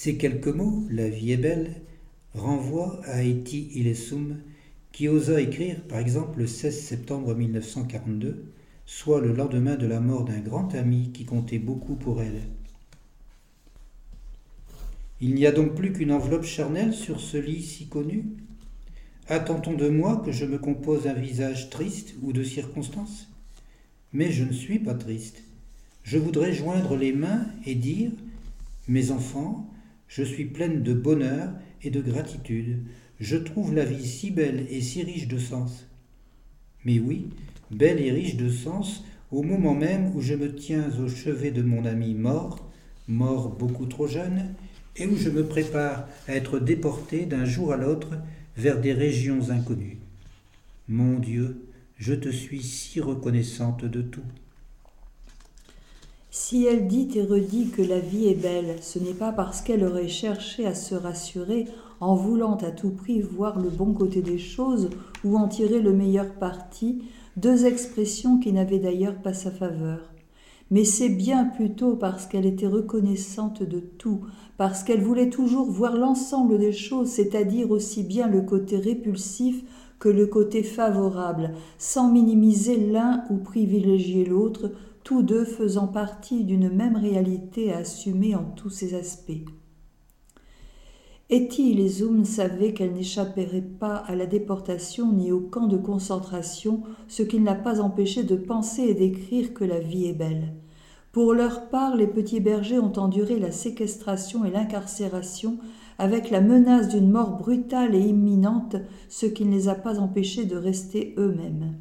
Ces 0.05 0.17
quelques 0.17 0.49
mots, 0.49 0.83
la 0.91 1.09
vie 1.09 1.31
est 1.31 1.37
belle, 1.37 1.81
renvoient 2.35 3.01
à 3.05 3.23
Eti 3.23 3.71
Ilesum, 3.77 4.37
qui 4.91 5.07
osa 5.07 5.41
écrire 5.41 5.81
par 5.83 6.01
exemple 6.01 6.41
le 6.41 6.49
16 6.49 6.77
septembre 6.77 7.37
1942, 7.37 8.53
soit 8.85 9.21
le 9.21 9.33
lendemain 9.33 9.77
de 9.77 9.87
la 9.87 10.01
mort 10.01 10.25
d'un 10.25 10.41
grand 10.41 10.75
ami 10.75 11.13
qui 11.15 11.25
comptait 11.25 11.61
beaucoup 11.61 11.95
pour 11.95 12.21
elle. 12.21 12.41
Il 15.21 15.37
n'y 15.37 15.47
a 15.47 15.53
donc 15.53 15.77
plus 15.77 15.93
qu'une 15.93 16.11
enveloppe 16.11 16.47
charnelle 16.47 16.95
sur 16.95 17.21
ce 17.21 17.37
lit 17.37 17.63
si 17.63 17.87
connu 17.87 18.25
Attend-on 19.29 19.75
de 19.75 19.89
moi 19.89 20.21
que 20.25 20.33
je 20.33 20.47
me 20.47 20.59
compose 20.59 21.07
un 21.07 21.15
visage 21.15 21.71
triste 21.71 22.17
ou 22.23 22.33
de 22.33 22.43
circonstance 22.43 23.29
Mais 24.13 24.33
je 24.33 24.43
ne 24.43 24.53
suis 24.53 24.81
pas 24.81 24.95
triste. 24.95 25.45
Je 26.03 26.19
voudrais 26.19 26.53
joindre 26.53 26.97
les 26.97 27.13
mains 27.13 27.47
et 27.67 27.77
dire 27.77 28.11
Mes 28.89 29.13
enfants, 29.13 29.69
je 30.15 30.23
suis 30.23 30.45
pleine 30.45 30.83
de 30.83 30.93
bonheur 30.93 31.53
et 31.83 31.89
de 31.89 32.03
gratitude. 32.03 32.81
Je 33.19 33.37
trouve 33.39 33.75
la 33.75 33.87
vie 33.87 34.07
si 34.07 34.31
belle 34.31 34.67
et 34.69 34.83
si 34.83 35.03
riche 35.03 35.27
de 35.27 35.39
sens. 35.39 35.87
Mais 36.85 36.99
oui, 36.99 37.31
belle 37.71 37.99
et 37.99 38.11
riche 38.11 38.37
de 38.37 38.51
sens, 38.51 39.05
au 39.31 39.43
moment 39.43 39.75
même 39.75 40.15
où 40.15 40.21
je 40.21 40.35
me 40.35 40.55
tiens 40.55 40.91
au 41.01 41.09
chevet 41.09 41.51
de 41.51 41.63
mon 41.63 41.87
ami 41.87 42.13
mort, 42.13 42.71
mort 43.09 43.57
beaucoup 43.57 43.87
trop 43.87 44.07
jeune, 44.07 44.55
et 44.97 45.07
où 45.07 45.17
je 45.17 45.31
me 45.31 45.47
prépare 45.47 46.07
à 46.29 46.35
être 46.35 46.59
déporté 46.59 47.25
d'un 47.25 47.47
jour 47.47 47.73
à 47.73 47.79
l'autre 47.79 48.11
vers 48.59 48.83
des 48.83 48.93
régions 48.93 49.49
inconnues. 49.49 49.97
Mon 50.89 51.19
Dieu, 51.19 51.69
je 51.97 52.13
te 52.13 52.29
suis 52.29 52.63
si 52.63 53.01
reconnaissante 53.01 53.87
de 53.87 54.03
tout. 54.03 54.21
Si 56.35 56.65
elle 56.65 56.89
dit 56.89 57.11
et 57.15 57.25
redit 57.25 57.69
que 57.69 57.83
la 57.83 57.99
vie 57.99 58.27
est 58.27 58.41
belle, 58.41 58.77
ce 58.81 58.99
n'est 58.99 59.13
pas 59.13 59.33
parce 59.33 59.61
qu'elle 59.61 59.85
aurait 59.85 60.09
cherché 60.09 60.65
à 60.65 60.75
se 60.75 60.95
rassurer 60.95 61.67
en 62.01 62.15
voulant 62.15 62.57
à 62.57 62.71
tout 62.71 62.89
prix 62.89 63.21
voir 63.21 63.61
le 63.61 63.69
bon 63.69 63.93
côté 63.93 64.23
des 64.23 64.39
choses 64.39 64.89
ou 65.25 65.37
en 65.37 65.47
tirer 65.47 65.83
le 65.83 65.93
meilleur 65.93 66.33
parti, 66.37 67.03
deux 67.37 67.67
expressions 67.67 68.39
qui 68.39 68.51
n'avaient 68.55 68.79
d'ailleurs 68.79 69.21
pas 69.21 69.35
sa 69.35 69.51
faveur. 69.51 70.11
Mais 70.71 70.85
c'est 70.85 71.11
bien 71.11 71.45
plutôt 71.45 71.97
parce 71.97 72.25
qu'elle 72.25 72.47
était 72.47 72.67
reconnaissante 72.67 73.63
de 73.63 73.81
tout, 73.81 74.23
parce 74.57 74.85
qu'elle 74.85 75.03
voulait 75.03 75.29
toujours 75.29 75.71
voir 75.71 75.99
l'ensemble 75.99 76.59
des 76.59 76.73
choses, 76.73 77.09
c'est-à-dire 77.09 77.71
aussi 77.71 78.05
bien 78.05 78.27
le 78.27 78.41
côté 78.41 78.79
répulsif 78.79 79.63
que 79.99 80.09
le 80.09 80.27
côté 80.27 80.63
favorable, 80.63 81.53
sans 81.77 82.11
minimiser 82.11 82.77
l'un 82.77 83.23
ou 83.29 83.37
privilégier 83.37 84.25
l'autre, 84.25 84.73
tous 85.05 85.23
deux 85.23 85.45
faisant 85.45 85.89
partie 85.89 86.45
d'une 86.45 86.71
même 86.71 86.97
réalité 86.97 87.73
à 87.73 87.79
assumer 87.79 88.35
en 88.35 88.45
tous 88.45 88.71
ses 88.71 88.95
aspects. 88.95 89.45
Etty 91.31 91.81
et 91.81 91.89
Zoom 91.89 92.25
savaient 92.25 92.75
qu'elle 92.75 92.93
n'échapperait 92.93 93.63
pas 93.63 93.97
à 93.97 94.15
la 94.15 94.27
déportation 94.27 95.13
ni 95.13 95.33
au 95.33 95.41
camp 95.41 95.67
de 95.67 95.79
concentration, 95.79 96.83
ce 97.09 97.23
qui 97.23 97.41
ne 97.41 97.47
l'a 97.47 97.55
pas 97.55 97.81
empêché 97.81 98.23
de 98.23 98.37
penser 98.37 98.83
et 98.83 98.95
d'écrire 98.95 99.55
que 99.55 99.65
la 99.65 99.81
vie 99.81 100.07
est 100.07 100.13
belle. 100.13 100.53
Pour 101.11 101.33
leur 101.33 101.69
part, 101.69 101.97
les 101.97 102.07
petits 102.07 102.41
bergers 102.41 102.79
ont 102.79 102.99
enduré 102.99 103.39
la 103.39 103.51
séquestration 103.51 104.45
et 104.45 104.51
l'incarcération 104.51 105.59
avec 105.99 106.31
la 106.31 106.41
menace 106.41 106.89
d'une 106.89 107.11
mort 107.11 107.39
brutale 107.39 107.95
et 107.95 108.01
imminente, 108.01 108.77
ce 109.09 109.27
qui 109.27 109.45
ne 109.45 109.53
les 109.53 109.69
a 109.69 109.75
pas 109.75 110.01
empêchés 110.01 110.45
de 110.45 110.57
rester 110.57 111.15
eux-mêmes. 111.19 111.75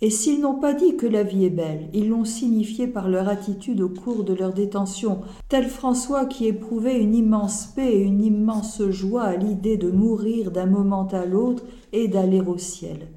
Et 0.00 0.10
s'ils 0.10 0.40
n'ont 0.40 0.54
pas 0.54 0.74
dit 0.74 0.96
que 0.96 1.06
la 1.06 1.24
vie 1.24 1.44
est 1.44 1.50
belle, 1.50 1.88
ils 1.92 2.08
l'ont 2.08 2.24
signifié 2.24 2.86
par 2.86 3.08
leur 3.08 3.28
attitude 3.28 3.80
au 3.80 3.88
cours 3.88 4.22
de 4.22 4.32
leur 4.32 4.52
détention, 4.52 5.22
tel 5.48 5.64
François 5.64 6.26
qui 6.26 6.46
éprouvait 6.46 7.00
une 7.00 7.16
immense 7.16 7.66
paix 7.66 7.96
et 7.96 8.02
une 8.02 8.22
immense 8.22 8.80
joie 8.90 9.24
à 9.24 9.36
l'idée 9.36 9.76
de 9.76 9.90
mourir 9.90 10.52
d'un 10.52 10.66
moment 10.66 11.08
à 11.08 11.26
l'autre 11.26 11.64
et 11.92 12.06
d'aller 12.06 12.40
au 12.40 12.58
ciel. 12.58 13.08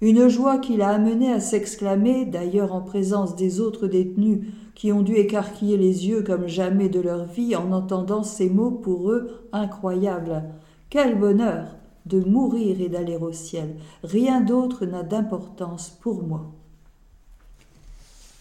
Une 0.00 0.26
joie 0.26 0.58
qui 0.58 0.76
l'a 0.76 0.88
amené 0.88 1.32
à 1.32 1.38
s'exclamer, 1.38 2.26
d'ailleurs 2.26 2.74
en 2.74 2.80
présence 2.80 3.36
des 3.36 3.60
autres 3.60 3.86
détenus 3.86 4.40
qui 4.74 4.92
ont 4.92 5.02
dû 5.02 5.14
écarquiller 5.14 5.76
les 5.76 6.08
yeux 6.08 6.22
comme 6.22 6.48
jamais 6.48 6.88
de 6.88 7.00
leur 7.00 7.26
vie 7.26 7.54
en 7.54 7.70
entendant 7.70 8.24
ces 8.24 8.50
mots 8.50 8.72
pour 8.72 9.10
eux 9.10 9.48
incroyables. 9.52 10.42
Quel 10.90 11.16
bonheur 11.16 11.76
de 12.06 12.20
mourir 12.20 12.80
et 12.80 12.88
d'aller 12.88 13.16
au 13.16 13.32
ciel. 13.32 13.76
Rien 14.02 14.40
d'autre 14.40 14.86
n'a 14.86 15.02
d'importance 15.02 15.90
pour 16.00 16.22
moi. 16.22 16.52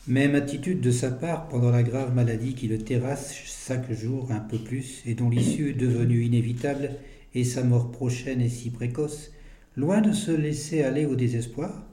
Même 0.08 0.36
attitude 0.36 0.82
de 0.82 0.92
sa 0.92 1.12
part 1.12 1.48
pendant 1.48 1.72
la 1.72 1.82
grave 1.82 2.14
maladie 2.14 2.56
qui 2.56 2.68
le 2.68 2.78
terrasse 2.78 3.34
chaque 3.34 3.92
jour 3.94 4.32
un 4.32 4.42
peu 4.42 4.58
plus 4.58 5.02
et 5.06 5.16
dont 5.16 5.30
l'issue 5.30 5.74
devenue 5.74 6.24
inévitable 6.24 6.92
et 7.34 7.46
sa 7.46 7.64
mort 7.64 7.90
prochaine 7.90 8.42
et 8.42 8.50
si 8.50 8.70
précoce, 8.70 9.32
loin 9.78 10.02
de 10.02 10.12
se 10.12 10.32
laisser 10.32 10.84
aller 10.84 11.06
au 11.06 11.16
désespoir, 11.16 11.86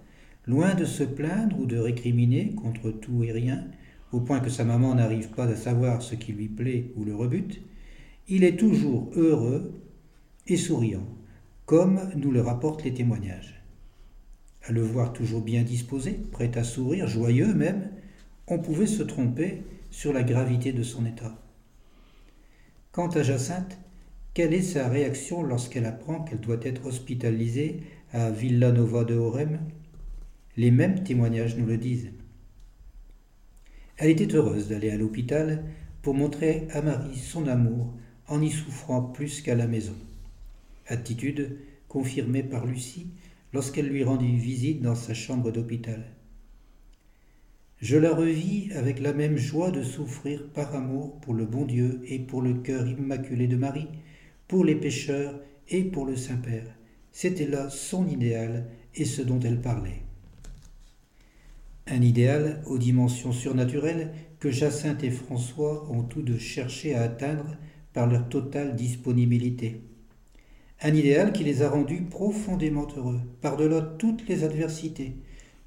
loin 0.47 0.75
de 0.75 0.85
se 0.85 1.05
plaindre 1.05 1.61
ou 1.61 1.67
de 1.67 1.79
récriminer 1.79 2.53
contre 2.55 2.91
tout 2.91 3.23
et 3.23 3.31
rien, 3.31 3.65
au 4.13 4.19
point 4.19 4.41
que 4.41 4.51
sa 4.51 4.65
maman 4.65 4.97
n'arrive 4.97 5.29
pas 5.31 5.47
à 5.47 5.55
savoir 5.55 6.03
ce 6.03 6.17
qui 6.17 6.33
lui 6.33 6.49
plaît 6.49 6.91
ou 6.97 7.05
le 7.05 7.15
rebute, 7.15 7.61
il 8.29 8.43
est 8.43 8.57
toujours 8.57 9.09
heureux 9.15 9.73
et 10.49 10.57
souriant, 10.57 11.07
comme 11.71 12.11
nous 12.17 12.33
le 12.33 12.41
rapportent 12.41 12.83
les 12.83 12.93
témoignages. 12.93 13.63
À 14.65 14.73
le 14.73 14.83
voir 14.83 15.13
toujours 15.13 15.41
bien 15.41 15.63
disposé, 15.63 16.15
prêt 16.33 16.51
à 16.59 16.65
sourire, 16.65 17.07
joyeux 17.07 17.55
même, 17.55 17.93
on 18.49 18.59
pouvait 18.59 18.89
se 18.89 19.05
tromper 19.05 19.63
sur 19.89 20.13
la 20.13 20.25
gravité 20.25 20.73
de 20.73 20.83
son 20.83 21.07
état. 21.07 21.33
Quant 22.91 23.07
à 23.11 23.23
Jacinthe, 23.23 23.79
quelle 24.35 24.53
est 24.53 24.63
sa 24.63 24.89
réaction 24.89 25.45
lorsqu'elle 25.45 25.87
apprend 25.87 26.25
qu'elle 26.25 26.41
doit 26.41 26.59
être 26.61 26.87
hospitalisée 26.87 27.85
à 28.13 28.33
Villanova 28.33 29.05
de 29.05 29.15
Orem 29.15 29.61
Les 30.57 30.73
mêmes 30.73 31.05
témoignages 31.05 31.57
nous 31.57 31.67
le 31.67 31.77
disent. 31.77 32.11
Elle 33.97 34.11
était 34.11 34.35
heureuse 34.35 34.71
d'aller 34.71 34.91
à 34.91 34.97
l'hôpital 34.97 35.63
pour 36.03 36.15
montrer 36.15 36.67
à 36.73 36.83
Marie 36.83 37.17
son 37.17 37.47
amour 37.47 37.95
en 38.27 38.43
y 38.43 38.51
souffrant 38.51 39.03
plus 39.03 39.41
qu'à 39.41 39.55
la 39.55 39.69
maison. 39.69 39.95
Attitude 40.91 41.57
confirmée 41.89 42.43
par 42.43 42.67
Lucie 42.67 43.07
lorsqu'elle 43.53 43.89
lui 43.89 44.05
rendit 44.05 44.37
visite 44.37 44.83
dans 44.83 44.95
sa 44.95 45.15
chambre 45.15 45.51
d'hôpital. 45.51 46.05
Je 47.81 47.97
la 47.97 48.15
revis 48.15 48.71
avec 48.75 49.01
la 49.01 49.15
même 49.15 49.39
joie 49.39 49.71
de 49.71 49.83
souffrir 49.83 50.47
par 50.53 50.75
amour 50.75 51.19
pour 51.21 51.33
le 51.33 51.47
bon 51.47 51.65
Dieu 51.65 52.03
et 52.05 52.19
pour 52.19 52.43
le 52.43 52.55
cœur 52.55 52.87
immaculé 52.87 53.47
de 53.47 53.57
Marie, 53.57 53.89
pour 54.49 54.65
les 54.65 54.75
pécheurs 54.75 55.41
et 55.69 55.85
pour 55.85 56.05
le 56.05 56.17
Saint-Père. 56.17 56.67
C'était 57.11 57.47
là 57.47 57.71
son 57.71 58.07
idéal 58.07 58.67
et 58.95 59.07
ce 59.07 59.23
dont 59.23 59.41
elle 59.41 59.61
parlait. 59.61 60.03
Un 61.87 62.03
idéal 62.03 62.63
aux 62.67 62.79
dimensions 62.79 63.33
surnaturelles 63.33 64.13
que 64.39 64.51
Jacinthe 64.51 65.03
et 65.05 65.11
François 65.11 65.91
ont 65.91 66.03
tous 66.03 66.23
deux 66.23 66.39
cherché 66.39 66.95
à 66.95 67.03
atteindre 67.03 67.57
par 67.93 68.07
leur 68.07 68.29
totale 68.29 68.77
disponibilité. 68.77 69.81
Un 70.83 70.95
idéal 70.95 71.33
qui 71.35 71.45
les 71.45 71.61
a 71.61 71.69
rendus 71.69 72.01
profondément 72.01 72.89
heureux, 72.97 73.21
par-delà 73.43 73.83
toutes 73.83 74.27
les 74.29 74.45
adversités, 74.45 75.13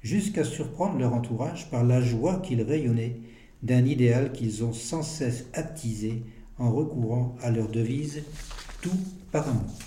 jusqu'à 0.02 0.42
surprendre 0.42 0.98
leur 0.98 1.14
entourage 1.14 1.70
par 1.70 1.84
la 1.84 2.00
joie 2.00 2.40
qu'ils 2.40 2.62
rayonnaient 2.62 3.20
d'un 3.62 3.84
idéal 3.84 4.32
qu'ils 4.32 4.64
ont 4.64 4.72
sans 4.72 5.02
cesse 5.02 5.46
attisé 5.52 6.24
en 6.58 6.72
recourant 6.72 7.36
à 7.40 7.52
leur 7.52 7.68
devise 7.68 8.22
tout 8.82 8.98
par 9.30 9.48
amour, 9.48 9.78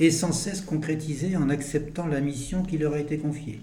et 0.00 0.10
sans 0.10 0.32
cesse 0.32 0.60
concrétisé 0.60 1.36
en 1.36 1.48
acceptant 1.48 2.08
la 2.08 2.20
mission 2.20 2.64
qui 2.64 2.76
leur 2.76 2.94
a 2.94 3.00
été 3.00 3.18
confiée. 3.18 3.60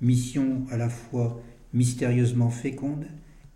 Mission 0.00 0.62
à 0.70 0.76
la 0.76 0.88
fois 0.88 1.42
mystérieusement 1.74 2.50
féconde 2.50 3.06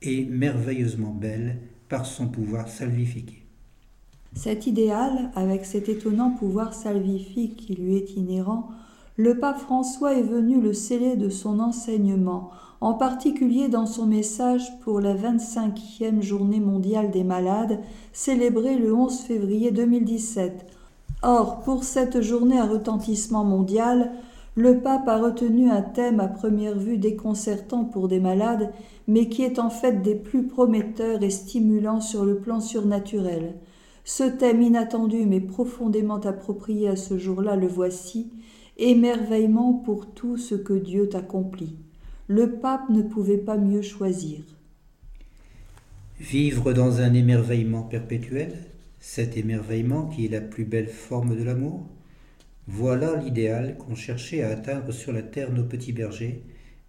et 0.03 0.24
merveilleusement 0.24 1.12
belle 1.12 1.59
par 1.89 2.07
son 2.07 2.26
pouvoir 2.26 2.68
salvifique. 2.68 3.41
Cet 4.35 4.66
idéal, 4.66 5.30
avec 5.35 5.66
cet 5.66 5.89
étonnant 5.89 6.30
pouvoir 6.30 6.72
salvifique 6.72 7.57
qui 7.57 7.74
lui 7.74 7.97
est 7.97 8.16
inhérent, 8.16 8.70
le 9.16 9.39
pape 9.39 9.59
François 9.59 10.14
est 10.14 10.22
venu 10.22 10.61
le 10.61 10.72
sceller 10.72 11.16
de 11.16 11.28
son 11.28 11.61
enseignement, 11.61 12.51
en 12.80 12.95
particulier 12.95 13.68
dans 13.68 13.87
son 13.87 14.07
message 14.07 14.66
pour 14.80 15.01
la 15.01 15.14
25e 15.14 16.22
journée 16.22 16.61
mondiale 16.61 17.11
des 17.11 17.24
malades, 17.24 17.78
célébrée 18.12 18.76
le 18.76 18.95
11 18.95 19.20
février 19.20 19.70
2017. 19.70 20.66
Or, 21.22 21.61
pour 21.61 21.85
cette 21.85 22.22
journée 22.22 22.59
à 22.59 22.66
retentissement 22.66 23.45
mondial, 23.45 24.12
le 24.55 24.80
pape 24.80 25.09
a 25.09 25.18
retenu 25.18 25.70
un 25.70 25.83
thème 25.83 26.20
à 26.20 26.26
première 26.26 26.76
vue 26.76 26.99
déconcertant 26.99 27.85
pour 27.85 28.09
des 28.09 28.18
malades, 28.18 28.72
mais 29.07 29.28
qui 29.28 29.43
est 29.43 29.59
en 29.59 29.70
fait 29.70 30.03
des 30.03 30.14
plus 30.14 30.47
prometteurs 30.47 31.22
et 31.22 31.30
stimulants 31.30 32.01
sur 32.01 32.24
le 32.24 32.39
plan 32.39 32.61
surnaturel. 32.61 33.55
Ce 34.05 34.24
thème 34.24 34.62
inattendu 34.62 35.26
mais 35.26 35.40
profondément 35.40 36.20
approprié 36.20 36.88
à 36.88 36.96
ce 36.96 37.18
jour-là, 37.18 37.57
le 37.57 37.68
voici, 37.68 38.32
émerveillement 38.76 39.74
pour 39.74 40.12
tout 40.12 40.36
ce 40.36 40.55
que 40.55 40.74
Dieu 40.74 41.09
t'accomplit 41.09 41.76
le 42.28 42.53
pape 42.53 42.88
ne 42.88 43.03
pouvait 43.03 43.36
pas 43.36 43.59
mieux 43.59 43.82
choisir. 43.82 44.40
Vivre 46.18 46.72
dans 46.72 47.00
un 47.00 47.12
émerveillement 47.14 47.82
perpétuel, 47.82 48.57
cet 49.00 49.36
émerveillement 49.36 50.07
qui 50.07 50.24
est 50.24 50.30
la 50.30 50.40
plus 50.40 50.64
belle 50.64 50.88
forme 50.88 51.36
de 51.36 51.42
l'amour, 51.42 51.86
voilà 52.68 53.16
l'idéal 53.16 53.76
qu'ont 53.76 53.96
cherché 53.96 54.42
à 54.42 54.50
atteindre 54.50 54.92
sur 54.92 55.12
la 55.12 55.22
terre 55.22 55.53
nos 55.53 55.64
petits 55.64 55.92
bergers 55.92 56.42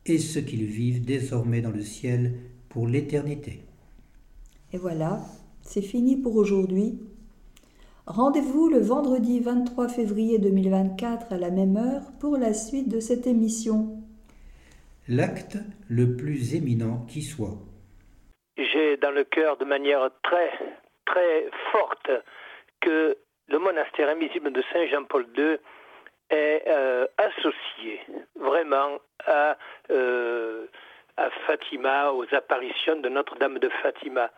et 0.05 0.19
ce 0.19 0.39
qu'ils 0.39 0.65
vivent 0.65 1.03
désormais 1.03 1.61
dans 1.61 1.71
le 1.71 1.81
ciel 1.81 2.35
pour 2.69 2.87
l'éternité. 2.87 3.63
Et 4.71 4.77
voilà, 4.77 5.25
c'est 5.63 5.81
fini 5.81 6.17
pour 6.17 6.35
aujourd'hui. 6.35 6.99
Rendez-vous 8.05 8.69
le 8.69 8.79
vendredi 8.79 9.39
23 9.39 9.87
février 9.87 10.37
2024 10.37 11.31
à 11.31 11.37
la 11.37 11.49
même 11.49 11.77
heure 11.77 12.03
pour 12.19 12.37
la 12.37 12.53
suite 12.53 12.89
de 12.89 12.99
cette 12.99 13.27
émission. 13.27 13.97
L'acte 15.07 15.57
le 15.89 16.15
plus 16.15 16.53
éminent 16.55 17.05
qui 17.07 17.21
soit. 17.21 17.57
J'ai 18.57 18.97
dans 18.97 19.11
le 19.11 19.23
cœur 19.23 19.57
de 19.57 19.65
manière 19.65 20.09
très, 20.21 20.51
très 21.05 21.49
forte 21.71 22.11
que 22.81 23.17
le 23.47 23.59
monastère 23.59 24.09
invisible 24.09 24.51
de 24.51 24.61
Saint 24.73 24.85
Jean-Paul 24.87 25.25
II 25.37 25.57
est 26.29 26.63
euh, 26.67 27.05
associé 27.17 28.01
vraiment 28.35 28.99
à, 29.25 29.57
euh, 29.91 30.65
à 31.17 31.29
Fatima, 31.47 32.11
aux 32.11 32.25
apparitions 32.33 32.99
de 32.99 33.09
Notre-Dame 33.09 33.59
de 33.59 33.69
Fatima. 33.81 34.29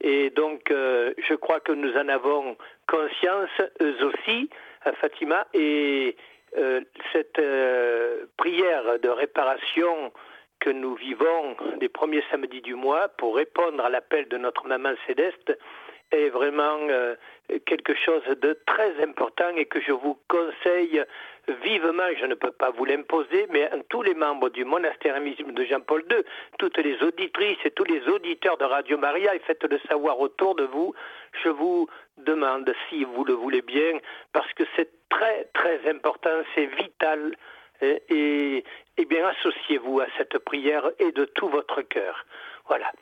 Et 0.00 0.30
donc, 0.30 0.70
euh, 0.70 1.12
je 1.18 1.34
crois 1.34 1.60
que 1.60 1.72
nous 1.72 1.96
en 1.96 2.08
avons 2.08 2.56
conscience, 2.86 3.50
eux 3.80 3.96
aussi, 4.04 4.48
à 4.84 4.92
Fatima, 4.92 5.46
et 5.54 6.16
euh, 6.56 6.80
cette 7.12 7.38
euh, 7.38 8.26
prière 8.36 8.98
de 9.00 9.08
réparation 9.08 10.12
que 10.60 10.70
nous 10.70 10.94
vivons 10.94 11.56
les 11.80 11.88
premiers 11.88 12.24
samedis 12.30 12.62
du 12.62 12.74
mois 12.74 13.08
pour 13.08 13.36
répondre 13.36 13.84
à 13.84 13.90
l'appel 13.90 14.28
de 14.28 14.38
notre 14.38 14.66
maman 14.66 14.94
céleste 15.06 15.56
est 16.10 16.28
vraiment 16.30 16.78
quelque 17.66 17.94
chose 17.94 18.22
de 18.40 18.58
très 18.66 19.02
important 19.02 19.48
et 19.56 19.66
que 19.66 19.80
je 19.80 19.92
vous 19.92 20.18
conseille 20.28 21.02
vivement, 21.62 22.04
je 22.20 22.26
ne 22.26 22.34
peux 22.34 22.50
pas 22.50 22.70
vous 22.70 22.84
l'imposer, 22.84 23.46
mais 23.50 23.70
tous 23.88 24.02
les 24.02 24.14
membres 24.14 24.50
du 24.50 24.64
monastère 24.64 25.16
invisible 25.16 25.54
de 25.54 25.64
Jean-Paul 25.64 26.04
II, 26.10 26.18
toutes 26.58 26.76
les 26.76 27.02
auditrices 27.02 27.58
et 27.64 27.70
tous 27.70 27.84
les 27.84 28.06
auditeurs 28.06 28.58
de 28.58 28.64
Radio 28.64 28.98
Maria, 28.98 29.34
et 29.34 29.38
faites-le 29.38 29.78
savoir 29.88 30.20
autour 30.20 30.54
de 30.56 30.64
vous, 30.64 30.94
je 31.42 31.48
vous 31.48 31.88
demande 32.18 32.70
si 32.88 33.04
vous 33.04 33.24
le 33.24 33.32
voulez 33.32 33.62
bien, 33.62 33.98
parce 34.32 34.52
que 34.52 34.64
c'est 34.76 34.90
très 35.08 35.44
très 35.54 35.88
important, 35.88 36.42
c'est 36.54 36.66
vital, 36.66 37.34
et 37.80 38.64
bien 39.08 39.28
associez-vous 39.28 40.00
à 40.00 40.06
cette 40.18 40.38
prière 40.38 40.90
et 40.98 41.12
de 41.12 41.24
tout 41.24 41.48
votre 41.48 41.80
cœur. 41.80 42.26
Voilà. 42.66 42.92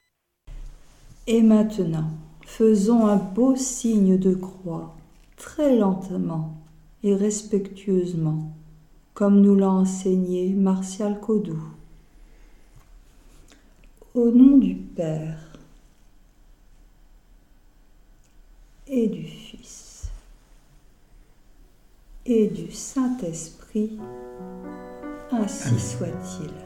Et 1.26 1.42
maintenant, 1.42 2.06
faisons 2.46 3.06
un 3.06 3.16
beau 3.16 3.54
signe 3.56 4.16
de 4.16 4.32
croix, 4.34 4.94
très 5.36 5.76
lentement 5.76 6.54
et 7.02 7.14
respectueusement, 7.14 8.52
comme 9.12 9.42
nous 9.42 9.56
l'a 9.56 9.68
enseigné 9.68 10.54
Martial 10.54 11.20
Codou. 11.20 11.60
Au 14.14 14.30
nom 14.30 14.56
du 14.56 14.74
Père 14.74 15.58
et 18.86 19.08
du 19.08 19.24
Fils 19.24 20.08
et 22.24 22.46
du 22.46 22.70
Saint-Esprit, 22.72 23.98
ainsi 25.30 25.78
soit-il. 25.78 26.65